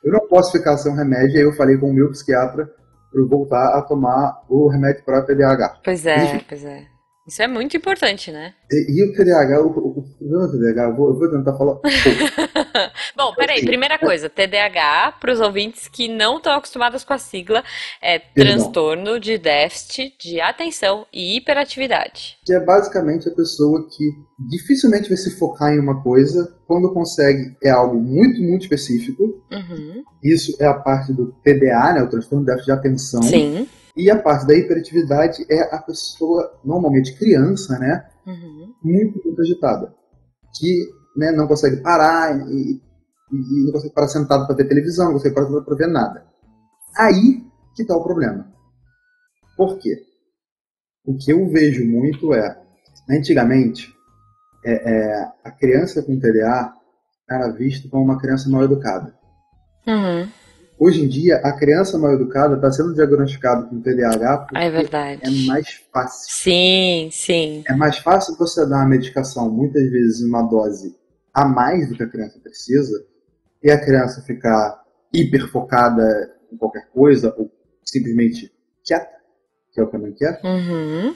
eu 0.06 0.14
não 0.14 0.28
posso 0.30 0.54
ficar 0.54 0.78
sem 0.78 0.90
um 0.92 0.96
remédio, 0.96 1.36
aí 1.38 1.44
eu 1.44 1.52
falei 1.54 1.78
com 1.78 1.90
o 1.90 1.94
meu 1.94 2.10
psiquiatra 2.12 2.66
para 3.12 3.22
eu 3.22 3.28
voltar 3.28 3.78
a 3.78 3.82
tomar 3.82 4.42
o 4.50 4.70
remédio 4.70 5.04
para 5.04 5.22
TDAH. 5.22 5.80
pois 5.84 6.06
é, 6.06 6.24
enfim. 6.36 6.46
pois 6.48 6.64
é. 6.64 6.84
Isso 7.28 7.42
é 7.42 7.48
muito 7.48 7.76
importante, 7.76 8.32
né? 8.32 8.54
E, 8.72 9.02
e 9.02 9.04
o 9.04 9.14
TDAH, 9.14 9.62
o, 9.62 9.68
o, 9.68 10.00
o 10.00 10.52
TDAH, 10.52 10.90
eu 10.90 10.96
vou, 10.96 11.10
eu 11.10 11.18
vou 11.18 11.32
tentar 11.32 11.58
falar. 11.58 11.80
Bom, 13.18 13.34
peraí, 13.34 13.58
Assim, 13.58 13.66
primeira 13.66 13.98
coisa, 13.98 14.30
TDAH, 14.30 15.14
para 15.20 15.34
os 15.34 15.40
ouvintes 15.40 15.88
que 15.88 16.08
não 16.08 16.38
estão 16.38 16.54
acostumados 16.54 17.04
com 17.04 17.14
a 17.14 17.18
sigla, 17.18 17.64
é 18.00 18.20
Perdão. 18.20 18.58
transtorno 18.58 19.20
de 19.20 19.40
déficit 19.40 20.16
de 20.20 20.40
atenção 20.40 21.08
e 21.12 21.38
hiperatividade. 21.38 22.38
que 22.46 22.54
é 22.54 22.60
basicamente 22.60 23.28
a 23.28 23.32
pessoa 23.32 23.88
que 23.90 24.06
dificilmente 24.48 25.10
vai 25.10 25.18
se 25.18 25.32
focar 25.32 25.74
em 25.74 25.80
uma 25.80 26.04
coisa, 26.04 26.56
quando 26.68 26.94
consegue 26.94 27.56
é 27.64 27.72
algo 27.72 28.00
muito, 28.00 28.40
muito 28.42 28.64
específico. 28.64 29.24
Uhum. 29.52 30.04
Isso 30.24 30.56
é 30.60 30.68
a 30.68 30.76
parte 30.76 31.12
do 31.12 31.32
TDA, 31.44 31.94
né, 31.94 32.04
o 32.04 32.10
transtorno 32.10 32.46
de 32.46 32.52
déficit 32.52 32.66
de 32.66 32.72
atenção. 32.72 33.24
Sim. 33.24 33.68
E 33.96 34.10
a 34.12 34.22
parte 34.22 34.46
da 34.46 34.54
hiperatividade 34.56 35.46
é 35.50 35.74
a 35.74 35.82
pessoa, 35.82 36.60
normalmente 36.64 37.18
criança, 37.18 37.78
né, 37.80 38.08
Uhum. 38.28 38.74
muito, 38.84 39.22
muito 39.24 39.42
agitada, 39.42 39.94
que 40.60 40.90
né, 41.16 41.32
não 41.32 41.48
consegue 41.48 41.78
parar 41.78 42.36
e, 42.50 42.82
e- 43.32 43.64
não 43.66 43.72
consegue 43.72 43.94
parar 43.94 44.08
sentado 44.08 44.46
para 44.48 44.56
ver 44.56 44.68
televisão, 44.68 45.06
não 45.06 45.14
consegue 45.14 45.36
parar 45.36 45.62
para 45.62 45.76
ver 45.76 45.88
nada. 45.88 46.26
Aí 46.98 47.44
que 47.76 47.82
está 47.84 47.96
o 47.96 48.04
problema. 48.04 48.52
Por 49.56 49.78
quê? 49.80 50.02
O 51.06 51.16
que 51.18 51.32
eu 51.32 51.48
vejo 51.50 51.86
muito 51.86 52.34
é, 52.34 52.62
antigamente, 53.10 53.94
é, 54.66 54.74
é, 54.74 55.32
a 55.44 55.52
criança 55.52 56.02
com 56.02 56.20
TDA 56.20 56.74
era 57.30 57.50
vista 57.52 57.88
como 57.90 58.04
uma 58.04 58.20
criança 58.20 58.50
mal 58.50 58.64
educada. 58.64 59.14
Uhum. 59.88 60.28
Hoje 60.78 61.04
em 61.04 61.08
dia, 61.08 61.38
a 61.38 61.54
criança 61.54 61.98
mal 61.98 62.14
educada 62.14 62.56
está 62.56 62.70
sendo 62.72 62.94
diagnosticada 62.94 63.66
com 63.66 63.80
TDAH 63.82 64.38
porque 64.40 64.58
É 64.58 64.70
verdade. 64.70 65.22
é 65.24 65.30
mais 65.48 65.82
fácil. 65.92 66.28
Sim, 66.30 67.10
sim. 67.12 67.64
É 67.68 67.74
mais 67.74 67.98
fácil 68.00 68.36
você 68.38 68.68
dar 68.68 68.78
uma 68.78 68.90
medicação, 68.90 69.50
muitas 69.50 69.90
vezes 69.90 70.22
em 70.22 70.28
uma 70.28 70.42
dose 70.44 70.96
a 71.34 71.46
mais 71.46 71.88
do 71.90 71.96
que 71.96 72.04
a 72.04 72.10
criança 72.10 72.40
precisa, 72.40 73.06
e 73.64 73.72
a 73.72 73.80
criança 73.84 74.22
ficar 74.22 74.84
hiper 75.14 75.50
focada 75.50 76.04
em 76.52 76.58
qualquer 76.58 76.88
coisa, 76.94 77.34
ou 77.38 77.50
simplesmente 77.84 78.52
quieta, 78.84 79.10
que 79.74 79.80
é 79.80 79.84
o 79.84 79.88
que 79.90 79.96
eu 79.96 80.00
não 80.02 80.12
quero, 80.14 80.38
Uhum. 80.46 81.16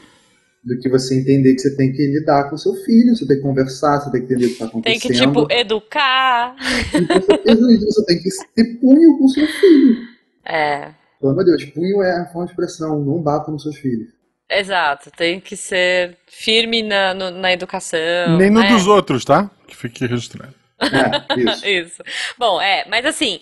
Do 0.70 0.80
que 0.80 0.88
você 0.90 1.20
entender 1.20 1.54
que 1.56 1.60
você 1.62 1.76
tem 1.76 1.92
que 1.92 2.06
lidar 2.08 2.50
com 2.50 2.58
seu 2.58 2.74
filho, 2.86 3.16
você 3.16 3.28
tem 3.28 3.38
que 3.38 3.42
conversar, 3.44 4.00
você 4.00 4.12
tem 4.12 4.22
que 4.26 4.34
entender 4.34 4.46
o 4.46 4.48
que 4.50 4.54
está 4.54 4.66
Tem 4.68 4.70
acontecendo. 4.98 5.02
que, 5.02 5.14
tipo, 5.20 5.48
educar. 5.54 6.56
E 6.94 7.06
com 7.08 7.22
certeza 7.22 7.62
você 7.86 8.06
tem 8.06 8.20
que 8.22 8.30
ter 8.56 8.66
punho 8.80 9.18
com 9.18 9.28
seu 9.28 9.46
filho. 9.48 9.98
É, 10.46 10.92
Pelo 11.20 11.32
amor 11.34 11.44
de 11.44 11.52
Deus, 11.52 11.66
punho 11.66 12.02
é 12.02 12.22
a 12.22 12.26
forma 12.28 12.46
de 12.46 12.52
expressão, 12.54 13.00
não 13.04 13.22
bata 13.22 13.52
nos 13.52 13.64
seus 13.64 13.76
filhos. 13.78 14.08
exato. 14.50 15.12
Tem 15.12 15.40
que 15.40 15.56
ser 15.58 16.18
firme 16.28 16.82
na, 16.84 17.14
no- 17.14 17.32
na 17.32 17.52
educação. 17.52 18.38
Nem 18.38 18.50
no 18.50 18.62
né? 18.62 18.70
dos 18.70 18.88
outros, 18.88 19.26
tá? 19.26 19.50
Que 19.68 19.76
fique 19.76 20.06
registrado. 20.08 20.54
É, 20.82 21.40
isso. 21.42 21.66
Isso. 21.68 22.04
Bom, 22.38 22.62
é, 22.62 22.86
mas 22.90 23.06
assim. 23.06 23.42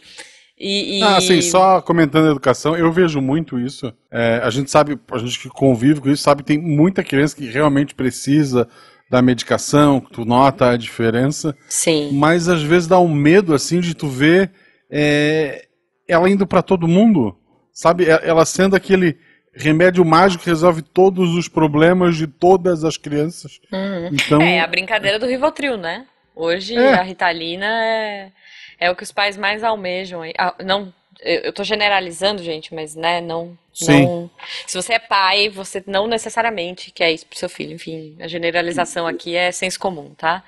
E, 0.59 0.99
e- 0.99 1.03
Ah, 1.03 1.21
sim, 1.21 1.39
só 1.41 1.81
comentando 1.81 2.27
a 2.27 2.31
educação, 2.31 2.75
eu 2.75 2.91
vejo 2.91 3.21
muito 3.21 3.59
isso. 3.59 3.93
É, 4.11 4.39
a 4.43 4.49
gente 4.49 4.71
sabe, 4.71 4.97
a 5.11 5.17
gente 5.19 5.39
que 5.39 5.49
convive 5.49 6.01
com 6.01 6.09
isso, 6.09 6.23
sabe 6.23 6.41
que 6.41 6.47
tem 6.47 6.57
muita 6.57 7.03
criança 7.03 7.35
que 7.35 7.45
realmente 7.45 7.93
precisa 7.93 8.67
da 9.09 9.21
medicação, 9.21 9.99
que 10.01 10.11
tu 10.11 10.25
nota 10.25 10.71
a 10.71 10.77
diferença, 10.77 11.55
Sim. 11.69 12.09
mas 12.13 12.49
às 12.49 12.61
vezes 12.61 12.87
dá 12.87 12.99
um 12.99 13.13
medo, 13.13 13.53
assim, 13.53 13.79
de 13.79 13.93
tu 13.93 14.07
ver 14.07 14.51
é, 14.91 15.65
ela 16.07 16.29
indo 16.29 16.45
pra 16.47 16.61
todo 16.61 16.87
mundo, 16.87 17.37
sabe? 17.71 18.05
Ela 18.09 18.43
sendo 18.45 18.75
aquele 18.75 19.17
remédio 19.53 20.03
mágico 20.03 20.43
que 20.43 20.49
resolve 20.49 20.81
todos 20.81 21.35
os 21.35 21.47
problemas 21.47 22.15
de 22.17 22.27
todas 22.27 22.83
as 22.83 22.97
crianças. 22.97 23.59
Uhum. 23.71 24.09
Então, 24.11 24.41
É 24.41 24.59
a 24.59 24.67
brincadeira 24.67 25.17
do 25.19 25.25
Rivotril, 25.27 25.77
né? 25.77 26.05
Hoje 26.35 26.75
É. 26.75 26.93
a 26.93 27.01
Ritalina 27.01 27.65
é, 27.65 28.31
é 28.79 28.89
o 28.89 28.95
que 28.95 29.03
os 29.03 29.11
pais 29.11 29.37
mais 29.37 29.63
almejam. 29.63 30.21
aí. 30.21 30.33
Ah, 30.37 30.53
não, 30.63 30.93
eu, 31.19 31.51
tô 31.53 31.63
generalizando, 31.63 32.43
gente, 32.43 32.73
mas 32.73 32.95
né, 32.95 33.21
não, 33.21 33.57
Sim. 33.73 34.05
não. 34.05 34.29
Se 34.65 34.75
você 34.75 34.93
é 34.93 34.99
pai, 34.99 35.49
você 35.49 35.83
não 35.85 36.07
necessariamente 36.07 36.91
quer 36.91 37.11
isso 37.11 37.25
pro 37.25 37.37
seu 37.37 37.49
filho. 37.49 37.73
Enfim, 37.73 38.15
a 38.19 38.27
generalização 38.27 39.07
aqui 39.07 39.35
é 39.35 39.51
senso 39.51 39.79
comum, 39.79 40.13
tá? 40.15 40.43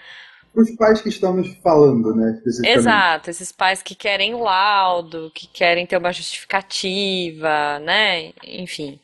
Os 0.54 0.72
pais 0.72 1.02
que 1.02 1.10
estamos 1.10 1.48
falando, 1.63 2.15
né. 2.15 2.42
Exato, 2.65 3.30
esses 3.30 3.52
pais 3.52 3.84
que 3.84 3.94
querem 3.94 4.34
o 4.34 4.44
laudo, 4.44 5.32
que 5.34 5.48
querem 5.48 5.86
ter 5.86 5.98
uma 5.98 6.12
justificativa, 6.12 7.80
né? 7.80 8.32
Enfim. 8.44 9.00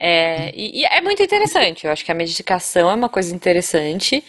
É, 0.00 0.50
e, 0.54 0.80
e 0.80 0.84
é 0.84 1.00
muito 1.00 1.22
interessante, 1.22 1.84
eu 1.84 1.92
acho 1.92 2.04
que 2.04 2.12
a 2.12 2.14
medicação 2.14 2.88
é 2.88 2.94
uma 2.94 3.08
coisa 3.08 3.34
interessante. 3.34 4.24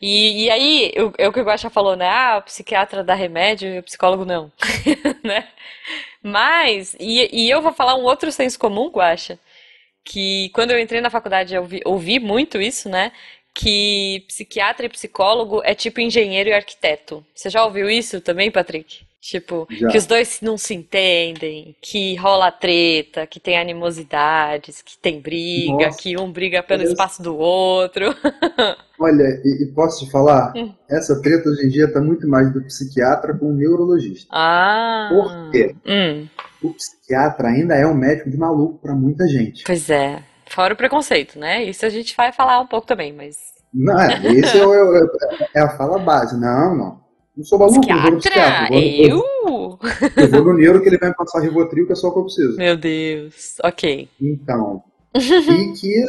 E, 0.00 0.44
e 0.44 0.50
aí, 0.50 0.92
eu- 0.94 1.12
é 1.18 1.28
o 1.28 1.32
que 1.32 1.40
o 1.40 1.44
Guaxa 1.44 1.70
falou, 1.70 1.96
né? 1.96 2.08
Ah, 2.08 2.38
o 2.38 2.42
psiquiatra 2.42 3.02
dá 3.04 3.14
remédio 3.14 3.68
e 3.74 3.78
o 3.78 3.82
psicólogo 3.82 4.24
não, 4.24 4.52
né? 5.24 5.48
Mas, 6.22 6.96
e, 7.00 7.28
e 7.46 7.50
eu 7.50 7.62
vou 7.62 7.72
falar 7.72 7.96
um 7.96 8.04
outro 8.04 8.32
senso 8.32 8.58
comum, 8.58 8.88
Guaxa, 8.90 9.38
que 10.04 10.50
quando 10.54 10.72
eu 10.72 10.80
entrei 10.80 11.00
na 11.02 11.10
faculdade 11.10 11.54
eu 11.54 11.68
ouvi 11.86 12.20
muito 12.20 12.60
isso, 12.60 12.88
né? 12.90 13.12
Que 13.54 14.24
psiquiatra 14.28 14.86
e 14.86 14.90
psicólogo 14.90 15.62
é 15.64 15.74
tipo 15.74 16.00
engenheiro 16.00 16.50
e 16.50 16.54
arquiteto. 16.54 17.24
Você 17.34 17.50
já 17.50 17.64
ouviu 17.64 17.90
isso 17.90 18.20
também, 18.20 18.50
Patrick? 18.52 19.05
Tipo, 19.20 19.66
Já. 19.70 19.88
que 19.88 19.98
os 19.98 20.06
dois 20.06 20.38
não 20.40 20.56
se 20.56 20.72
entendem, 20.74 21.74
que 21.82 22.14
rola 22.16 22.52
treta, 22.52 23.26
que 23.26 23.40
tem 23.40 23.58
animosidades, 23.58 24.82
que 24.82 24.96
tem 24.98 25.20
briga, 25.20 25.86
Nossa. 25.86 25.98
que 25.98 26.16
um 26.16 26.30
briga 26.30 26.62
pelo 26.62 26.78
Parece- 26.80 26.92
espaço 26.92 27.22
do 27.22 27.36
outro. 27.36 28.14
Olha, 29.00 29.24
e, 29.44 29.64
e 29.64 29.72
posso 29.74 30.04
te 30.04 30.10
falar, 30.12 30.52
Hum. 30.56 30.72
essa 30.88 31.20
treta 31.20 31.48
hoje 31.48 31.66
em 31.66 31.68
dia 31.70 31.92
tá 31.92 32.00
muito 32.00 32.28
mais 32.28 32.52
do 32.52 32.62
psiquiatra 32.62 33.36
com 33.36 33.50
o 33.50 33.52
neurologista. 33.52 34.28
Ah. 34.32 35.08
Por 35.10 35.50
quê? 35.50 35.74
Hum, 35.84 36.28
O 36.62 36.72
psiquiatra 36.74 37.48
ainda 37.48 37.74
é 37.74 37.86
um 37.86 37.94
médico 37.94 38.30
de 38.30 38.36
maluco 38.36 38.78
pra 38.80 38.94
muita 38.94 39.26
gente. 39.26 39.64
pois 39.64 39.90
é. 39.90 40.22
Fora 40.48 40.74
o 40.74 40.76
preconceito, 40.76 41.36
né? 41.38 41.64
Isso 41.64 41.84
a 41.84 41.88
gente 41.88 42.14
vai 42.16 42.32
falar 42.32 42.60
um 42.60 42.66
pouco 42.66 42.86
também, 42.86 43.12
mas. 43.12 43.36
Não, 43.74 44.00
é, 44.00 44.14
esse 44.32 44.56
é, 44.56 44.62
é 44.62 45.48
é 45.56 45.60
a 45.60 45.76
fala 45.76 45.98
base. 45.98 46.38
Não, 46.40 46.76
não. 46.76 47.05
Não 47.36 47.44
sou 47.44 47.58
maluco, 47.58 47.90
eu 47.90 48.00
vou 48.02 48.10
no 48.12 48.18
Psiquiatra? 48.18 48.66
psiquiatra. 48.68 48.76
Eu 49.06 49.18
vou, 49.18 49.78
Eu? 49.82 50.22
eu 50.24 50.30
vou 50.30 50.44
no 50.44 50.54
neuro 50.58 50.80
que 50.82 50.88
ele 50.88 50.98
vai 50.98 51.10
me 51.10 51.14
passar 51.16 51.40
Rivotril, 51.40 51.86
que 51.86 51.92
é 51.92 51.96
só 51.96 52.08
o 52.08 52.12
que 52.12 52.18
eu 52.18 52.24
preciso. 52.24 52.56
Meu 52.56 52.76
Deus. 52.76 53.56
Ok. 53.62 54.08
Então, 54.20 54.82
e 55.14 55.72
que, 55.72 56.04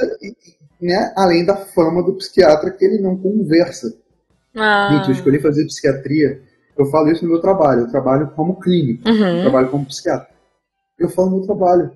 né, 0.81 1.13
além 1.17 1.45
da 1.45 1.55
fama 1.57 2.01
do 2.03 2.13
psiquiatra, 2.15 2.71
que 2.71 2.85
ele 2.85 2.99
não 3.01 3.17
conversa. 3.17 3.93
Ah. 4.55 4.89
Gente, 4.91 5.07
eu 5.09 5.13
escolhi 5.15 5.39
fazer 5.39 5.65
psiquiatria, 5.65 6.41
eu 6.77 6.85
falo 6.87 7.11
isso 7.11 7.23
no 7.25 7.31
meu 7.31 7.41
trabalho, 7.41 7.81
eu 7.81 7.89
trabalho 7.91 8.31
como 8.35 8.59
clínico. 8.59 9.07
Eu 9.07 9.13
Uhum. 9.13 9.41
trabalho 9.41 9.69
como 9.69 9.85
psiquiatra. 9.85 10.29
Eu 10.97 11.09
falo 11.09 11.29
no 11.31 11.37
meu 11.37 11.45
trabalho. 11.45 11.91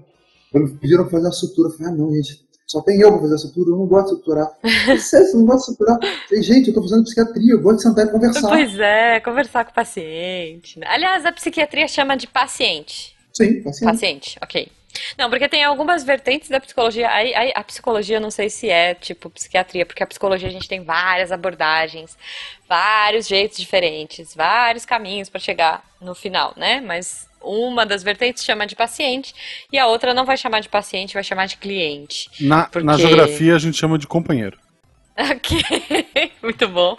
Quando 0.51 0.75
pediram 0.77 1.03
pra 1.03 1.11
fazer 1.11 1.27
a 1.29 1.31
sutura, 1.31 1.69
eu 1.69 1.73
falei, 1.77 1.93
ah, 1.93 1.95
não, 1.95 2.13
gente, 2.13 2.45
só 2.71 2.81
tem 2.81 3.01
eu 3.01 3.11
pra 3.11 3.21
fazer 3.21 3.37
sutura, 3.37 3.69
eu 3.69 3.75
não 3.75 3.85
gosto 3.85 4.11
de 4.11 4.15
suturar. 4.19 4.49
Sério, 4.97 5.27
você 5.27 5.37
não 5.37 5.45
gosta 5.45 5.71
de 5.71 5.77
suturar? 5.77 5.99
Falei, 6.29 6.41
gente, 6.41 6.69
eu 6.69 6.73
tô 6.73 6.81
fazendo 6.81 7.03
psiquiatria, 7.03 7.53
eu 7.53 7.61
gosto 7.61 7.77
de 7.77 7.83
sentar 7.83 8.05
e 8.05 8.09
conversar. 8.09 8.47
Pois 8.47 8.79
é, 8.79 9.19
conversar 9.19 9.65
com 9.65 9.71
o 9.71 9.73
paciente. 9.73 10.79
né? 10.79 10.87
Aliás, 10.89 11.25
a 11.25 11.31
psiquiatria 11.33 11.87
chama 11.87 12.15
de 12.15 12.27
paciente. 12.27 13.13
Sim, 13.33 13.61
paciente. 13.61 13.91
Paciente, 13.91 14.39
ok. 14.41 14.71
Não, 15.17 15.29
porque 15.29 15.47
tem 15.47 15.63
algumas 15.63 16.03
vertentes 16.03 16.49
da 16.49 16.59
psicologia. 16.59 17.09
Aí, 17.09 17.33
aí, 17.33 17.51
a 17.55 17.63
psicologia, 17.63 18.19
não 18.19 18.31
sei 18.31 18.49
se 18.49 18.69
é 18.69 18.93
tipo 18.93 19.29
psiquiatria, 19.29 19.85
porque 19.85 20.03
a 20.03 20.07
psicologia 20.07 20.47
a 20.47 20.51
gente 20.51 20.67
tem 20.67 20.83
várias 20.83 21.31
abordagens, 21.31 22.17
vários 22.67 23.27
jeitos 23.27 23.57
diferentes, 23.57 24.35
vários 24.35 24.85
caminhos 24.85 25.29
para 25.29 25.39
chegar 25.39 25.83
no 25.99 26.15
final, 26.15 26.53
né? 26.57 26.81
Mas 26.81 27.27
uma 27.41 27.85
das 27.85 28.03
vertentes 28.03 28.43
chama 28.45 28.67
de 28.67 28.75
paciente 28.75 29.33
e 29.71 29.77
a 29.77 29.87
outra 29.87 30.13
não 30.13 30.25
vai 30.25 30.37
chamar 30.37 30.59
de 30.59 30.69
paciente, 30.69 31.13
vai 31.13 31.23
chamar 31.23 31.47
de 31.47 31.57
cliente. 31.57 32.29
Na, 32.39 32.65
Porque- 32.65 32.85
na 32.85 32.97
geografia 32.97 33.55
a 33.55 33.59
gente 33.59 33.77
chama 33.77 33.97
de 33.97 34.07
companheiro. 34.07 34.57
Ok, 35.17 35.61
muito 36.41 36.67
bom. 36.67 36.97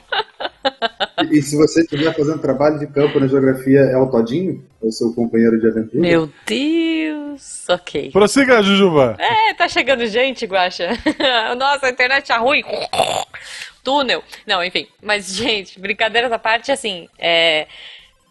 E, 1.30 1.38
e 1.38 1.42
se 1.42 1.56
você 1.56 1.80
estiver 1.80 2.14
fazendo 2.14 2.40
trabalho 2.40 2.78
de 2.78 2.86
campo 2.86 3.18
na 3.18 3.26
geografia, 3.26 3.80
é 3.80 3.96
o 3.96 4.10
Todinho? 4.10 4.64
É 4.82 4.86
o 4.86 4.92
seu 4.92 5.12
companheiro 5.14 5.58
de 5.58 5.68
aventura? 5.68 6.00
Meu 6.00 6.30
Deus, 6.46 7.68
ok. 7.68 8.10
Prossiga, 8.10 8.62
Jujuba. 8.62 9.16
É, 9.18 9.54
tá 9.54 9.68
chegando 9.68 10.06
gente, 10.06 10.44
Guaxa. 10.46 10.90
Nossa, 11.58 11.86
a 11.86 11.90
internet 11.90 12.26
tá 12.26 12.38
ruim. 12.38 12.62
Túnel. 13.82 14.22
Não, 14.46 14.62
enfim. 14.62 14.86
Mas, 15.02 15.34
gente, 15.34 15.80
brincadeiras 15.80 16.30
à 16.30 16.38
parte, 16.38 16.70
assim, 16.70 17.08
é, 17.18 17.66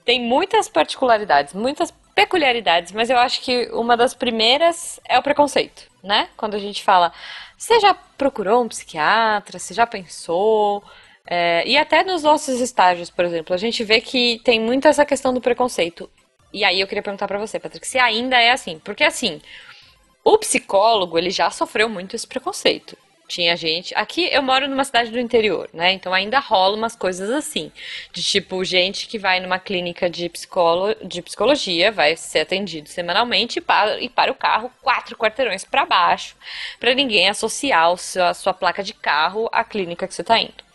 tem 0.05 0.21
muitas 0.21 0.69
particularidades, 0.69 1.53
muitas 1.53 1.93
peculiaridades, 2.13 2.91
mas 2.91 3.09
eu 3.09 3.17
acho 3.17 3.41
que 3.41 3.69
uma 3.71 3.95
das 3.95 4.13
primeiras 4.13 4.99
é 5.07 5.17
o 5.17 5.23
preconceito, 5.23 5.83
né? 6.03 6.27
Quando 6.35 6.55
a 6.55 6.59
gente 6.59 6.83
fala, 6.83 7.11
você 7.61 7.79
já 7.79 7.93
procurou 7.93 8.63
um 8.63 8.67
psiquiatra? 8.67 9.59
Você 9.59 9.71
já 9.71 9.85
pensou? 9.85 10.83
É, 11.27 11.63
e 11.67 11.77
até 11.77 12.03
nos 12.03 12.23
nossos 12.23 12.59
estágios, 12.59 13.11
por 13.11 13.23
exemplo, 13.23 13.53
a 13.53 13.57
gente 13.57 13.83
vê 13.83 14.01
que 14.01 14.41
tem 14.43 14.59
muito 14.59 14.87
essa 14.87 15.05
questão 15.05 15.31
do 15.31 15.39
preconceito. 15.39 16.09
E 16.51 16.63
aí 16.63 16.81
eu 16.81 16.87
queria 16.87 17.03
perguntar 17.03 17.27
pra 17.27 17.37
você, 17.37 17.59
Patrick, 17.59 17.87
se 17.87 17.99
ainda 17.99 18.35
é 18.35 18.49
assim. 18.49 18.79
Porque 18.79 19.03
assim, 19.03 19.39
o 20.23 20.39
psicólogo, 20.39 21.19
ele 21.19 21.29
já 21.29 21.51
sofreu 21.51 21.87
muito 21.87 22.15
esse 22.15 22.25
preconceito. 22.25 22.97
Tinha 23.31 23.55
gente. 23.55 23.95
Aqui 23.95 24.27
eu 24.29 24.41
moro 24.43 24.67
numa 24.67 24.83
cidade 24.83 25.09
do 25.09 25.17
interior, 25.17 25.69
né? 25.71 25.93
Então 25.93 26.13
ainda 26.13 26.37
rola 26.37 26.75
umas 26.75 26.97
coisas 26.97 27.29
assim. 27.29 27.71
De 28.11 28.21
tipo, 28.21 28.61
gente 28.65 29.07
que 29.07 29.17
vai 29.17 29.39
numa 29.39 29.57
clínica 29.57 30.09
de, 30.09 30.27
psicolo... 30.27 30.93
de 31.01 31.21
psicologia, 31.21 31.93
vai 31.93 32.17
ser 32.17 32.39
atendido 32.41 32.89
semanalmente 32.89 33.59
e 33.59 33.61
para, 33.61 34.01
e 34.01 34.09
para 34.09 34.33
o 34.33 34.35
carro 34.35 34.69
quatro 34.81 35.15
quarteirões 35.15 35.63
para 35.63 35.85
baixo, 35.85 36.35
para 36.77 36.93
ninguém 36.93 37.29
associar 37.29 37.93
o 37.93 37.97
a 38.21 38.33
sua 38.33 38.53
placa 38.53 38.83
de 38.83 38.93
carro 38.93 39.47
à 39.53 39.63
clínica 39.63 40.05
que 40.09 40.13
você 40.13 40.25
tá 40.25 40.37
indo. 40.37 40.70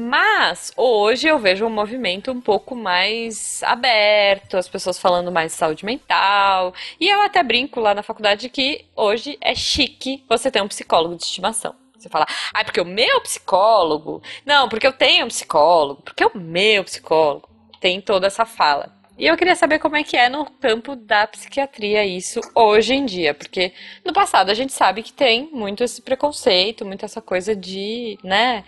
Mas 0.00 0.72
hoje 0.76 1.26
eu 1.26 1.40
vejo 1.40 1.66
um 1.66 1.70
movimento 1.70 2.30
um 2.30 2.40
pouco 2.40 2.76
mais 2.76 3.60
aberto, 3.64 4.56
as 4.56 4.68
pessoas 4.68 4.96
falando 4.96 5.32
mais 5.32 5.50
de 5.50 5.58
saúde 5.58 5.84
mental. 5.84 6.72
E 7.00 7.08
eu 7.08 7.20
até 7.20 7.42
brinco 7.42 7.80
lá 7.80 7.92
na 7.92 8.04
faculdade 8.04 8.48
que 8.48 8.84
hoje 8.94 9.36
é 9.40 9.56
chique 9.56 10.24
você 10.28 10.52
ter 10.52 10.62
um 10.62 10.68
psicólogo 10.68 11.16
de 11.16 11.24
estimação. 11.24 11.74
Você 11.98 12.08
fala, 12.08 12.26
ah, 12.54 12.62
porque 12.62 12.80
o 12.80 12.84
meu 12.84 13.20
psicólogo. 13.22 14.22
Não, 14.46 14.68
porque 14.68 14.86
eu 14.86 14.92
tenho 14.92 15.24
um 15.24 15.28
psicólogo. 15.28 16.02
Porque 16.02 16.24
o 16.24 16.30
meu 16.38 16.84
psicólogo. 16.84 17.48
Tem 17.80 18.00
toda 18.00 18.28
essa 18.28 18.46
fala. 18.46 18.96
E 19.18 19.26
eu 19.26 19.36
queria 19.36 19.56
saber 19.56 19.80
como 19.80 19.96
é 19.96 20.04
que 20.04 20.16
é 20.16 20.28
no 20.28 20.48
campo 20.48 20.94
da 20.94 21.26
psiquiatria 21.26 22.06
isso 22.06 22.40
hoje 22.54 22.94
em 22.94 23.04
dia, 23.04 23.34
porque 23.34 23.72
no 24.04 24.12
passado 24.12 24.48
a 24.48 24.54
gente 24.54 24.72
sabe 24.72 25.02
que 25.02 25.12
tem 25.12 25.48
muito 25.52 25.82
esse 25.82 26.00
preconceito, 26.00 26.86
muito 26.86 27.04
essa 27.04 27.20
coisa 27.20 27.54
de, 27.56 28.16
né, 28.22 28.64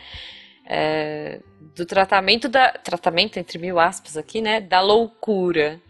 é, 0.72 1.40
do 1.74 1.84
tratamento 1.84 2.48
da 2.48 2.70
tratamento 2.70 3.38
entre 3.38 3.58
mil 3.58 3.80
aspas 3.80 4.16
aqui, 4.16 4.40
né, 4.40 4.60
da 4.60 4.80
loucura 4.80 5.80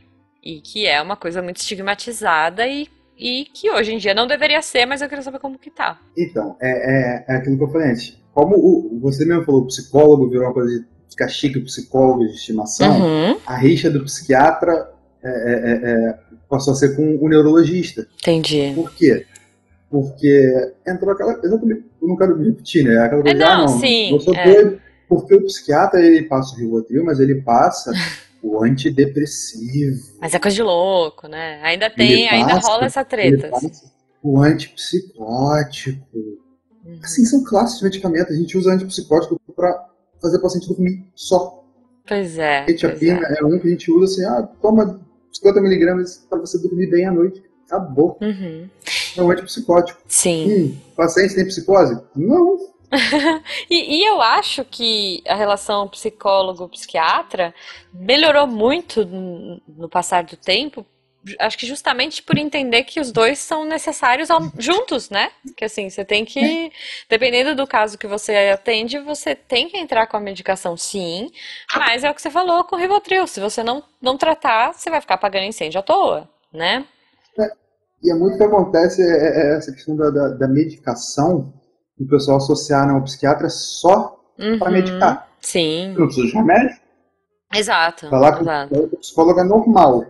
e 0.43 0.63
que 0.63 0.87
é 0.87 1.03
uma 1.03 1.17
coisa 1.17 1.43
muito 1.43 1.59
estigmatizada 1.59 2.67
e, 2.67 2.89
e 3.15 3.45
que 3.53 3.71
hoje 3.71 3.93
em 3.93 3.99
dia 3.99 4.15
não 4.15 4.27
deveria 4.27 4.63
ser, 4.63 4.87
mas 4.87 5.03
eu 5.03 5.09
queria 5.09 5.23
saber 5.23 5.39
como 5.39 5.59
que 5.59 5.71
tá. 5.71 6.01
Então, 6.17 6.57
é, 6.59 6.71
é, 6.71 7.25
é 7.29 7.37
aquilo 7.37 7.59
que 7.59 7.65
eu 7.65 7.69
falei 7.69 7.91
antes. 7.91 8.19
Como 8.33 8.57
o, 8.57 8.99
você 9.03 9.27
mesmo 9.27 9.45
falou, 9.45 9.63
o 9.63 9.67
psicólogo 9.67 10.31
virou 10.31 10.47
uma 10.47 10.55
coisa 10.55 10.81
de 10.81 10.87
ficar 11.11 11.29
chique, 11.29 11.59
o 11.59 11.65
psicólogo 11.65 12.27
de 12.27 12.33
estimação, 12.33 13.01
Uhum, 13.01 13.39
a 13.45 13.57
rixa 13.57 13.91
do 13.91 14.03
psiquiatra 14.05 14.91
é, 15.23 15.29
é, 15.29 15.53
é, 15.53 15.93
é, 15.93 16.19
passou 16.49 16.73
a 16.73 16.77
ser 16.77 16.97
com 16.97 17.19
o 17.21 17.29
neurologista. 17.29 18.07
entendi. 18.23 18.73
Por 18.75 18.91
quê? 18.95 19.27
Porque 19.91 20.75
entrou 20.87 21.13
aquela. 21.13 21.39
Exatamente, 21.43 21.85
eu 22.01 22.09
não 22.09 22.17
quero 22.17 22.43
repetir, 22.43 22.85
né? 22.85 22.99
Aquela 22.99 23.23
coisa 23.23 23.37
É, 23.37 23.43
ah, 23.43 23.57
não, 23.57 23.67
não, 23.67 23.69
sim, 23.81 24.13
eu 24.13 24.21
sou 24.21 24.35
é. 24.35 24.45
doido. 24.45 24.81
Porque 25.09 25.35
o 25.35 25.45
psiquiatra 25.45 26.01
ele 26.01 26.23
passa 26.29 26.55
o 26.55 26.59
Rivotril, 26.59 27.05
mas 27.05 27.19
ele 27.19 27.43
passa 27.43 27.91
o 28.41 28.63
antidepressivo. 28.63 29.99
Mas 30.21 30.33
é 30.33 30.39
coisa 30.39 30.55
de 30.55 30.63
louco, 30.63 31.27
né? 31.27 31.61
Ainda 31.63 31.91
tem, 31.91 32.29
ainda 32.29 32.59
rola 32.59 32.85
essa 32.85 33.05
treta. 33.05 33.49
passa 33.49 33.91
o 34.23 34.41
antipsicótico. 34.41 36.17
Uhum. 36.85 36.99
Assim, 37.03 37.25
são 37.25 37.43
classes 37.45 37.79
de 37.79 37.85
medicamento. 37.85 38.33
A 38.33 38.37
gente 38.37 38.57
usa 38.57 38.73
antipsicótico 38.73 39.41
para 39.55 39.89
fazer 40.21 40.39
o 40.39 40.43
paciente 40.43 40.69
dormir 40.69 41.05
só. 41.15 41.65
Pois 42.07 42.39
é, 42.39 42.65
pois 42.65 42.77
Etiapina 42.77 43.27
é. 43.27 43.41
é. 43.41 43.45
um 43.45 43.59
que 43.59 43.69
a 43.69 43.71
gente 43.71 43.91
usa 43.91 44.05
assim, 44.05 44.25
ah, 44.25 44.49
toma 44.61 45.01
50 45.33 45.61
miligramas 45.61 46.27
para 46.29 46.39
você 46.39 46.59
dormir 46.59 46.89
bem 46.89 47.07
à 47.07 47.13
noite. 47.13 47.43
Acabou. 47.71 48.19
Uhum. 48.21 48.69
É 49.17 49.23
um 49.23 49.31
antipsicótico. 49.31 50.01
Sim. 50.09 50.81
Paciente 50.97 51.35
tem 51.35 51.47
psicose? 51.47 52.01
Não. 52.17 52.59
E, 53.71 53.99
e 53.99 54.05
eu 54.05 54.21
acho 54.21 54.65
que 54.65 55.23
a 55.29 55.37
relação 55.37 55.87
psicólogo-psiquiatra 55.87 57.55
melhorou 57.95 58.47
muito 58.49 59.05
no, 59.05 59.61
no 59.69 59.89
passar 59.89 60.25
do 60.25 60.37
tempo. 60.37 60.85
Acho 61.39 61.57
que 61.59 61.67
justamente 61.67 62.23
por 62.23 62.37
entender 62.39 62.83
que 62.85 62.99
os 62.99 63.13
dois 63.13 63.39
são 63.39 63.65
necessários 63.65 64.31
ao- 64.31 64.51
juntos, 64.59 65.11
né? 65.11 65.31
Que 65.57 65.67
assim, 65.67 65.89
você 65.91 66.05
tem 66.05 66.25
que, 66.25 66.73
dependendo 67.09 67.55
do 67.55 67.67
caso 67.67 67.97
que 67.99 68.07
você 68.07 68.35
atende, 68.53 68.99
você 68.99 69.35
tem 69.35 69.69
que 69.69 69.77
entrar 69.77 70.07
com 70.07 70.17
a 70.17 70.21
medicação, 70.21 70.77
sim, 70.77 71.31
mas 71.77 72.03
é 72.03 72.11
o 72.11 72.15
que 72.15 72.23
você 72.23 72.31
falou 72.31 72.65
com 72.65 72.75
o 72.75 72.79
Rivotril. 72.79 73.27
Se 73.27 73.39
você 73.39 73.63
não, 73.63 73.85
não 74.01 74.17
tratar, 74.17 74.73
você 74.73 74.89
vai 74.91 75.01
ficar 75.01 75.15
apagando 75.15 75.45
incêndio 75.45 75.79
à 75.79 75.83
toa, 75.83 76.29
né? 76.53 76.85
E 78.03 78.11
é 78.11 78.15
muito 78.15 78.39
que 78.39 78.43
acontece 78.45 79.03
é, 79.03 79.53
é 79.53 79.57
essa 79.57 79.73
questão 79.73 79.95
da, 79.95 80.09
da, 80.11 80.29
da 80.29 80.49
medicação, 80.49 81.53
o 81.99 82.07
pessoal 82.09 82.39
associar 82.39 82.87
né, 82.87 82.95
ao 82.95 83.03
psiquiatra 83.05 83.49
só 83.51 84.17
para 84.59 84.69
Uhum. 84.69 84.73
medicar. 84.73 85.29
Sim, 85.41 85.95
Não 85.99 86.07
precisa 86.07 86.27
de 86.29 86.33
remédio. 86.33 86.77
exato, 87.55 88.09
Falar 88.09 88.37
que 88.37 88.43
exato. 88.43 88.75
o 88.75 88.97
psicólogo 88.97 89.41
é 89.41 89.45
normal. 89.45 90.05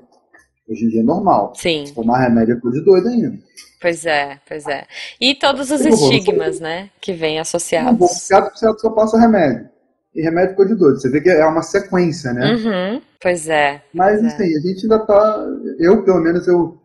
Hoje 0.68 0.84
em 0.84 0.88
dia 0.88 1.00
é 1.00 1.04
normal. 1.04 1.52
Sim. 1.56 1.84
Tomar 1.94 2.18
remédio 2.20 2.56
é 2.56 2.60
coisa 2.60 2.78
de 2.78 2.84
doido 2.84 3.08
ainda. 3.08 3.36
Pois 3.82 4.06
é, 4.06 4.38
pois 4.46 4.66
é. 4.68 4.84
E 5.20 5.34
todos 5.34 5.68
os 5.72 5.80
vou- 5.82 5.90
estigmas, 6.12 6.60
né, 6.60 6.90
que 7.00 7.12
vêm 7.12 7.36
bom, 7.36 7.40
associados. 7.40 7.98
psiquiatra, 8.08 8.48
o 8.48 8.52
psiquiatra 8.52 8.78
só 8.78 8.90
passa 8.90 9.18
remédio. 9.18 9.68
E 10.14 10.22
remédio 10.22 10.52
é 10.52 10.54
coisa 10.54 10.74
de 10.74 10.78
doido. 10.78 11.00
Você 11.00 11.08
vê 11.10 11.20
que 11.20 11.28
é 11.30 11.44
uma 11.46 11.62
sequência, 11.62 12.32
né? 12.32 12.52
Uhum, 12.52 13.02
pois 13.20 13.48
é. 13.48 13.82
Mas, 13.92 14.20
Pois 14.20 14.32
é. 14.32 14.34
assim, 14.34 14.56
a 14.56 14.60
gente 14.60 14.82
ainda 14.82 14.98
tá. 15.06 15.46
Eu, 15.78 16.04
pelo 16.04 16.20
menos, 16.20 16.46
eu 16.46 16.79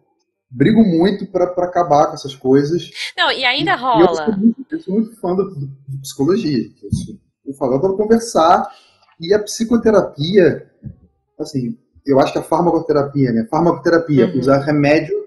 brigo 0.55 0.83
muito 0.83 1.25
pra 1.27 1.45
acabar 1.45 2.07
com 2.07 2.13
essas 2.13 2.33
coisas. 2.35 2.89
Não, 3.17 3.31
e 3.31 3.43
ainda 3.43 3.71
E 3.71 3.73
Eu 3.73 3.79
sou 3.79 3.87
rola. 4.25 4.37
muito, 4.37 4.65
eu 4.71 4.79
sou 4.79 4.93
muito 4.95 5.19
fã 5.19 5.35
de 5.35 5.97
psicologia. 6.01 6.63
Eu, 6.81 6.91
sou, 6.93 7.15
eu 7.45 7.53
falo, 7.55 7.79
quero 7.81 7.97
conversar. 7.97 8.65
E 9.19 9.33
a 9.33 9.39
psicoterapia, 9.39 10.69
assim, 11.39 11.77
eu 12.05 12.19
acho 12.19 12.31
que 12.33 12.39
a 12.39 12.43
farmacoterapia, 12.43 13.31
né? 13.31 13.47
Farmacoterapia, 13.49 14.27
Uhum. 14.27 14.39
usar 14.39 14.59
remédio 14.59 15.25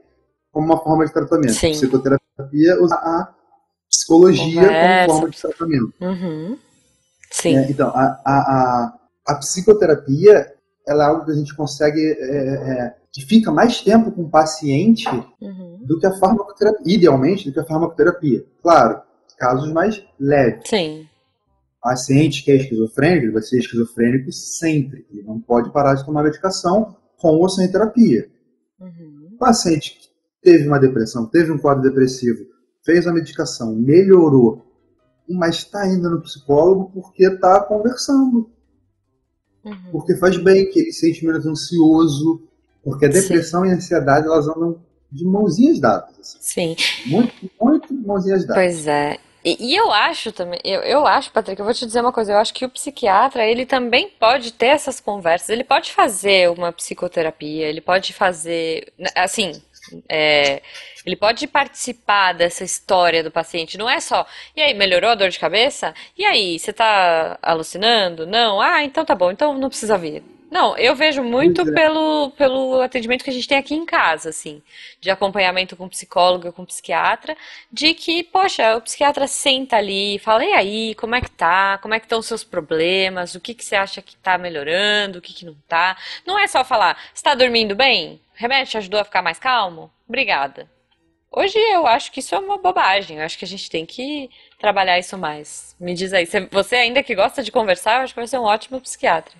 como 0.52 0.66
uma 0.66 0.78
forma 0.82 1.04
de 1.06 1.12
tratamento. 1.12 1.52
Sim. 1.52 1.72
Psicoterapia, 1.72 2.80
usar 2.82 2.96
a 2.96 3.34
psicologia 3.88 4.60
Conversa. 4.62 5.06
como 5.06 5.18
forma 5.20 5.30
de 5.30 5.40
tratamento. 5.40 5.94
Uhum. 6.00 6.58
Sim. 7.30 7.54
né? 7.56 7.66
Então, 7.70 7.88
a, 7.88 8.20
a, 8.24 8.34
a, 8.34 8.98
a 9.28 9.34
psicoterapia, 9.36 10.54
ela 10.86 11.04
é 11.04 11.06
algo 11.06 11.24
que 11.26 11.30
a 11.30 11.34
gente 11.34 11.54
consegue, 11.54 12.00
é, 12.00 12.36
é, 12.36 12.94
que 13.18 13.26
fica 13.26 13.50
mais 13.50 13.80
tempo 13.82 14.12
com 14.12 14.22
o 14.22 14.30
paciente 14.30 15.08
Uhum. 15.40 15.80
do 15.84 15.98
que 15.98 16.06
a 16.06 16.16
farmacoterapia, 16.18 16.94
idealmente, 16.94 17.46
do 17.48 17.52
que 17.52 17.58
a 17.58 17.64
farmacoterapia. 17.64 18.46
Claro, 18.62 19.02
casos 19.36 19.72
mais 19.72 20.04
leves. 20.20 20.68
Sim. 20.68 21.04
Paciente 21.82 22.44
que 22.44 22.52
é 22.52 22.56
esquizofrênico, 22.56 23.24
ele 23.26 23.32
vai 23.32 23.42
ser 23.42 23.58
esquizofrênico 23.58 24.30
sempre. 24.30 25.04
Ele 25.10 25.22
não 25.24 25.40
pode 25.40 25.72
parar 25.72 25.94
de 25.94 26.04
tomar 26.06 26.22
medicação 26.22 26.96
com 27.16 27.30
ou 27.38 27.48
sem 27.48 27.68
terapia. 27.72 28.30
Uhum. 28.80 29.36
Paciente 29.36 29.98
que 29.98 30.08
teve 30.40 30.68
uma 30.68 30.78
depressão, 30.78 31.26
teve 31.26 31.50
um 31.50 31.58
quadro 31.58 31.82
depressivo, 31.82 32.44
fez 32.84 33.04
a 33.08 33.12
medicação, 33.12 33.74
melhorou, 33.74 34.64
mas 35.28 35.56
está 35.56 35.80
ainda 35.82 36.08
no 36.08 36.20
psicólogo 36.22 36.92
porque 36.94 37.24
está 37.26 37.60
conversando, 37.64 38.48
Uhum. 39.64 39.90
porque 39.90 40.14
faz 40.16 40.36
bem, 40.36 40.70
que 40.70 40.78
ele 40.78 40.92
se 40.92 41.00
sente 41.00 41.26
menos 41.26 41.44
ansioso, 41.44 42.47
porque 42.82 43.06
a 43.06 43.12
Sim. 43.12 43.20
depressão 43.20 43.66
e 43.66 43.70
a 43.70 43.74
ansiedade 43.74 44.26
elas 44.26 44.48
andam 44.48 44.80
de 45.10 45.24
mãozinhas 45.24 45.80
dadas. 45.80 46.18
assim. 46.18 46.76
Sim. 46.76 46.76
Muito, 47.06 47.50
muito 47.60 47.94
mãozinhas 47.94 48.46
dadas. 48.46 48.62
Pois 48.62 48.86
é. 48.86 49.18
E, 49.44 49.70
e 49.70 49.76
eu 49.76 49.90
acho 49.92 50.32
também, 50.32 50.58
eu, 50.64 50.80
eu 50.82 51.06
acho, 51.06 51.30
Patrick, 51.32 51.58
eu 51.58 51.64
vou 51.64 51.72
te 51.72 51.86
dizer 51.86 52.00
uma 52.00 52.12
coisa, 52.12 52.32
eu 52.32 52.38
acho 52.38 52.52
que 52.52 52.64
o 52.64 52.68
psiquiatra, 52.68 53.46
ele 53.46 53.64
também 53.64 54.10
pode 54.10 54.52
ter 54.52 54.66
essas 54.66 55.00
conversas, 55.00 55.48
ele 55.48 55.62
pode 55.62 55.92
fazer 55.92 56.50
uma 56.50 56.72
psicoterapia, 56.72 57.66
ele 57.66 57.80
pode 57.80 58.12
fazer, 58.12 58.92
assim, 59.14 59.62
é, 60.08 60.60
ele 61.06 61.16
pode 61.16 61.46
participar 61.46 62.34
dessa 62.34 62.64
história 62.64 63.22
do 63.22 63.30
paciente, 63.30 63.78
não 63.78 63.88
é 63.88 64.00
só, 64.00 64.26
e 64.56 64.60
aí, 64.60 64.74
melhorou 64.74 65.10
a 65.10 65.14
dor 65.14 65.30
de 65.30 65.38
cabeça? 65.38 65.94
E 66.16 66.24
aí, 66.26 66.58
você 66.58 66.72
tá 66.72 67.38
alucinando? 67.40 68.26
Não? 68.26 68.60
Ah, 68.60 68.82
então 68.84 69.04
tá 69.04 69.14
bom, 69.14 69.30
então 69.30 69.56
não 69.56 69.68
precisa 69.68 69.96
vir. 69.96 70.22
Não, 70.50 70.76
eu 70.78 70.94
vejo 70.94 71.22
muito 71.22 71.60
é. 71.60 71.72
pelo, 71.72 72.30
pelo 72.30 72.80
atendimento 72.80 73.22
que 73.22 73.30
a 73.30 73.32
gente 73.32 73.46
tem 73.46 73.58
aqui 73.58 73.74
em 73.74 73.84
casa, 73.84 74.30
assim, 74.30 74.62
de 75.00 75.10
acompanhamento 75.10 75.76
com 75.76 75.88
psicólogo, 75.88 76.52
com 76.52 76.64
psiquiatra, 76.64 77.36
de 77.70 77.92
que, 77.92 78.24
poxa, 78.24 78.76
o 78.76 78.80
psiquiatra 78.80 79.26
senta 79.26 79.76
ali 79.76 80.18
fala, 80.20 80.44
e 80.44 80.52
aí, 80.54 80.94
como 80.94 81.14
é 81.14 81.20
que 81.20 81.30
tá? 81.30 81.78
Como 81.78 81.92
é 81.92 82.00
que 82.00 82.06
estão 82.06 82.18
os 82.18 82.26
seus 82.26 82.44
problemas? 82.44 83.34
O 83.34 83.40
que 83.40 83.52
que 83.52 83.64
você 83.64 83.76
acha 83.76 84.00
que 84.00 84.16
tá 84.16 84.38
melhorando? 84.38 85.18
O 85.18 85.22
que 85.22 85.34
que 85.34 85.44
não 85.44 85.54
tá? 85.68 85.96
Não 86.26 86.38
é 86.38 86.46
só 86.46 86.64
falar, 86.64 86.98
você 87.12 87.22
tá 87.22 87.34
dormindo 87.34 87.74
bem? 87.74 88.20
O 88.34 88.40
remédio 88.40 88.70
te 88.70 88.78
ajudou 88.78 89.00
a 89.00 89.04
ficar 89.04 89.20
mais 89.20 89.38
calmo? 89.38 89.90
Obrigada. 90.08 90.68
Hoje 91.30 91.58
eu 91.58 91.86
acho 91.86 92.10
que 92.10 92.20
isso 92.20 92.34
é 92.34 92.38
uma 92.38 92.56
bobagem. 92.56 93.18
Eu 93.18 93.24
acho 93.24 93.38
que 93.38 93.44
a 93.44 93.48
gente 93.48 93.68
tem 93.68 93.84
que 93.84 94.30
trabalhar 94.58 94.98
isso 94.98 95.18
mais. 95.18 95.76
Me 95.78 95.94
diz 95.94 96.12
aí, 96.12 96.24
você 96.24 96.40
você 96.46 96.76
ainda 96.76 97.02
que 97.02 97.14
gosta 97.14 97.42
de 97.42 97.52
conversar, 97.52 97.96
eu 97.96 98.02
acho 98.04 98.14
que 98.14 98.20
vai 98.20 98.26
ser 98.26 98.38
um 98.38 98.44
ótimo 98.44 98.80
psiquiatra. 98.80 99.34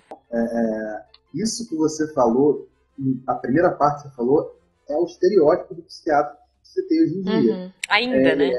Isso 1.33 1.67
que 1.67 1.75
você 1.75 2.11
falou, 2.13 2.67
a 3.27 3.35
primeira 3.35 3.71
parte 3.71 4.03
que 4.03 4.09
você 4.09 4.15
falou, 4.15 4.55
é 4.87 4.95
o 4.95 5.05
estereótipo 5.05 5.75
do 5.75 5.83
psiquiatra 5.83 6.35
que 6.63 6.67
você 6.69 6.81
tem 6.87 7.03
hoje 7.03 7.15
em 7.17 7.21
dia. 7.21 7.53
Uhum. 7.55 7.71
Ainda, 7.89 8.35
né? 8.35 8.51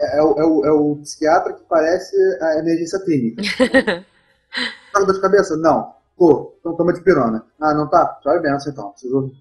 É, 0.00 0.18
é 0.18 0.22
o, 0.22 0.38
é 0.38 0.44
o- 0.44 0.64
é 0.66 0.72
o 0.72 0.96
psiquiatra 0.96 1.52
que 1.52 1.62
parece 1.64 2.16
a 2.42 2.58
emergência 2.58 2.98
clínica. 3.00 3.42
Tá 4.92 4.98
com 4.98 5.06
dor 5.06 5.14
de 5.14 5.20
cabeça? 5.20 5.56
Não. 5.56 5.94
Pô, 6.16 6.56
então 6.58 6.74
toma 6.74 6.92
de 6.92 7.00
pirona. 7.02 7.46
Ah, 7.60 7.72
não 7.72 7.88
tá? 7.88 8.18
Tchau 8.20 8.40
benção 8.42 8.72
então. 8.72 8.90
Preciso... 8.90 9.32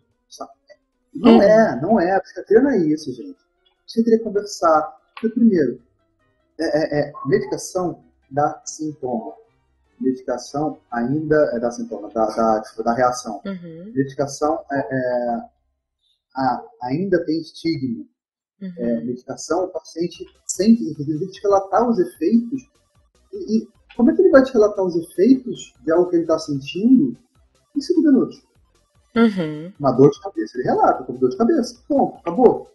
Não 1.15 1.38
Uhum. 1.38 1.41
é, 1.41 1.82
não 1.82 1.99
é. 1.99 2.12
A 2.15 2.21
psiquiatria 2.21 2.62
não 2.62 2.69
é 2.69 2.78
isso, 2.78 3.12
gente. 3.12 3.36
Você 3.88 4.04
teria 4.04 4.19
que 4.19 4.23
conversar. 4.23 4.95
Porque, 5.15 5.30
primeiro, 5.30 5.82
é, 6.60 6.65
é- 6.65 6.99
é, 7.10 7.13
medicação 7.25 8.04
dá 8.30 8.62
sintoma. 8.63 9.34
Medicação 9.99 10.79
ainda 10.91 11.35
é 11.53 11.59
dá 11.59 11.69
sintoma, 11.71 12.09
dá, 12.13 12.25
dá, 12.27 12.62
tipo, 12.62 12.83
dá 12.83 12.93
reação. 12.93 13.41
Uhum, 13.45 13.91
Medicação 13.93 14.59
é, 14.71 14.77
é, 14.79 15.41
a- 16.35 16.63
ainda 16.83 17.23
tem 17.25 17.39
estigma. 17.41 18.05
uhum. 18.62 18.73
É, 18.77 19.01
medicação, 19.03 19.65
o 19.65 19.67
paciente 19.69 20.25
sente, 20.45 20.83
inclusive, 20.83 21.27
te 21.31 21.41
relatar 21.41 21.88
os 21.89 21.99
efeitos. 21.99 22.62
E, 23.33 23.57
e 23.57 23.67
como 23.95 24.12
é 24.12 24.15
que 24.15 24.21
ele 24.21 24.31
vai 24.31 24.43
te 24.43 24.53
relatar 24.53 24.83
os 24.85 24.95
efeitos 24.95 25.73
de 25.83 25.91
algo 25.91 26.09
que 26.09 26.15
ele 26.15 26.23
está 26.23 26.39
sentindo 26.39 27.17
em 27.75 27.81
cinco 27.81 28.01
minutos? 28.01 28.41
Uhum. 29.15 29.73
Uma 29.79 29.91
dor 29.91 30.12
de 30.12 30.21
cabeça. 30.21 30.57
Ele 30.57 30.67
relata 30.67 31.03
como 31.03 31.19
dor 31.19 31.29
de 31.29 31.38
cabeça. 31.38 31.81
Ponto, 31.88 32.17
acabou. 32.19 32.69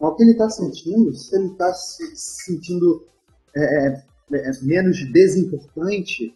Mas 0.00 0.10
o 0.12 0.16
que 0.16 0.22
ele 0.22 0.32
está 0.32 0.48
sentindo, 0.48 1.12
se 1.14 1.34
ele 1.36 1.48
está 1.52 1.72
se 1.74 2.16
sentindo 2.16 3.06
é, 3.54 3.86
é, 3.88 4.04
menos 4.62 5.04
desimportante, 5.12 6.34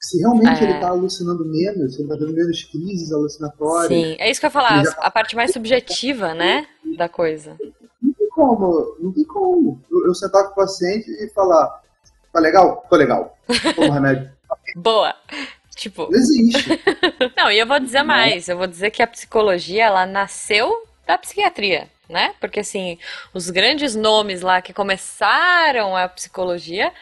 se 0.00 0.18
realmente 0.20 0.60
É. 0.60 0.64
ele 0.64 0.74
está 0.74 0.88
alucinando 0.90 1.44
menos, 1.44 1.94
ele 1.94 2.04
está 2.04 2.16
tendo 2.16 2.32
menos 2.32 2.62
crises 2.64 3.10
alucinatórias, 3.12 3.88
Sim, 3.88 4.16
é 4.18 4.30
isso 4.30 4.38
que 4.40 4.46
eu 4.46 4.48
ia 4.48 4.52
falar, 4.52 4.84
já 4.84 4.90
a 4.98 5.10
parte 5.10 5.34
mais 5.34 5.52
subjetiva, 5.52 6.34
né, 6.34 6.66
da 6.96 7.08
coisa. 7.08 7.56
Não 8.00 8.12
tem 8.12 8.28
como, 8.30 8.96
não 9.00 9.12
tem 9.12 9.24
como. 9.24 9.82
Eu, 9.90 10.06
eu 10.06 10.14
sentar 10.14 10.44
com 10.44 10.52
o 10.52 10.54
paciente 10.54 11.10
e 11.10 11.28
falar, 11.34 11.82
tá 12.32 12.38
legal? 12.38 12.86
Tô 12.88 12.94
legal. 12.96 13.36
Toma 13.74 13.94
remédio. 13.94 14.30
Boa. 14.76 15.14
Tipo, 15.74 16.08
Não 16.10 16.18
existe. 16.18 16.80
não, 17.36 17.50
e 17.50 17.58
eu 17.58 17.66
vou 17.66 17.78
dizer 17.80 17.98
Não. 18.00 18.06
mais, 18.06 18.48
eu 18.48 18.56
vou 18.56 18.66
dizer 18.66 18.90
que 18.90 19.02
a 19.02 19.06
psicologia, 19.06 19.84
ela 19.86 20.06
nasceu 20.06 20.72
da 21.06 21.16
psiquiatria, 21.18 21.88
né? 22.08 22.34
Porque 22.40 22.60
assim, 22.60 22.98
os 23.34 23.50
grandes 23.50 23.94
nomes 23.94 24.40
lá 24.40 24.62
que 24.62 24.72
começaram 24.72 25.96
a 25.96 26.08
psicologia, 26.08 26.92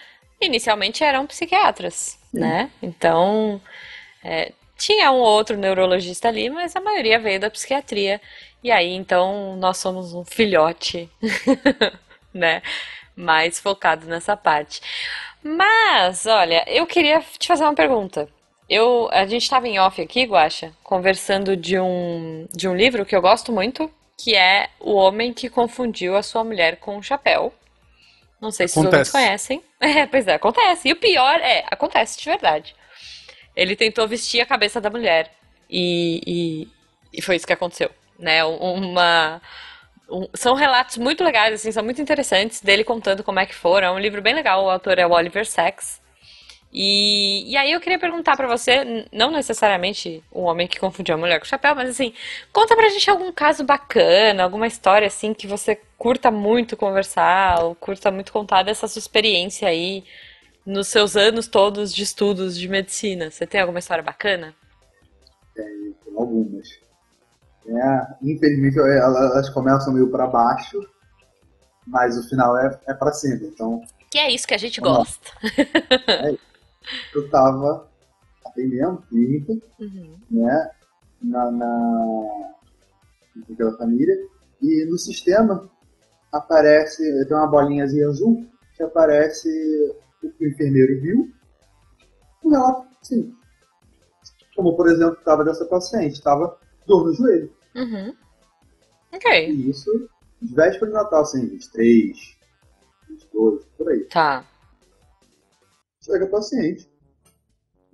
inicialmente 0.41 1.05
eram 1.05 1.27
psiquiatras, 1.27 2.19
né? 2.33 2.71
Então, 2.83 3.61
é, 4.23 4.53
tinha 4.77 5.11
um 5.11 5.17
ou 5.17 5.27
outro 5.27 5.57
neurologista 5.57 6.29
ali, 6.29 6.51
mas 6.51 6.77
a 6.77 6.81
maioria 6.81 7.19
veio 7.19 7.41
da 7.41 7.51
psiquiatria. 7.51 8.21
E 8.63 8.71
aí, 8.71 8.93
então, 8.93 9.57
nós 9.57 9.79
somos 9.79 10.13
um 10.13 10.25
filhote, 10.25 11.09
né? 12.35 12.63
Mais 13.15 13.59
focado 13.59 14.07
nessa 14.07 14.37
parte. 14.37 14.81
Mas, 15.43 16.27
olha, 16.27 16.65
eu 16.67 16.87
queria 16.87 17.23
te 17.39 17.47
fazer 17.47 17.65
uma 17.65 17.75
pergunta. 17.75 18.29
Eu, 18.69 19.09
a 19.13 19.25
gente 19.27 19.43
estava 19.43 19.69
em 19.69 19.79
off 19.79 20.03
aqui, 20.03 20.25
Guaxa, 20.25 20.73
conversando 20.83 21.57
de 21.57 21.79
um, 21.79 22.47
de 22.53 22.69
um 22.69 22.75
livro 22.75 23.07
que 23.07 23.15
eu 23.15 23.23
gosto 23.23 23.53
muito, 23.53 23.89
que 24.17 24.35
é 24.35 24.69
O 24.81 24.95
Homem 24.95 25.33
que 25.33 25.49
Confundiu 25.49 26.17
a 26.17 26.23
Sua 26.23 26.43
Mulher 26.45 26.77
com 26.77 26.97
um 26.97 27.03
Chapéu. 27.03 27.53
Não 28.41 28.51
sei 28.51 28.69
se 28.69 28.79
os 28.79 28.85
Acontece. 28.85 29.13
conhecem. 29.13 29.63
É, 29.81 30.07
pois 30.07 30.27
é, 30.27 30.35
acontece. 30.35 30.89
E 30.89 30.93
o 30.93 30.97
pior 30.97 31.39
é, 31.41 31.65
acontece 31.71 32.19
de 32.19 32.25
verdade. 32.25 32.75
Ele 33.55 33.77
tentou 33.77 34.09
vestir 34.09 34.41
a 34.41 34.47
cabeça 34.47 34.81
da 34.81 34.89
mulher. 34.91 35.31
E, 35.69 36.21
e, 36.27 36.69
e 37.19 37.23
foi 37.23 37.37
isso 37.37 37.47
que 37.47 37.53
aconteceu, 37.53 37.91
né? 38.19 38.43
Uma, 38.45 39.41
um- 40.09 40.29
são 40.35 40.55
relatos 40.55 40.97
muito 40.97 41.23
legais, 41.25 41.55
assim, 41.55 41.71
são 41.73 41.85
muito 41.85 42.01
interessantes 42.01 42.61
dele 42.63 42.85
contando 42.85 43.23
como 43.23 43.39
é 43.41 43.45
que 43.47 43.55
foram. 43.55 43.89
É 43.89 43.91
um 43.91 43.99
livro 43.99 44.23
bem 44.23 44.35
legal, 44.35 44.65
o 44.65 44.71
autor 44.71 44.99
é 44.99 45.07
o 45.07 45.11
Oliver 45.13 45.47
Sacks. 45.47 46.01
E, 46.73 47.51
e 47.51 47.57
aí 47.57 47.73
eu 47.73 47.81
queria 47.81 47.99
perguntar 47.99 48.37
pra 48.37 48.47
você, 48.47 49.07
não 49.13 49.31
necessariamente 49.31 50.23
um 50.35 50.43
homem 50.43 50.67
que 50.69 50.79
confundiu 50.79 51.15
a 51.15 51.19
mulher 51.19 51.39
com 51.39 51.47
o 51.47 51.49
chapéu, 51.49 51.75
mas 51.75 51.89
assim, 51.89 52.13
conta 52.53 52.77
pra 52.77 52.89
gente 52.91 53.09
algum 53.09 53.33
caso 53.33 53.65
bacana, 53.65 54.43
alguma 54.43 54.67
história 54.67 55.07
assim 55.07 55.33
que 55.33 55.47
você 55.47 55.81
curta 55.97 56.31
muito 56.31 56.77
conversar, 56.77 57.63
ou 57.63 57.75
curta 57.75 58.11
muito 58.11 58.31
contar 58.33 58.63
dessa 58.63 58.87
sua 58.89 58.99
experiência 58.99 59.69
aí 59.69 60.05
nos 60.67 60.89
seus 60.89 61.17
anos 61.17 61.47
todos 61.47 61.95
de 61.95 62.03
estudos 62.03 62.59
de 62.59 62.69
medicina. 62.69 63.31
Você 63.31 63.47
tem 63.47 63.61
alguma 63.61 63.79
história 63.79 64.03
bacana? 64.03 64.55
Tem 65.55 65.95
algumas. 66.17 66.69
É, 67.69 68.07
infelizmente 68.23 68.79
ela- 68.79 69.31
elas 69.33 69.49
começam 69.49 69.95
meio 69.95 70.11
para 70.11 70.27
baixo, 70.27 70.79
mas 71.87 72.19
o 72.19 72.29
final 72.29 72.57
é, 72.59 72.79
é 72.87 72.93
para 72.93 73.13
cima. 73.13 73.41
Então 73.47 73.81
Que 74.11 74.19
é 74.19 74.31
isso 74.31 74.47
que 74.47 74.55
a 74.55 74.59
gente 74.59 74.81
Vamos 74.81 74.99
lá. 74.99 75.05
gosta. 75.05 76.39
Eu 77.15 77.29
tava 77.31 77.89
atendendo 78.45 79.03
clínica, 79.09 79.53
Uhum. 79.81 80.17
né, 80.31 80.71
na, 81.23 81.51
na 81.51 82.55
pela 83.57 83.77
família, 83.77 84.15
e 84.63 84.87
no 84.87 84.99
sistema 84.99 85.69
aparece, 86.33 87.03
tem 87.27 87.37
uma 87.37 87.47
bolinhazinha 87.47 88.09
azul 88.09 88.47
que 88.75 88.83
aparece 88.83 89.49
o 90.23 90.31
que 90.31 90.45
o 90.45 90.49
enfermeiro 90.49 91.01
viu, 91.01 91.31
um 92.45 92.51
relato 92.51 92.87
sim. 93.03 93.33
Como 94.55 94.75
por 94.75 94.89
exemplo, 94.89 95.19
estava 95.19 95.45
dessa 95.45 95.65
paciente, 95.67 96.15
estava 96.15 96.59
dor 96.87 97.05
no 97.07 97.13
joelho. 97.15 97.53
Uhum. 97.75 98.15
Ok. 99.13 99.51
E 99.51 99.71
isso 99.71 99.91
de 100.41 100.55
véspera 100.55 100.87
de 100.87 100.93
Natal, 100.93 101.23
assim, 101.23 101.47
23, 101.47 102.37
22, 103.09 103.65
por 103.77 103.89
aí. 103.91 104.05
Tá. 104.05 104.45
Chega 106.07 106.25
a 106.25 106.29
paciente. 106.31 106.89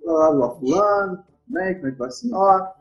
Lá, 0.05 0.29
lá, 0.29 0.51
fulano, 0.57 1.25
né? 1.49 1.75
Como 1.75 1.87
é 1.87 1.93
que 1.93 1.99
vai 1.99 2.09
a 2.09 2.11
senhora? 2.11 2.75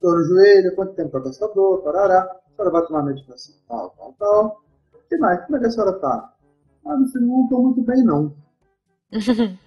Dor 0.00 0.18
no 0.18 0.24
joelho, 0.24 0.76
quanto 0.76 0.94
tempo 0.94 1.10
tá 1.10 1.20
com 1.20 1.28
essa 1.28 1.48
dor, 1.48 1.82
parará. 1.82 2.22
A 2.22 2.54
senhora 2.54 2.70
vai 2.70 2.86
tomar 2.86 3.02
medicação, 3.02 3.54
tal, 3.66 3.90
tal, 3.90 4.14
tal. 4.16 4.62
O 4.94 5.08
que 5.08 5.16
mais? 5.18 5.44
Como 5.44 5.56
é 5.56 5.60
que 5.60 5.66
a 5.66 5.70
senhora 5.70 5.98
tá? 5.98 6.34
Ah, 6.86 6.96
meu 6.96 7.08
filho, 7.08 7.26
não 7.26 7.48
tô 7.48 7.62
muito 7.62 7.82
bem, 7.82 8.04
não. 8.04 8.32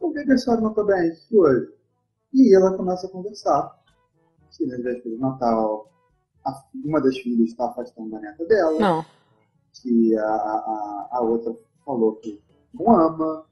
Por 0.00 0.12
que, 0.14 0.24
que 0.24 0.32
a 0.32 0.38
senhora 0.38 0.62
não 0.62 0.72
tá 0.72 0.82
bem? 0.82 1.12
O 1.32 1.40
hoje? 1.40 1.74
E 2.32 2.56
ela 2.56 2.74
começa 2.76 3.06
a 3.06 3.10
conversar. 3.10 3.76
Que 4.56 4.64
na 4.64 4.76
véspera 4.78 5.14
de 5.14 5.20
Natal, 5.20 5.92
uma 6.82 7.00
das 7.02 7.18
filhas 7.18 7.50
está 7.50 7.66
afastando 7.66 8.10
da 8.10 8.20
neta 8.20 8.42
dela. 8.46 8.78
Não. 8.78 9.04
que 9.82 10.16
a, 10.16 10.24
a, 10.24 11.08
a 11.12 11.20
outra 11.20 11.54
falou 11.84 12.16
que 12.16 12.42
não 12.72 12.90
ama, 12.90 13.44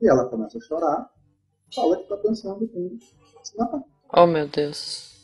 e 0.00 0.08
ela 0.08 0.28
começa 0.28 0.58
a 0.58 0.60
chorar, 0.60 1.10
fala 1.74 1.96
que 1.96 2.08
tá 2.08 2.16
pensando 2.16 2.64
em 2.74 2.98
se 3.42 3.56
matar. 3.56 3.82
Oh, 4.16 4.26
meu 4.26 4.48
Deus. 4.48 5.14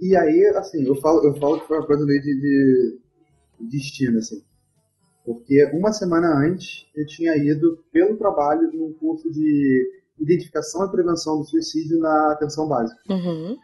E 0.00 0.16
aí, 0.16 0.46
assim, 0.56 0.84
eu 0.84 0.94
falo, 0.96 1.26
eu 1.26 1.34
falo 1.36 1.60
que 1.60 1.66
foi 1.66 1.78
uma 1.78 1.86
coisa 1.86 2.04
meio 2.06 2.22
de, 2.22 2.40
de 2.40 2.98
destino, 3.60 4.18
assim. 4.18 4.42
Porque 5.24 5.64
uma 5.74 5.92
semana 5.92 6.28
antes 6.46 6.86
eu 6.96 7.06
tinha 7.06 7.36
ido 7.36 7.84
pelo 7.92 8.16
trabalho 8.16 8.70
num 8.72 8.92
curso 8.94 9.30
de 9.30 10.00
identificação 10.18 10.86
e 10.86 10.90
prevenção 10.90 11.38
do 11.38 11.44
suicídio 11.44 11.98
na 11.98 12.32
atenção 12.32 12.66
básica. 12.66 13.00
Uhum. 13.08 13.56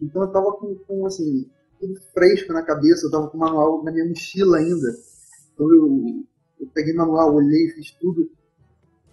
Então 0.00 0.22
eu 0.22 0.32
tava 0.32 0.52
com, 0.52 0.74
com 0.86 1.06
assim, 1.06 1.48
tudo 1.78 2.00
fresco 2.12 2.52
na 2.52 2.62
cabeça, 2.62 3.06
eu 3.06 3.10
tava 3.10 3.28
com 3.28 3.36
o 3.36 3.40
manual 3.40 3.82
na 3.84 3.92
minha 3.92 4.08
mochila 4.08 4.58
ainda. 4.58 4.94
Então 5.54 5.72
eu, 5.72 6.24
eu 6.60 6.66
peguei 6.74 6.92
o 6.92 6.96
manual, 6.96 7.34
olhei, 7.34 7.68
fiz 7.70 7.92
tudo. 7.92 8.30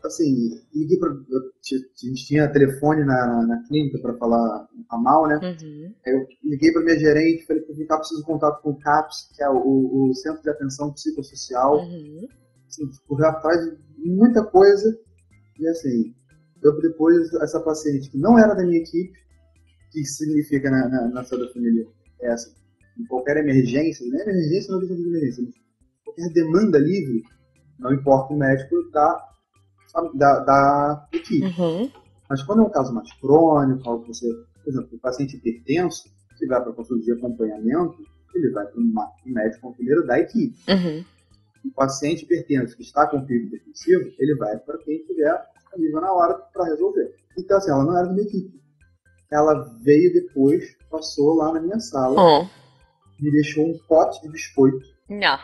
Assim, 0.04 0.62
liguei 0.74 0.98
pra. 0.98 1.10
A 1.10 2.06
gente 2.06 2.26
tinha 2.26 2.52
telefone 2.52 3.04
na, 3.04 3.46
na 3.46 3.64
clínica 3.68 4.00
para 4.00 4.18
falar 4.18 4.68
mal, 4.92 5.28
né? 5.28 5.36
Uhum. 5.36 5.94
Aí 6.06 6.14
eu 6.14 6.26
liguei 6.44 6.72
para 6.72 6.84
minha 6.84 6.98
gerente, 7.00 7.46
falei 7.46 7.64
que 7.64 7.72
eu 7.72 7.88
preciso 7.98 8.22
de 8.22 8.26
contato 8.26 8.62
com 8.62 8.72
o 8.72 8.80
CAPS, 8.80 9.30
que 9.36 9.44
é 9.44 9.50
o, 9.50 10.10
o 10.10 10.14
Centro 10.16 10.42
de 10.42 10.50
Atenção 10.50 10.94
Psicossocial. 10.94 11.80
Uhum. 11.80 12.28
Assim, 12.68 12.90
correr 13.08 13.28
atrás 13.28 13.60
de 13.66 13.78
muita 14.10 14.44
coisa. 14.44 14.98
E 15.60 15.68
assim, 15.68 16.16
eu 16.64 16.80
depois, 16.82 17.34
essa 17.36 17.60
paciente 17.60 18.10
que 18.10 18.18
não 18.18 18.38
era 18.38 18.54
da 18.54 18.64
minha 18.64 18.80
equipe, 18.80 19.14
que 19.92 20.06
significa 20.06 20.70
na, 20.70 20.88
na, 20.88 21.08
na 21.10 21.24
saúde 21.24 21.48
da 21.48 21.54
família 21.54 21.86
é 22.22 22.32
essa, 22.32 22.54
em 22.98 23.06
qualquer 23.06 23.38
emergência, 23.38 24.06
não 24.08 24.20
é 24.20 24.24
emergência, 24.24 24.74
não 24.74 24.82
é 24.82 24.86
emergência, 24.86 25.44
mas 25.44 25.56
qualquer 26.04 26.30
demanda 26.34 26.78
livre, 26.78 27.24
não 27.80 27.94
importa 27.94 28.34
o 28.34 28.38
médico 28.38 28.76
da, 29.94 30.02
da, 30.14 30.40
da 30.40 31.08
equipe. 31.14 31.46
Uhum. 31.46 31.92
Mas 32.30 32.44
quando 32.44 32.62
é 32.62 32.66
um 32.66 32.70
caso 32.70 32.94
mais 32.94 33.12
crônico, 33.14 33.90
algo 33.90 34.04
que 34.04 34.14
você, 34.14 34.28
por 34.64 34.70
exemplo, 34.70 34.90
o 34.94 35.00
paciente 35.00 35.36
hipertenso, 35.36 36.04
que 36.38 36.46
vai 36.48 36.62
para 36.62 36.72
consulta 36.74 37.04
de 37.04 37.12
acompanhamento, 37.14 37.98
ele 38.34 38.52
vai 38.52 38.66
para 38.66 38.80
um 38.80 38.94
médico 39.26 39.74
primeiro 39.76 40.06
da 40.06 40.20
equipe. 40.20 40.56
Uhum. 40.70 41.04
O 41.66 41.72
paciente 41.74 42.24
hipertenso 42.24 42.76
que 42.76 42.84
está 42.84 43.08
com 43.08 43.26
fibro 43.26 43.48
hipertensivo, 43.48 44.12
ele 44.18 44.36
vai 44.36 44.58
para 44.60 44.78
quem 44.80 45.04
tiver 45.06 45.46
disponível 45.58 46.02
na 46.02 46.14
hora 46.14 46.36
para 46.54 46.66
resolver. 46.66 47.14
Então, 47.38 47.58
assim, 47.58 47.72
ela 47.72 47.84
não 47.84 47.98
era 47.98 48.08
da 48.08 48.14
minha 48.14 48.26
equipe. 48.26 48.60
Ela 49.32 49.54
veio 49.84 50.14
depois, 50.14 50.76
passou 50.90 51.36
lá 51.36 51.54
na 51.54 51.62
minha 51.62 51.80
sala, 51.80 52.16
Oh. 52.20 52.48
me 53.20 53.32
deixou 53.32 53.66
um 53.66 53.78
pote 53.88 54.22
de 54.22 54.30
biscoito 54.30 54.86
Não. 55.10 55.38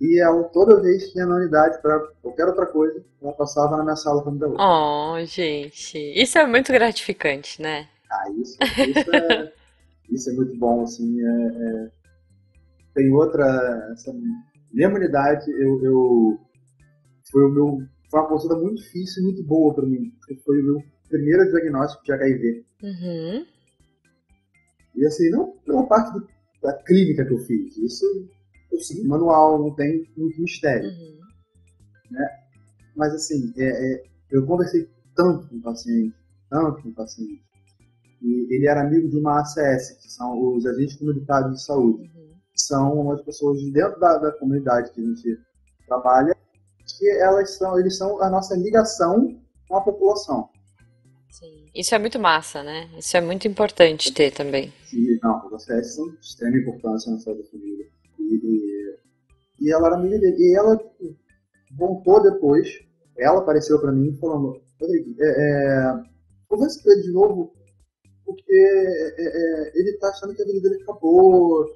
E 0.00 0.20
ela, 0.20 0.44
toda 0.44 0.80
vez 0.80 1.06
que 1.12 1.18
ia 1.18 1.26
na 1.26 1.36
unidade 1.36 1.80
para 1.82 1.98
qualquer 2.22 2.46
outra 2.46 2.66
coisa, 2.66 3.04
ela 3.20 3.32
passava 3.32 3.76
na 3.76 3.82
minha 3.82 3.96
sala 3.96 4.22
dar 4.36 4.46
outra. 4.48 4.64
Oh, 4.64 5.24
gente. 5.24 5.98
Isso 6.20 6.38
é 6.38 6.46
muito 6.46 6.72
gratificante, 6.72 7.60
né? 7.60 7.88
Ah, 8.10 8.30
isso, 8.30 8.56
isso, 8.88 9.10
é, 9.14 9.52
isso 10.10 10.30
é 10.30 10.32
muito 10.34 10.56
bom, 10.56 10.82
assim. 10.82 11.20
é- 11.20 11.84
é- 11.84 11.90
Tem 12.94 13.12
outra. 13.12 13.44
Essa 13.92 14.12
mesma 14.72 14.96
unidade, 14.98 15.50
eu, 15.50 15.82
eu- 15.84 16.38
foi 17.30 17.44
o 17.44 17.48
meu. 17.50 17.78
Foi 18.10 18.20
uma 18.20 18.28
consulta 18.28 18.56
muito 18.56 18.76
difícil 18.76 19.22
e 19.22 19.26
muito 19.26 19.42
boa 19.44 19.74
para 19.74 19.84
mim. 19.86 20.10
porque 20.18 20.36
Foi 20.42 20.60
o 20.60 20.64
meu 20.64 20.82
primeiro 21.08 21.44
diagnóstico 21.50 22.04
de 22.04 22.12
HIV. 22.12 22.64
Uhum. 22.82 23.46
E 24.96 25.06
assim, 25.06 25.28
não 25.30 25.52
pela 25.64 25.86
parte 25.86 26.12
do- 26.12 26.26
da 26.62 26.72
clínica 26.84 27.24
que 27.24 27.32
eu 27.34 27.38
fiz. 27.40 27.76
Isso 27.76 28.04
eu 28.70 28.80
segui 28.80 29.06
manual, 29.06 29.58
não 29.58 29.74
tem 29.74 30.08
muito 30.16 30.40
mistério. 30.40 30.88
Uhum. 30.88 31.18
Mas 32.96 33.14
assim, 33.14 33.52
é, 33.56 33.64
é, 33.64 34.02
eu 34.30 34.46
conversei 34.46 34.88
tanto 35.14 35.48
com 35.48 35.56
o 35.56 35.62
paciente, 35.62 36.14
tanto 36.50 36.82
com 36.82 36.88
o 36.88 36.94
paciente. 36.94 37.42
E 38.20 38.54
ele 38.54 38.66
era 38.66 38.82
amigo 38.82 39.08
de 39.08 39.16
uma 39.16 39.40
ACS, 39.40 39.92
que 40.02 40.10
são 40.10 40.56
os 40.56 40.66
agentes 40.66 40.96
comunitários 40.96 41.54
de 41.54 41.64
saúde. 41.64 42.02
Uhum. 42.02 42.34
São 42.54 43.00
umas 43.00 43.22
pessoas 43.22 43.60
de 43.60 43.70
dentro 43.70 43.98
da, 44.00 44.18
da 44.18 44.32
comunidade 44.32 44.90
que 44.92 45.00
a 45.00 45.04
gente 45.04 45.38
trabalha, 45.86 46.36
que 46.84 47.08
elas 47.20 47.56
são, 47.56 47.78
eles 47.78 47.96
são 47.96 48.20
a 48.20 48.28
nossa 48.28 48.56
ligação 48.56 49.40
com 49.68 49.76
a 49.76 49.80
população. 49.80 50.48
Sim. 51.30 51.66
Isso 51.74 51.94
é 51.94 51.98
muito 51.98 52.18
massa, 52.18 52.62
né? 52.62 52.90
Isso 52.98 53.16
é 53.16 53.20
muito 53.20 53.46
importante 53.46 54.12
ter 54.12 54.32
também. 54.32 54.72
E, 54.92 55.18
não, 55.22 55.54
as 55.54 55.68
ACS 55.68 55.94
são 55.94 56.08
de 56.10 56.18
extrema 56.18 56.56
importância 56.56 57.12
na 57.12 57.18
saúde 57.20 57.42
da 57.42 57.50
família. 57.50 57.77
E, 58.42 58.96
e, 59.60 59.72
ela 59.72 59.88
era 59.88 59.96
amiga 59.96 60.18
dele. 60.18 60.36
E 60.38 60.56
ela 60.56 60.78
voltou 61.76 62.22
depois, 62.22 62.68
ela 63.16 63.38
apareceu 63.38 63.80
pra 63.80 63.92
mim 63.92 64.16
falando, 64.20 64.60
Rodrigo, 64.80 65.14
é, 65.20 65.28
é, 65.28 66.02
conversa 66.48 66.82
com 66.82 66.90
ele 66.90 67.02
de 67.02 67.12
novo, 67.12 67.52
porque 68.24 68.52
é, 68.52 69.24
é, 69.26 69.72
ele 69.74 69.98
tá 69.98 70.08
achando 70.08 70.34
que 70.34 70.42
a 70.42 70.46
vida 70.46 70.60
dele 70.60 70.82
acabou, 70.82 71.66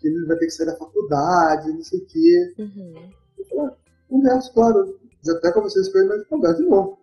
que 0.00 0.08
ele 0.08 0.26
vai 0.26 0.36
ter 0.38 0.46
que 0.46 0.52
sair 0.52 0.66
da 0.66 0.76
faculdade, 0.76 1.72
não 1.72 1.82
sei 1.82 2.00
o 2.00 2.06
quê. 2.06 2.54
Uhum. 2.58 3.10
Eu 3.38 3.44
falei, 3.46 3.66
ah, 3.66 3.76
converso, 4.08 4.52
claro. 4.54 5.00
Já 5.24 5.32
até 5.34 5.52
conversei 5.52 5.92
com 5.92 5.98
ele, 5.98 6.08
mas 6.08 6.26
converso 6.26 6.62
de 6.62 6.68
novo. 6.68 6.98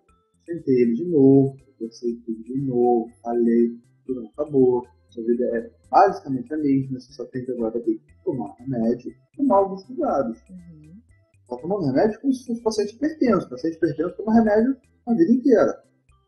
Sentei 0.46 0.82
ele 0.82 0.94
de 0.94 1.06
novo, 1.06 1.58
conversei 1.78 2.10
ele 2.28 2.44
de 2.44 2.62
novo, 2.62 3.12
falei, 3.22 3.78
tudo 4.06 4.22
não 4.22 4.30
acabou. 4.30 4.88
Sua 5.10 5.24
vida 5.24 5.46
é 5.58 5.72
basicamente 5.90 6.54
a 6.54 6.58
mesma, 6.58 7.00
você 7.00 7.14
só 7.14 7.26
tem 7.26 7.46
que 7.46 7.52
agora 7.52 7.80
que 7.80 8.00
tomar 8.24 8.54
remédio, 8.60 9.14
tomar 9.36 9.58
alguns 9.58 9.84
cuidados. 9.86 10.40
Uhum. 10.50 11.02
Só 11.48 11.58
tomar 11.58 11.80
remédio 11.86 12.20
como 12.20 12.34
se 12.34 12.46
fosse 12.46 12.62
paciente 12.62 12.96
hipertenso. 12.96 13.50
Paciente 13.50 13.78
hipertenso 13.78 14.18
toma 14.18 14.34
remédio 14.34 14.78
a 15.08 15.14
vida 15.14 15.32
inteira. 15.32 15.84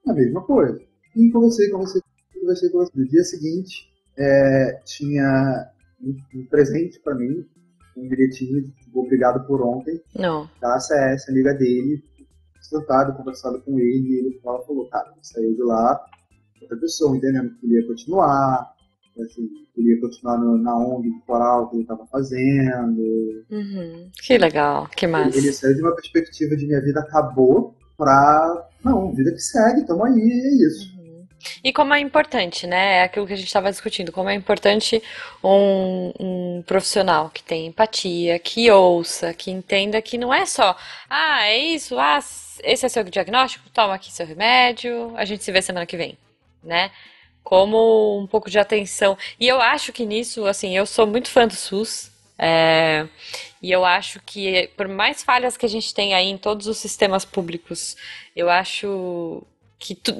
É 0.07 0.11
a 0.11 0.13
mesma 0.13 0.43
coisa. 0.45 0.81
E 1.15 1.29
conversei, 1.31 1.69
conversei, 1.69 2.01
conversei, 2.39 2.69
conversei. 2.69 3.01
No 3.01 3.07
dia 3.09 3.23
seguinte, 3.23 3.89
é, 4.17 4.81
tinha 4.85 5.71
um, 6.01 6.15
um 6.35 6.45
presente 6.47 6.99
para 7.01 7.15
mim, 7.15 7.45
um 7.97 8.07
bilhetinho 8.07 8.61
de 8.63 8.71
tipo, 8.71 9.01
obrigado 9.01 9.45
por 9.45 9.61
ontem, 9.61 10.01
Não. 10.15 10.49
da 10.61 10.75
ACS, 10.75 11.27
amiga 11.29 11.53
dele, 11.53 12.01
sentado, 12.61 13.15
conversado 13.17 13.61
com 13.61 13.79
ele, 13.79 14.07
e 14.09 14.19
ele 14.19 14.39
falou, 14.41 14.87
cara, 14.89 15.13
saiu 15.21 15.53
de 15.53 15.63
lá, 15.63 15.99
outra 16.63 16.77
pessoa, 16.77 17.15
entendendo 17.17 17.49
que 17.59 17.65
ele 17.65 17.75
ia 17.81 17.87
continuar, 17.87 18.73
assim, 19.25 19.47
que 19.73 19.81
ele 19.81 19.95
ia 19.95 20.01
continuar 20.01 20.37
no- 20.37 20.57
na 20.57 20.75
ONG 20.77 21.09
de 21.09 21.19
coral 21.25 21.69
que 21.69 21.75
ele 21.75 21.83
estava 21.83 22.05
fazendo, 22.07 23.01
Uhum. 23.51 24.09
Que 24.21 24.37
legal, 24.37 24.87
que 24.95 25.07
massa. 25.07 25.37
ele 25.37 25.51
saiu 25.51 25.75
de 25.75 25.81
uma 25.81 25.95
perspectiva 25.95 26.55
de 26.55 26.65
minha 26.67 26.81
vida 26.81 26.99
acabou 26.99 27.75
pra. 27.97 28.67
Não, 28.83 29.11
vida 29.13 29.31
que 29.31 29.39
segue, 29.39 29.85
tamo 29.85 30.05
aí, 30.05 30.13
é 30.13 30.67
isso. 30.67 30.97
Uhum. 30.97 31.25
E 31.63 31.73
como 31.73 31.93
é 31.93 31.99
importante, 31.99 32.65
né? 32.67 32.97
É 32.99 33.03
aquilo 33.03 33.25
que 33.27 33.33
a 33.33 33.35
gente 33.35 33.47
estava 33.47 33.69
discutindo, 33.71 34.11
como 34.11 34.29
é 34.29 34.33
importante 34.35 35.01
um, 35.43 36.11
um 36.19 36.63
profissional 36.65 37.29
que 37.29 37.43
tenha 37.43 37.67
empatia, 37.67 38.37
que 38.39 38.69
ouça, 38.71 39.33
que 39.33 39.49
entenda 39.51 40.01
que 40.01 40.17
não 40.17 40.33
é 40.33 40.45
só, 40.45 40.75
ah, 41.09 41.45
é 41.47 41.57
isso, 41.57 41.97
ah, 41.97 42.19
esse 42.63 42.85
é 42.85 42.89
seu 42.89 43.03
diagnóstico, 43.03 43.69
toma 43.73 43.95
aqui 43.95 44.11
seu 44.11 44.25
remédio, 44.25 45.13
a 45.15 45.25
gente 45.25 45.43
se 45.43 45.51
vê 45.51 45.61
semana 45.61 45.85
que 45.85 45.97
vem, 45.97 46.17
né? 46.63 46.91
Como 47.43 48.19
um 48.19 48.27
pouco 48.27 48.49
de 48.49 48.59
atenção. 48.59 49.17
E 49.39 49.47
eu 49.47 49.59
acho 49.61 49.91
que 49.93 50.05
nisso, 50.05 50.45
assim, 50.45 50.75
eu 50.77 50.85
sou 50.85 51.07
muito 51.07 51.29
fã 51.29 51.47
do 51.47 51.55
SUS. 51.55 52.11
é, 52.37 53.07
e 53.61 53.71
eu 53.71 53.83
acho 53.85 54.19
que, 54.25 54.69
por 54.77 54.87
mais 54.87 55.23
falhas 55.23 55.57
que 55.57 55.65
a 55.65 55.69
gente 55.69 55.93
tem 55.93 56.13
aí 56.13 56.27
em 56.27 56.37
todos 56.37 56.67
os 56.67 56.77
sistemas 56.77 57.25
públicos, 57.25 57.95
eu 58.35 58.49
acho 58.49 59.43
que, 59.77 59.95
tu- 59.95 60.13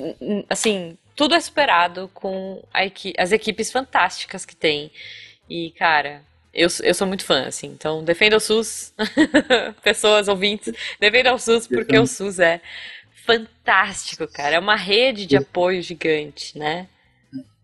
assim, 0.50 0.98
tudo 1.16 1.36
é 1.36 1.40
superado 1.40 2.10
com 2.14 2.62
equi- 2.76 3.14
as 3.18 3.32
equipes 3.32 3.72
fantásticas 3.72 4.46
que 4.46 4.56
tem. 4.56 4.92
E, 5.50 5.72
cara, 5.72 6.22
eu, 6.54 6.68
eu 6.84 6.94
sou 6.94 7.08
muito 7.08 7.26
fã, 7.26 7.46
assim. 7.48 7.68
Então, 7.68 8.04
defenda 8.04 8.38
o 8.38 8.40
SUS, 8.40 8.94
pessoas 9.84 10.28
ouvintes, 10.28 10.74
defenda 11.00 11.34
o 11.34 11.40
SUS 11.40 11.68
porque 11.68 11.98
o 11.98 12.06
SUS 12.08 12.40
é 12.40 12.62
fantástico, 13.26 14.28
cara. 14.28 14.56
É 14.56 14.60
uma 14.60 14.76
rede 14.76 15.26
de 15.26 15.36
apoio 15.38 15.82
gigante, 15.82 16.58
né? 16.58 16.88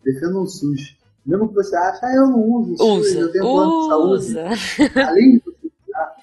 Defenda 0.03 0.37
o 0.39 0.45
SUS. 0.47 0.95
Mesmo 1.25 1.47
que 1.49 1.55
você 1.55 1.75
ache, 1.75 1.99
ah, 2.03 2.15
eu 2.15 2.27
não 2.29 2.39
uso 2.39 2.73
o 2.73 2.77
SUS, 2.77 3.07
Usa, 3.07 3.19
eu 3.19 3.31
tenho 3.31 3.43
plano 3.43 3.81
de 3.81 3.87
saúde. 3.87 4.13
usa. 4.13 4.43
Além 5.07 5.31
de 5.31 5.39
você 5.43 5.67
usar, 5.87 6.15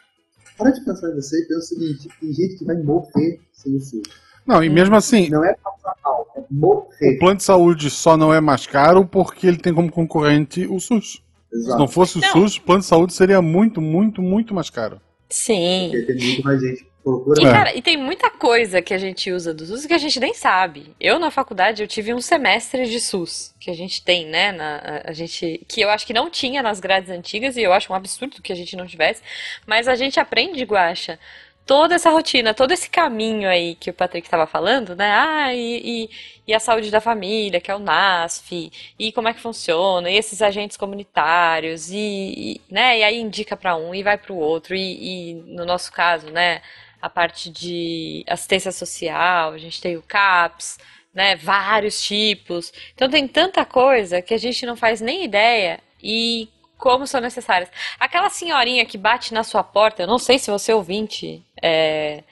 para 0.56 0.70
de 0.70 0.84
pensar 0.84 1.10
em 1.10 1.14
você 1.14 1.40
e 1.42 1.48
pensa 1.48 1.58
o 1.58 1.62
seguinte: 1.62 2.08
tem 2.20 2.32
gente 2.32 2.56
que 2.58 2.64
vai 2.64 2.76
morrer 2.76 3.40
sem 3.52 3.74
o 3.74 3.80
SUS. 3.80 4.02
Não, 4.46 4.62
e 4.62 4.68
mesmo 4.68 4.94
assim, 4.96 5.28
Não 5.28 5.44
é 5.44 5.54
passar 5.54 5.94
mal, 6.04 6.26
é 6.36 6.40
o 6.40 6.46
morrer. 6.50 7.18
plano 7.18 7.36
de 7.36 7.42
saúde 7.44 7.90
só 7.90 8.16
não 8.16 8.32
é 8.34 8.40
mais 8.40 8.66
caro 8.66 9.04
porque 9.06 9.46
ele 9.46 9.56
tem 9.58 9.72
como 9.74 9.90
concorrente 9.90 10.66
o 10.66 10.78
SUS. 10.80 11.22
Se 11.50 11.56
Exato. 11.58 11.78
não 11.78 11.86
fosse 11.88 12.18
o 12.18 12.20
Não. 12.20 12.28
SUS, 12.28 12.56
o 12.56 12.62
plano 12.62 12.80
de 12.80 12.86
saúde 12.86 13.12
seria 13.12 13.42
muito, 13.42 13.80
muito, 13.80 14.22
muito 14.22 14.54
mais 14.54 14.70
caro. 14.70 15.00
Sim. 15.28 15.90
Porque 15.92 16.06
tem 16.12 16.26
muito 16.26 16.42
mais 16.44 16.60
gente. 16.60 16.86
E, 17.34 17.46
É. 17.46 17.50
cara, 17.50 17.76
e 17.76 17.82
tem 17.82 17.96
muita 17.96 18.30
coisa 18.30 18.80
que 18.82 18.94
a 18.94 18.98
gente 18.98 19.30
usa 19.32 19.52
do 19.52 19.66
SUS 19.66 19.86
que 19.86 19.94
a 19.94 19.98
gente 19.98 20.20
nem 20.20 20.34
sabe. 20.34 20.94
Eu, 21.00 21.18
na 21.18 21.30
faculdade, 21.30 21.82
eu 21.82 21.88
tive 21.88 22.14
um 22.14 22.20
semestre 22.20 22.86
de 22.86 23.00
SUS, 23.00 23.54
que 23.58 23.70
a 23.70 23.74
gente 23.74 24.04
tem, 24.04 24.26
né? 24.26 24.52
Na, 24.52 25.02
a- 25.06 25.12
gente, 25.12 25.64
que 25.68 25.80
eu 25.80 25.90
acho 25.90 26.06
que 26.06 26.12
não 26.12 26.30
tinha 26.30 26.62
nas 26.62 26.78
grades 26.80 27.10
antigas, 27.10 27.56
e 27.56 27.62
eu 27.62 27.72
acho 27.72 27.92
um 27.92 27.96
absurdo 27.96 28.40
que 28.42 28.52
a 28.52 28.56
gente 28.56 28.76
não 28.76 28.86
tivesse. 28.86 29.22
Mas 29.66 29.88
a 29.88 29.94
gente 29.96 30.20
aprende, 30.20 30.62
Guaxa, 30.64 31.18
toda 31.66 31.94
essa 31.94 32.10
rotina, 32.10 32.54
todo 32.54 32.72
esse 32.72 32.88
caminho 32.90 33.48
aí 33.48 33.74
que 33.76 33.90
o 33.90 33.94
Patrick 33.94 34.26
estava 34.26 34.46
falando, 34.46 34.94
né? 34.96 35.10
Ah, 35.12 35.54
e, 35.54 36.04
e, 36.06 36.10
e 36.48 36.54
a 36.54 36.60
saúde 36.60 36.90
da 36.90 37.00
família, 37.00 37.60
que 37.60 37.70
é 37.70 37.74
o 37.74 37.78
NASF, 37.80 38.70
e 38.98 39.12
como 39.12 39.28
é 39.28 39.34
que 39.34 39.40
funciona, 39.40 40.10
e 40.10 40.16
esses 40.16 40.42
agentes 40.42 40.76
comunitários, 40.76 41.90
e, 41.90 41.96
e, 41.98 42.60
né? 42.70 42.98
E 42.98 43.02
aí 43.04 43.20
indica 43.20 43.56
para 43.56 43.76
um 43.76 43.94
e 43.94 44.02
vai 44.02 44.18
para 44.18 44.32
o 44.32 44.36
outro, 44.36 44.74
e, 44.74 45.30
e 45.30 45.34
no 45.34 45.64
nosso 45.64 45.90
caso, 45.92 46.30
né? 46.30 46.62
A 47.02 47.10
parte 47.10 47.50
de 47.50 48.24
assistência 48.28 48.70
social, 48.70 49.52
a 49.52 49.58
gente 49.58 49.80
tem 49.80 49.96
o 49.96 50.02
CAPS, 50.02 50.78
né? 51.12 51.34
Vários 51.34 52.00
tipos. 52.00 52.72
Então 52.94 53.10
tem 53.10 53.26
tanta 53.26 53.64
coisa 53.64 54.22
que 54.22 54.32
a 54.32 54.38
gente 54.38 54.64
não 54.64 54.76
faz 54.76 55.00
nem 55.00 55.24
ideia 55.24 55.80
e 56.00 56.48
como 56.78 57.06
são 57.06 57.20
necessárias. 57.20 57.70
Aquela 57.98 58.30
senhorinha 58.30 58.86
que 58.86 58.96
bate 58.96 59.34
na 59.34 59.42
sua 59.42 59.64
porta, 59.64 60.04
eu 60.04 60.06
não 60.06 60.18
sei 60.18 60.38
se 60.38 60.50
você 60.50 60.72
ouvinte 60.72 61.44
é, 61.60 62.22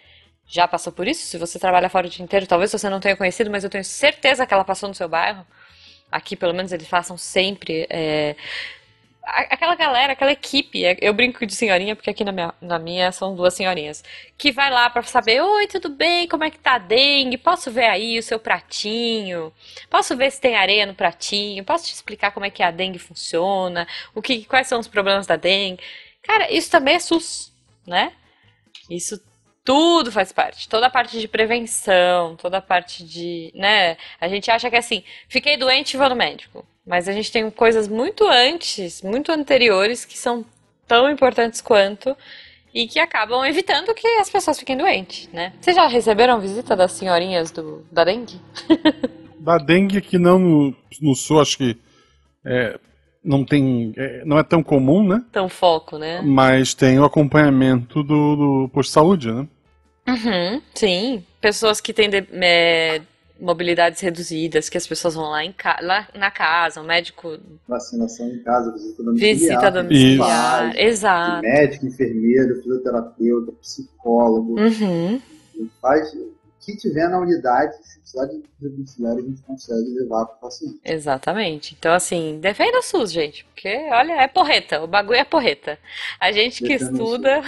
já 0.46 0.66
passou 0.66 0.92
por 0.92 1.06
isso, 1.06 1.26
se 1.26 1.38
você 1.38 1.58
trabalha 1.58 1.88
fora 1.88 2.06
o 2.06 2.10
dia 2.10 2.24
inteiro, 2.24 2.46
talvez 2.46 2.72
você 2.72 2.88
não 2.88 3.00
tenha 3.00 3.16
conhecido, 3.16 3.50
mas 3.50 3.64
eu 3.64 3.70
tenho 3.70 3.84
certeza 3.84 4.46
que 4.46 4.54
ela 4.54 4.64
passou 4.64 4.88
no 4.88 4.94
seu 4.94 5.08
bairro. 5.08 5.44
Aqui, 6.10 6.34
pelo 6.34 6.52
menos, 6.52 6.72
eles 6.72 6.88
façam 6.88 7.16
sempre. 7.16 7.86
É, 7.88 8.34
aquela 9.30 9.74
galera, 9.74 10.12
aquela 10.12 10.32
equipe, 10.32 10.84
é, 10.84 10.96
eu 11.00 11.12
brinco 11.14 11.46
de 11.46 11.54
senhorinha 11.54 11.94
porque 11.96 12.10
aqui 12.10 12.24
na 12.24 12.32
minha, 12.32 12.54
na 12.60 12.78
minha 12.78 13.12
são 13.12 13.34
duas 13.34 13.54
senhorinhas, 13.54 14.02
que 14.36 14.52
vai 14.52 14.70
lá 14.70 14.90
para 14.90 15.02
saber, 15.02 15.40
oi, 15.40 15.66
tudo 15.66 15.88
bem, 15.88 16.28
como 16.28 16.44
é 16.44 16.50
que 16.50 16.58
tá 16.58 16.74
a 16.74 16.78
dengue? 16.78 17.38
Posso 17.38 17.70
ver 17.70 17.86
aí 17.86 18.18
o 18.18 18.22
seu 18.22 18.38
pratinho? 18.38 19.52
Posso 19.88 20.16
ver 20.16 20.30
se 20.30 20.40
tem 20.40 20.56
areia 20.56 20.86
no 20.86 20.94
pratinho? 20.94 21.64
Posso 21.64 21.86
te 21.86 21.94
explicar 21.94 22.32
como 22.32 22.46
é 22.46 22.50
que 22.50 22.62
a 22.62 22.70
dengue 22.70 22.98
funciona? 22.98 23.86
O 24.14 24.20
que, 24.22 24.44
quais 24.44 24.66
são 24.66 24.80
os 24.80 24.88
problemas 24.88 25.26
da 25.26 25.36
dengue? 25.36 25.82
Cara, 26.22 26.52
isso 26.52 26.70
também 26.70 26.94
é 26.96 26.98
SUS, 26.98 27.52
né? 27.86 28.12
Isso 28.88 29.20
tudo 29.64 30.10
faz 30.10 30.32
parte. 30.32 30.68
Toda 30.68 30.86
a 30.86 30.90
parte 30.90 31.20
de 31.20 31.28
prevenção, 31.28 32.36
toda 32.36 32.58
a 32.58 32.62
parte 32.62 33.04
de, 33.04 33.52
né? 33.54 33.96
A 34.20 34.28
gente 34.28 34.50
acha 34.50 34.70
que 34.70 34.76
assim, 34.76 35.02
fiquei 35.28 35.56
doente 35.56 35.94
e 35.94 35.96
vou 35.96 36.08
no 36.08 36.16
médico. 36.16 36.66
Mas 36.86 37.08
a 37.08 37.12
gente 37.12 37.30
tem 37.30 37.48
coisas 37.50 37.86
muito 37.86 38.26
antes, 38.26 39.02
muito 39.02 39.30
anteriores, 39.30 40.04
que 40.04 40.18
são 40.18 40.44
tão 40.88 41.10
importantes 41.10 41.60
quanto 41.60 42.16
e 42.74 42.86
que 42.86 42.98
acabam 42.98 43.44
evitando 43.44 43.94
que 43.94 44.06
as 44.18 44.30
pessoas 44.30 44.58
fiquem 44.58 44.76
doentes, 44.76 45.28
né? 45.32 45.52
Vocês 45.60 45.76
já 45.76 45.86
receberam 45.86 46.40
visita 46.40 46.74
das 46.74 46.92
senhorinhas 46.92 47.50
do, 47.50 47.86
da 47.92 48.04
dengue? 48.04 48.40
da 49.38 49.58
dengue 49.58 50.00
que 50.00 50.18
não 50.18 50.38
no, 50.38 50.76
no 51.00 51.14
sul, 51.14 51.40
acho 51.40 51.58
que 51.58 51.76
é, 52.44 52.78
não 53.24 53.44
tem, 53.44 53.92
é, 53.96 54.24
não 54.24 54.38
é 54.38 54.42
tão 54.42 54.62
comum, 54.62 55.06
né? 55.06 55.22
Tão 55.30 55.48
foco, 55.48 55.98
né? 55.98 56.22
Mas 56.22 56.74
tem 56.74 56.98
o 56.98 57.04
acompanhamento 57.04 58.02
do, 58.02 58.36
do 58.36 58.70
posto 58.72 58.88
de 58.88 58.94
saúde, 58.94 59.32
né? 59.32 59.48
Uhum, 60.08 60.62
sim. 60.74 61.24
Pessoas 61.40 61.80
que 61.80 61.92
têm 61.92 62.08
de, 62.08 62.26
é, 62.32 63.02
mobilidades 63.40 64.00
reduzidas, 64.00 64.68
que 64.68 64.76
as 64.76 64.86
pessoas 64.86 65.14
vão 65.14 65.30
lá, 65.30 65.44
em 65.44 65.54
lá 65.82 66.08
na 66.14 66.30
casa, 66.30 66.80
o 66.80 66.84
médico. 66.84 67.38
Vacinação 67.66 68.28
em 68.28 68.42
casa, 68.42 68.72
visita 68.72 69.02
domiciliar. 69.02 69.38
Visita 69.38 69.70
domiciliar, 69.70 70.78
exato. 70.78 71.42
Médico, 71.42 71.86
enfermeiro, 71.86 72.56
fisioterapeuta, 72.56 73.52
psicólogo. 73.52 74.60
Uhum. 74.60 75.20
Faz 75.80 76.12
que 76.60 76.76
tiver 76.76 77.08
na 77.08 77.18
unidade, 77.18 77.74
se 77.82 77.98
precisar 78.00 78.26
de 78.26 78.42
domiciliar, 78.60 79.16
a 79.16 79.20
gente 79.20 79.42
consegue 79.42 79.90
levar 79.90 80.26
para 80.26 80.36
o 80.36 80.40
paciente. 80.40 80.80
Exatamente. 80.84 81.76
Então, 81.78 81.92
assim, 81.92 82.38
defenda 82.40 82.78
o 82.78 82.82
SUS, 82.82 83.10
gente, 83.10 83.44
porque, 83.46 83.88
olha, 83.90 84.12
é 84.12 84.28
porreta, 84.28 84.82
o 84.82 84.86
bagulho 84.86 85.18
é 85.18 85.24
porreta. 85.24 85.78
A 86.20 86.30
gente 86.32 86.62
que 86.62 86.74
estuda. 86.74 87.42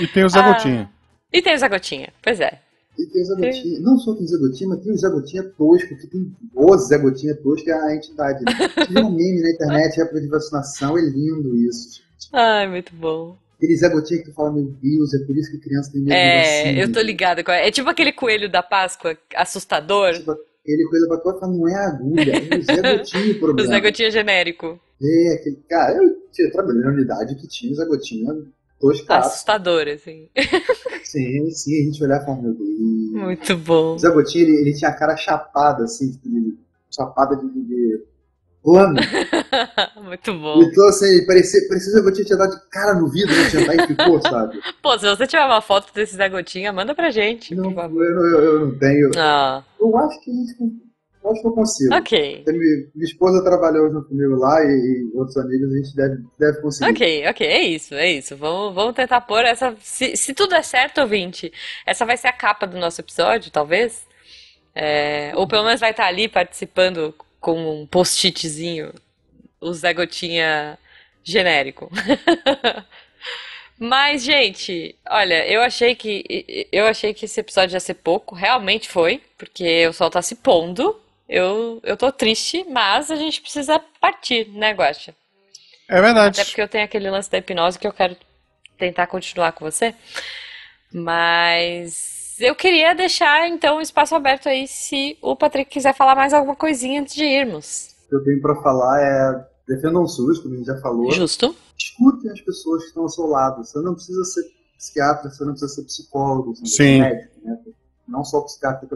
e 0.00 0.06
tem 0.08 0.24
o 0.24 0.28
Zé 0.28 0.38
ah, 0.40 0.52
Gotinha. 0.52 0.90
E 1.32 1.42
tem 1.42 1.54
o 1.54 1.58
Zé 1.58 1.68
Gotinha, 1.68 2.12
pois 2.22 2.40
é. 2.40 2.60
E 2.98 3.06
tem 3.06 3.22
o 3.22 3.24
Zé 3.24 3.34
Gotinha. 3.34 3.80
Não 3.80 3.98
só 3.98 4.14
tem 4.14 4.24
o 4.24 4.28
Zé 4.28 4.38
Gotinha, 4.38 4.68
mas 4.70 4.80
tem 4.82 4.92
o 4.92 4.96
Zé 4.96 5.08
Gotinha 5.08 5.42
tosco, 5.44 5.96
que 5.96 6.06
tem 6.06 6.36
o 6.54 6.78
Zé 6.78 6.98
Gotinha 6.98 7.34
tosco, 7.36 7.64
que 7.64 7.70
é 7.70 7.74
a 7.74 7.94
entidade. 7.94 8.44
Né? 8.44 8.52
Tive 8.86 9.00
um 9.00 9.10
meme 9.10 9.42
na 9.42 9.50
internet, 9.50 10.00
época 10.00 10.20
de 10.20 10.28
vacinação, 10.28 10.98
é 10.98 11.02
lindo 11.02 11.56
isso. 11.56 12.02
Ai, 12.32 12.66
muito 12.66 12.94
bom. 12.94 13.36
Aquele 13.56 13.76
Zé 13.76 13.88
Gotinha 13.88 14.20
que 14.20 14.26
tu 14.26 14.34
fala, 14.34 14.52
meu 14.52 14.64
Deus, 14.64 15.14
é 15.14 15.26
por 15.26 15.36
isso 15.36 15.50
que 15.50 15.58
criança 15.58 15.90
tem 15.90 16.02
medo 16.02 16.12
é, 16.12 16.42
de 16.42 16.48
vacina. 16.48 16.78
É, 16.78 16.84
eu 16.84 16.92
tô 16.92 17.00
ligada. 17.00 17.42
É 17.52 17.70
tipo 17.70 17.88
aquele 17.88 18.12
coelho 18.12 18.50
da 18.50 18.62
Páscoa, 18.62 19.16
assustador. 19.34 20.12
Tipo, 20.12 20.32
aquele 20.32 20.84
coelho 20.88 21.08
da 21.08 21.18
Páscoa 21.18 21.48
não 21.48 21.66
é 21.66 21.74
agulha, 21.74 22.32
é 22.32 22.58
o 22.58 22.62
Zé 22.62 22.96
Gotinha 22.96 23.32
o 23.32 23.38
problema. 23.38 23.68
O 23.68 23.72
Zé 23.72 23.80
Gotinha 23.80 24.10
genérico. 24.10 24.78
É, 25.02 25.34
aquele, 25.34 25.56
cara, 25.68 25.96
eu, 25.96 26.02
eu 26.38 26.52
trabalhei 26.52 26.82
na 26.82 26.90
unidade 26.90 27.34
que 27.36 27.48
tinha 27.48 27.72
o 27.72 27.74
Zé 27.74 27.86
Gotinha 27.86 28.34
toscaço. 28.78 29.28
Assustador, 29.28 29.88
assim. 29.88 30.28
Sim, 31.04 31.50
sim, 31.50 31.80
a 31.80 31.84
gente 31.84 32.02
olhava 32.02 32.22
e 32.22 32.26
falava, 32.26 32.42
meu 32.42 32.54
Deus. 32.54 32.68
Muito 33.12 33.56
bom. 33.56 33.94
O 33.94 33.98
Zé 33.98 34.08
ele, 34.08 34.60
ele, 34.60 34.74
tinha 34.74 34.90
a 34.90 34.94
cara 34.94 35.16
chapada, 35.16 35.84
assim, 35.84 36.10
tipo, 36.10 36.28
de, 36.28 36.58
chapada 36.90 37.36
de, 37.36 37.48
de 37.48 38.04
plano. 38.66 38.96
Muito 40.02 40.34
bom. 40.34 40.60
Então, 40.60 40.88
assim, 40.88 41.24
parecia, 41.24 41.60
parecia 41.68 41.92
Zé 41.92 42.00
Gotinha 42.00 42.24
tinha 42.24 42.38
dado 42.38 42.56
de 42.56 42.68
cara 42.68 42.94
no 42.94 43.08
vidro, 43.08 43.32
né? 43.32 43.48
Tinha 43.48 43.84
e 43.84 43.86
ficou, 43.86 44.20
sabe? 44.20 44.60
Pô, 44.82 44.98
se 44.98 45.08
você 45.08 45.24
tiver 45.24 45.44
uma 45.44 45.62
foto 45.62 45.94
desse 45.94 46.16
Zé 46.16 46.28
Gotinha, 46.28 46.72
manda 46.72 46.92
pra 46.92 47.10
gente. 47.10 47.54
Não, 47.54 47.70
eu, 47.70 48.02
eu, 48.02 48.44
eu, 48.44 48.66
não 48.66 48.78
tenho. 48.78 49.10
Ah. 49.16 49.62
Eu 49.80 49.96
acho 49.96 50.20
que 50.20 50.30
a 50.32 50.34
gente 50.34 50.56
acho 51.30 51.40
que 51.40 51.46
eu 51.46 51.52
consigo. 51.52 51.94
Ok. 51.94 52.44
Minha, 52.46 52.58
minha 52.94 53.04
esposa 53.04 53.42
trabalhou 53.42 53.90
junto 53.90 54.08
comigo 54.08 54.36
lá 54.36 54.62
e, 54.64 54.68
e, 54.68 55.10
outros 55.16 55.36
amigos, 55.36 55.72
a 55.72 55.76
gente 55.76 55.96
deve, 55.96 56.22
deve 56.38 56.60
conseguir. 56.60 56.90
Ok, 56.90 57.28
ok, 57.28 57.46
é 57.46 57.62
isso, 57.62 57.94
é 57.94 58.12
isso. 58.12 58.36
Vamos, 58.36 58.74
vamos 58.74 58.94
tentar 58.94 59.20
pôr 59.20 59.44
essa. 59.44 59.76
Se, 59.80 60.16
se 60.16 60.34
tudo 60.34 60.54
é 60.54 60.62
certo, 60.62 61.00
ouvinte, 61.00 61.52
essa 61.84 62.04
vai 62.04 62.16
ser 62.16 62.28
a 62.28 62.32
capa 62.32 62.66
do 62.66 62.78
nosso 62.78 63.00
episódio, 63.00 63.50
talvez. 63.50 64.06
É, 64.74 65.32
ou 65.34 65.48
pelo 65.48 65.64
menos 65.64 65.80
vai 65.80 65.90
estar 65.90 66.06
ali 66.06 66.28
participando 66.28 67.14
com 67.46 67.82
um 67.82 67.86
post-itzinho, 67.86 68.92
o 69.60 69.72
Zé 69.72 69.94
Gotinha 69.94 70.76
genérico. 71.22 71.88
Mas, 73.78 74.24
gente, 74.24 74.96
olha, 75.08 75.46
eu 75.46 75.62
achei 75.62 75.94
que 75.94 76.66
eu 76.72 76.86
achei 76.86 77.14
que 77.14 77.26
esse 77.26 77.38
episódio 77.38 77.76
ia 77.76 77.78
ser 77.78 77.94
pouco, 77.94 78.34
realmente 78.34 78.88
foi, 78.88 79.22
porque 79.38 79.86
o 79.86 79.92
sol 79.92 80.10
tá 80.10 80.20
se 80.20 80.34
pondo 80.34 81.00
eu, 81.28 81.80
eu 81.84 81.96
tô 81.96 82.10
triste, 82.10 82.64
mas 82.68 83.12
a 83.12 83.16
gente 83.16 83.40
precisa 83.40 83.80
partir, 84.00 84.48
né, 84.48 84.72
Guacha? 84.72 85.14
É 85.88 86.00
verdade. 86.00 86.40
Até 86.40 86.44
porque 86.48 86.62
eu 86.62 86.68
tenho 86.68 86.84
aquele 86.84 87.08
lance 87.08 87.30
da 87.30 87.38
hipnose 87.38 87.78
que 87.78 87.86
eu 87.86 87.92
quero 87.92 88.16
tentar 88.76 89.06
continuar 89.06 89.52
com 89.52 89.64
você. 89.64 89.94
Mas 90.92 92.15
eu 92.40 92.54
queria 92.54 92.94
deixar 92.94 93.48
então 93.48 93.78
o 93.78 93.80
espaço 93.80 94.14
aberto 94.14 94.48
aí 94.48 94.66
se 94.66 95.16
o 95.22 95.36
Patrick 95.36 95.70
quiser 95.70 95.94
falar 95.94 96.14
mais 96.14 96.32
alguma 96.32 96.56
coisinha 96.56 97.00
antes 97.00 97.14
de 97.14 97.24
irmos. 97.24 97.94
O 98.04 98.08
que 98.08 98.14
eu 98.16 98.24
tenho 98.24 98.40
para 98.40 98.62
falar 98.62 99.00
é 99.00 99.56
defendam 99.66 100.02
o 100.02 100.08
SUS, 100.08 100.38
como 100.38 100.54
a 100.54 100.56
gente 100.58 100.66
já 100.66 100.78
falou. 100.80 101.10
Justo. 101.10 101.54
Escutem 101.76 102.30
as 102.30 102.40
pessoas 102.40 102.82
que 102.82 102.88
estão 102.88 103.02
ao 103.02 103.08
seu 103.08 103.26
lado. 103.26 103.64
Você 103.64 103.80
não 103.80 103.94
precisa 103.94 104.24
ser 104.24 104.42
psiquiatra, 104.76 105.30
você 105.30 105.44
não 105.44 105.52
precisa 105.52 105.74
ser 105.74 105.84
psicólogo, 105.84 106.54
você 106.54 106.60
não 106.60 106.62
precisa 106.62 106.76
ser 106.76 107.00
médico, 107.00 107.40
né? 107.42 107.64
Não 108.06 108.24
só 108.24 108.40
psiquiatra, 108.42 108.88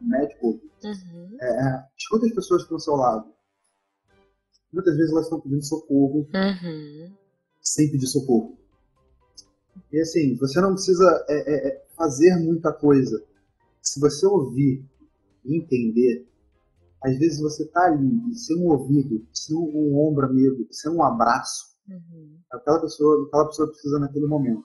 médico. 0.00 0.60
Uhum. 0.82 1.36
É, 1.40 1.46
é, 1.46 1.84
escuta 1.96 2.26
as 2.26 2.32
pessoas 2.32 2.62
que 2.62 2.64
estão 2.64 2.76
ao 2.76 2.80
seu 2.80 2.96
lado. 2.96 3.26
Muitas 4.72 4.96
vezes 4.96 5.12
elas 5.12 5.24
estão 5.24 5.40
pedindo 5.40 5.64
socorro 5.64 6.28
uhum. 6.34 7.12
sem 7.62 7.90
pedir 7.90 8.06
socorro. 8.06 8.58
E 9.92 10.00
assim, 10.00 10.36
você 10.36 10.60
não 10.60 10.74
precisa 10.74 11.24
é, 11.28 11.34
é, 11.34 11.68
é, 11.68 11.82
fazer 11.98 12.36
muita 12.38 12.72
coisa. 12.72 13.22
Se 13.82 14.00
você 14.00 14.26
ouvir 14.26 14.84
e 15.44 15.58
entender, 15.58 16.26
às 17.02 17.18
vezes 17.18 17.40
você 17.40 17.66
tá 17.66 17.86
ali 17.86 18.30
e 18.30 18.34
sem 18.34 18.56
um 18.56 18.68
ouvido, 18.68 19.26
sem 19.32 19.56
um 19.56 19.98
ombro 19.98 20.26
amigo, 20.26 20.66
sem 20.70 20.90
um 20.90 21.02
abraço, 21.02 21.76
uhum. 21.88 22.38
aquela 22.50 22.80
pessoa, 22.80 23.26
aquela 23.26 23.46
pessoa 23.46 23.68
precisa 23.68 23.98
naquele 23.98 24.26
momento. 24.26 24.64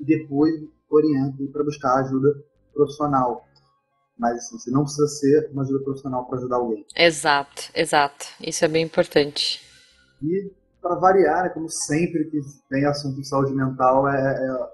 E 0.00 0.04
depois 0.04 0.52
orienta 0.90 1.42
para 1.52 1.64
buscar 1.64 2.00
ajuda 2.00 2.34
profissional. 2.72 3.46
Mas 4.18 4.36
assim, 4.38 4.58
você 4.58 4.70
não 4.70 4.82
precisa 4.82 5.06
ser 5.08 5.50
uma 5.52 5.62
ajuda 5.62 5.82
profissional 5.84 6.26
para 6.26 6.38
ajudar 6.38 6.56
alguém. 6.56 6.86
Exato, 6.96 7.70
exato. 7.74 8.26
Isso 8.40 8.64
é 8.64 8.68
bem 8.68 8.84
importante. 8.84 9.60
E 10.22 10.52
para 10.80 10.94
variar, 10.96 11.44
né, 11.44 11.48
como 11.48 11.68
sempre 11.68 12.24
que 12.26 12.38
tem 12.68 12.84
assunto 12.84 13.16
de 13.16 13.26
saúde 13.26 13.52
mental, 13.52 14.08
é, 14.08 14.16
é 14.16 14.73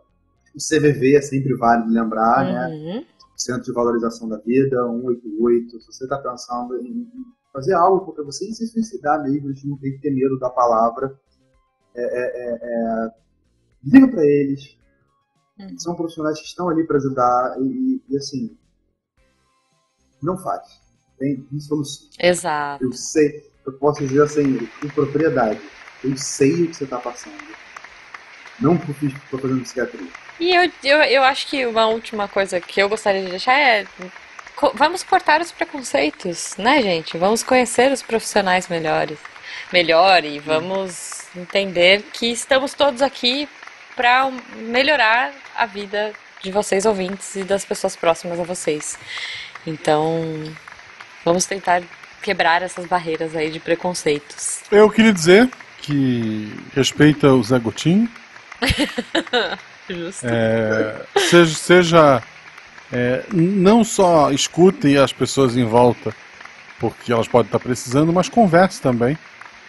o 0.55 0.59
CVV 0.59 1.17
é 1.17 1.23
sempre 1.23 1.55
válido 1.57 1.91
lembrar, 1.91 2.45
né? 2.45 2.67
uhum. 2.69 2.85
né? 2.85 3.07
Centro 3.37 3.63
de 3.63 3.73
Valorização 3.73 4.29
da 4.29 4.37
Vida, 4.39 4.85
188. 4.87 5.81
Se 5.81 5.87
você 5.87 6.05
está 6.05 6.19
pensando 6.19 6.77
em 6.77 7.09
fazer 7.53 7.73
algo 7.73 8.13
para 8.13 8.25
você 8.25 8.45
e 8.49 8.53
se 8.53 8.67
suicidar 8.67 9.23
mesmo, 9.23 9.49
a 9.49 9.53
gente 9.53 9.67
não 9.67 9.79
tem 9.79 9.93
que 9.93 10.01
ter 10.01 10.11
medo 10.11 10.39
da 10.39 10.51
palavra. 10.51 11.19
É, 11.95 12.03
é, 12.03 12.53
é, 12.53 12.59
é 12.63 13.11
liga 13.83 14.09
para 14.09 14.25
eles. 14.25 14.77
Uhum. 15.59 15.79
São 15.79 15.95
profissionais 15.95 16.39
que 16.39 16.47
estão 16.47 16.69
ali 16.69 16.87
para 16.87 16.99
ajudar 16.99 17.57
e, 17.61 18.03
e, 18.09 18.17
assim, 18.17 18.57
não 20.23 20.37
faz. 20.37 20.81
Tem, 21.19 21.43
tem 21.43 21.61
solução. 21.61 22.09
Exato. 22.19 22.85
Eu 22.85 22.93
sei, 22.93 23.51
eu 23.67 23.73
posso 23.75 24.07
dizer 24.07 24.23
assim, 24.23 24.59
com 24.81 24.89
propriedade, 24.89 25.61
eu 26.05 26.17
sei 26.17 26.65
o 26.65 26.69
que 26.69 26.77
você 26.77 26.85
está 26.85 26.99
passando. 26.99 27.50
Não 28.61 28.77
porque 28.77 29.07
estou 29.07 29.39
fazendo 29.39 29.63
psiquiatria. 29.63 30.07
E 30.39 30.55
eu, 30.55 30.71
eu, 30.85 30.99
eu 31.03 31.23
acho 31.23 31.47
que 31.47 31.67
uma 31.67 31.87
última 31.87 32.29
coisa 32.29 32.61
que 32.61 32.81
eu 32.81 32.89
gostaria 32.89 33.23
de 33.23 33.31
deixar 33.31 33.59
é 33.59 33.87
vamos 34.75 35.03
cortar 35.03 35.41
os 35.41 35.51
preconceitos, 35.51 36.55
né, 36.59 36.83
gente? 36.83 37.17
Vamos 37.17 37.43
conhecer 37.43 37.91
os 37.91 38.03
profissionais 38.03 38.69
melhores, 38.69 39.19
melhor 39.73 40.25
e 40.25 40.39
vamos 40.39 41.25
entender 41.35 42.03
que 42.13 42.27
estamos 42.27 42.75
todos 42.75 43.01
aqui 43.01 43.49
para 43.97 44.31
melhorar 44.57 45.33
a 45.57 45.67
vida 45.67 46.13
de 46.43 46.51
vocês 46.51 46.87
ouvintes 46.87 47.37
e 47.37 47.45
das 47.45 47.65
pessoas 47.65 47.97
próximas 47.97 48.41
a 48.41 48.45
vocês. 48.45 48.99
Então, 49.67 50.25
vamos 51.25 51.45
tentar 51.45 51.83
quebrar 52.23 52.63
essas 52.63 52.87
barreiras 52.87 53.35
aí 53.35 53.51
de 53.51 53.61
preconceitos. 53.61 54.61
Eu 54.71 54.91
queria 54.91 55.13
dizer 55.13 55.49
que 55.79 56.53
respeita 56.75 57.29
o 57.29 57.43
Zé 57.43 57.59
Gotinho. 57.59 58.09
É, 60.23 61.03
seja, 61.17 61.55
seja 61.55 62.23
é, 62.93 63.25
não 63.33 63.83
só 63.83 64.31
escutem 64.31 64.97
as 64.97 65.13
pessoas 65.13 65.57
em 65.57 65.65
volta, 65.65 66.15
porque 66.79 67.13
elas 67.13 67.29
podem 67.29 67.49
estar 67.49 67.59
precisando, 67.59 68.13
mas 68.13 68.29
converse 68.29 68.81
também. 68.81 69.19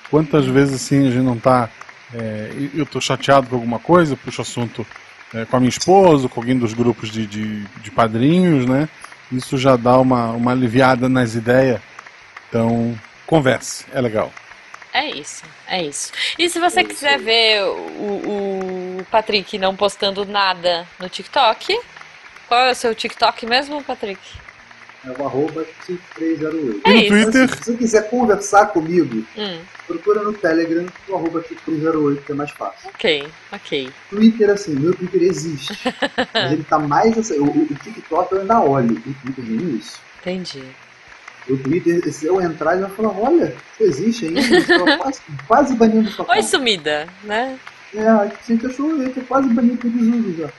Quantas 0.10 0.46
vezes 0.46 0.76
assim 0.76 1.08
a 1.08 1.12
gente 1.12 1.24
não 1.24 1.36
está. 1.36 1.70
É, 2.14 2.52
eu 2.74 2.84
estou 2.84 3.02
chateado 3.02 3.48
com 3.48 3.56
alguma 3.56 3.80
coisa, 3.80 4.18
puxo 4.18 4.42
assunto 4.42 4.86
é, 5.34 5.46
com 5.46 5.58
a 5.58 5.60
minha 5.60 5.70
esposa, 5.70 6.28
com 6.28 6.40
alguém 6.40 6.58
dos 6.58 6.74
grupos 6.74 7.10
de, 7.10 7.26
de, 7.26 7.64
de 7.64 7.92
padrinhos, 7.92 8.66
né? 8.66 8.90
Isso 9.32 9.58
já 9.58 9.78
dá 9.78 9.98
uma, 9.98 10.32
uma 10.32 10.52
aliviada 10.52 11.08
nas 11.08 11.36
ideias. 11.36 11.80
Então, 12.50 12.98
converse, 13.26 13.86
é 13.94 14.02
legal. 14.02 14.32
É 14.94 15.10
isso, 15.10 15.44
é 15.68 15.82
isso. 15.84 16.12
E 16.38 16.50
se 16.50 16.60
você 16.60 16.84
quiser 16.84 17.18
ver 17.18 17.64
o, 17.64 18.98
o 19.00 19.06
Patrick 19.10 19.58
não 19.58 19.76
postando 19.76 20.26
nada 20.26 20.86
no 21.00 21.08
TikTok, 21.10 21.80
qual 22.48 22.60
é 22.68 22.72
o 22.72 22.76
seu 22.76 22.94
TikTok 22.94 23.46
mesmo, 23.46 23.82
Patrick? 23.84 24.20
É 25.06 25.10
o 25.20 25.26
arroba 25.26 25.66
5308. 25.88 26.82
É 26.86 26.92
e 26.92 27.10
no. 27.10 27.24
Twitter, 27.24 27.50
Se 27.50 27.64
você 27.64 27.78
quiser 27.78 28.10
conversar 28.10 28.68
comigo, 28.68 29.26
Hum, 29.38 29.60
procura 29.88 30.22
no 30.24 30.34
Telegram 30.34 30.86
o 31.08 31.16
arroba 31.16 31.42
5308, 31.42 32.24
que 32.26 32.32
é 32.32 32.36
mais 32.36 32.52
fácil. 32.52 32.90
ok, 32.90 33.28
ok. 33.52 33.90
Twitter, 34.10 34.50
assim, 34.52 34.76
meu 34.76 34.94
Twitter 34.94 35.24
existe. 35.24 35.74
mas 36.36 36.52
ele 36.52 36.64
tá 36.66 36.78
mais 36.78 37.18
assim. 37.18 37.40
O, 37.40 37.46
o- 37.46 37.64
o 37.64 37.76
TikTok 37.76 38.32
eu 38.34 38.42
ainda 38.42 38.60
olho. 38.62 38.92
O 38.96 39.02
Twitter 39.02 39.44
nem 39.46 39.76
isso. 39.78 40.00
Entendi. 40.22 40.64
O 41.50 41.58
Twitter, 41.58 42.14
se 42.14 42.26
eu 42.28 42.42
entrar, 42.42 42.74
ele 42.74 42.82
vai 42.82 42.92
falar, 42.92 43.18
olha, 43.20 43.56
você 43.78 43.84
existe 43.84 44.26
ainda. 44.26 44.74
Eu 44.74 44.98
quase, 45.00 45.22
quase 45.48 45.76
banindo 45.76 46.10
sua 46.12 46.26
Oi, 46.26 46.36
conta. 46.36 46.48
sumida, 46.48 47.08
né? 47.24 47.58
É, 47.94 48.08
a 48.08 48.32
gente 48.48 48.66
achou, 48.66 49.02
ele 49.02 49.10
tá 49.10 49.22
quase 49.28 49.50
banido 49.50 49.78
por 49.78 49.90
desuso 49.90 50.38
já. 50.38 50.50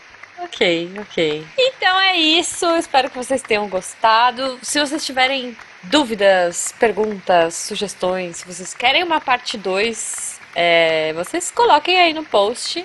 Ok, 0.45 0.91
ok. 1.01 1.47
Então 1.57 2.01
é 2.01 2.17
isso. 2.17 2.67
Espero 2.77 3.09
que 3.09 3.17
vocês 3.17 3.43
tenham 3.43 3.69
gostado. 3.69 4.59
Se 4.61 4.81
vocês 4.81 5.05
tiverem 5.05 5.57
dúvidas, 5.85 6.75
perguntas, 6.79 7.55
sugestões, 7.55 8.39
se 8.39 8.47
vocês 8.47 8.75
querem 8.75 9.05
uma 9.05 9.21
parte 9.21 9.57
2, 9.57 10.41
é, 10.55 11.13
vocês 11.13 11.51
coloquem 11.51 11.99
aí 12.01 12.13
no 12.13 12.25
post. 12.25 12.85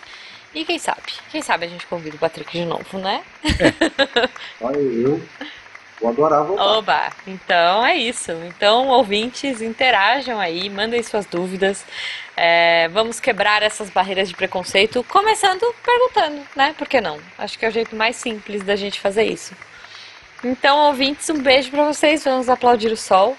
E 0.54 0.66
quem 0.66 0.80
sabe? 0.80 1.02
Quem 1.32 1.42
sabe 1.42 1.66
a 1.66 1.70
gente 1.70 1.86
convida 1.88 2.16
o 2.16 2.20
Patrick 2.20 2.58
de 2.58 2.66
novo, 2.66 2.98
né? 3.00 3.22
Olha, 4.62 4.78
eu 4.78 5.22
vou 6.00 6.10
adorar 6.10 6.44
voltar. 6.44 6.64
Oba! 6.64 7.10
Então 7.26 7.86
é 7.86 7.96
isso. 7.96 8.32
Então, 8.46 8.88
ouvintes, 8.88 9.62
interajam 9.62 10.40
aí, 10.40 10.70
mandem 10.70 11.02
suas 11.04 11.26
dúvidas. 11.26 11.84
É, 12.36 12.88
vamos 12.90 13.20
quebrar 13.20 13.64
essas 13.64 13.90
barreiras 13.90 14.30
de 14.30 14.36
preconceito, 14.36 15.04
começando 15.06 15.66
perguntando, 15.84 16.42
né? 16.56 16.76
Por 16.78 16.88
que 16.88 17.02
não? 17.02 17.20
Acho 17.38 17.58
que 17.58 17.66
é 17.66 17.70
o 17.70 17.72
jeito 17.72 17.96
mais 17.96 18.16
simples 18.16 18.64
da 18.64 18.76
gente 18.76 19.00
fazer 19.00 19.24
isso. 19.24 19.56
Então, 20.44 20.78
ouvintes, 20.88 21.30
um 21.30 21.42
beijo 21.42 21.72
pra 21.72 21.84
vocês. 21.86 22.24
Vamos 22.24 22.48
aplaudir 22.50 22.92
o 22.92 22.98
sol. 22.98 23.36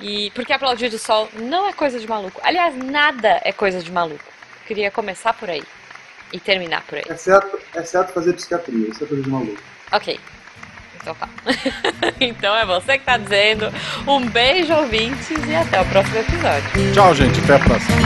E 0.00 0.30
porque 0.30 0.52
aplaudir 0.52 0.92
o 0.92 0.98
sol 0.98 1.28
não 1.34 1.66
é 1.66 1.72
coisa 1.72 1.98
de 1.98 2.06
maluco. 2.06 2.40
Aliás, 2.44 2.76
nada 2.76 3.40
é 3.42 3.52
coisa 3.52 3.80
de 3.80 3.90
maluco. 3.90 4.24
Queria 4.66 4.90
começar 4.90 5.32
por 5.32 5.50
aí 5.50 5.64
e 6.32 6.38
terminar 6.38 6.82
por 6.82 6.98
aí. 6.98 7.04
Exceto, 7.08 7.58
exceto 7.74 8.12
fazer 8.12 8.34
psiquiatria, 8.34 8.90
isso 8.90 9.02
é 9.02 9.06
coisa 9.06 9.22
de 9.22 9.30
maluco. 9.30 9.62
Ok. 9.90 10.20
Então 11.00 11.14
tá. 11.14 11.28
então 12.20 12.56
é 12.56 12.66
você 12.66 12.98
que 12.98 13.04
tá 13.04 13.16
dizendo. 13.16 13.72
Um 14.06 14.28
beijo, 14.28 14.72
ouvintes, 14.74 15.38
e 15.46 15.54
até 15.54 15.80
o 15.80 15.84
próximo 15.86 16.18
episódio. 16.18 16.92
tchau, 16.92 17.14
gente. 17.14 17.40
Até 17.40 17.54
a 17.54 17.58
próxima. 17.58 17.96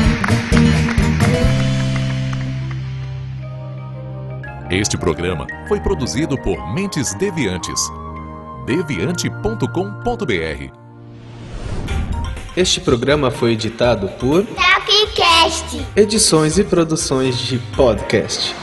Este 4.70 4.96
programa 4.96 5.46
foi 5.68 5.80
produzido 5.80 6.38
por 6.38 6.72
Mentes 6.72 7.12
Deviantes. 7.14 7.78
deviante.com.br 8.64 9.66
Este 12.56 12.80
programa 12.80 13.30
foi 13.30 13.52
editado 13.52 14.08
por 14.18 14.46
Tapcast. 14.46 15.86
Edições 15.94 16.56
e 16.56 16.64
Produções 16.64 17.36
de 17.38 17.58
Podcast. 17.76 18.54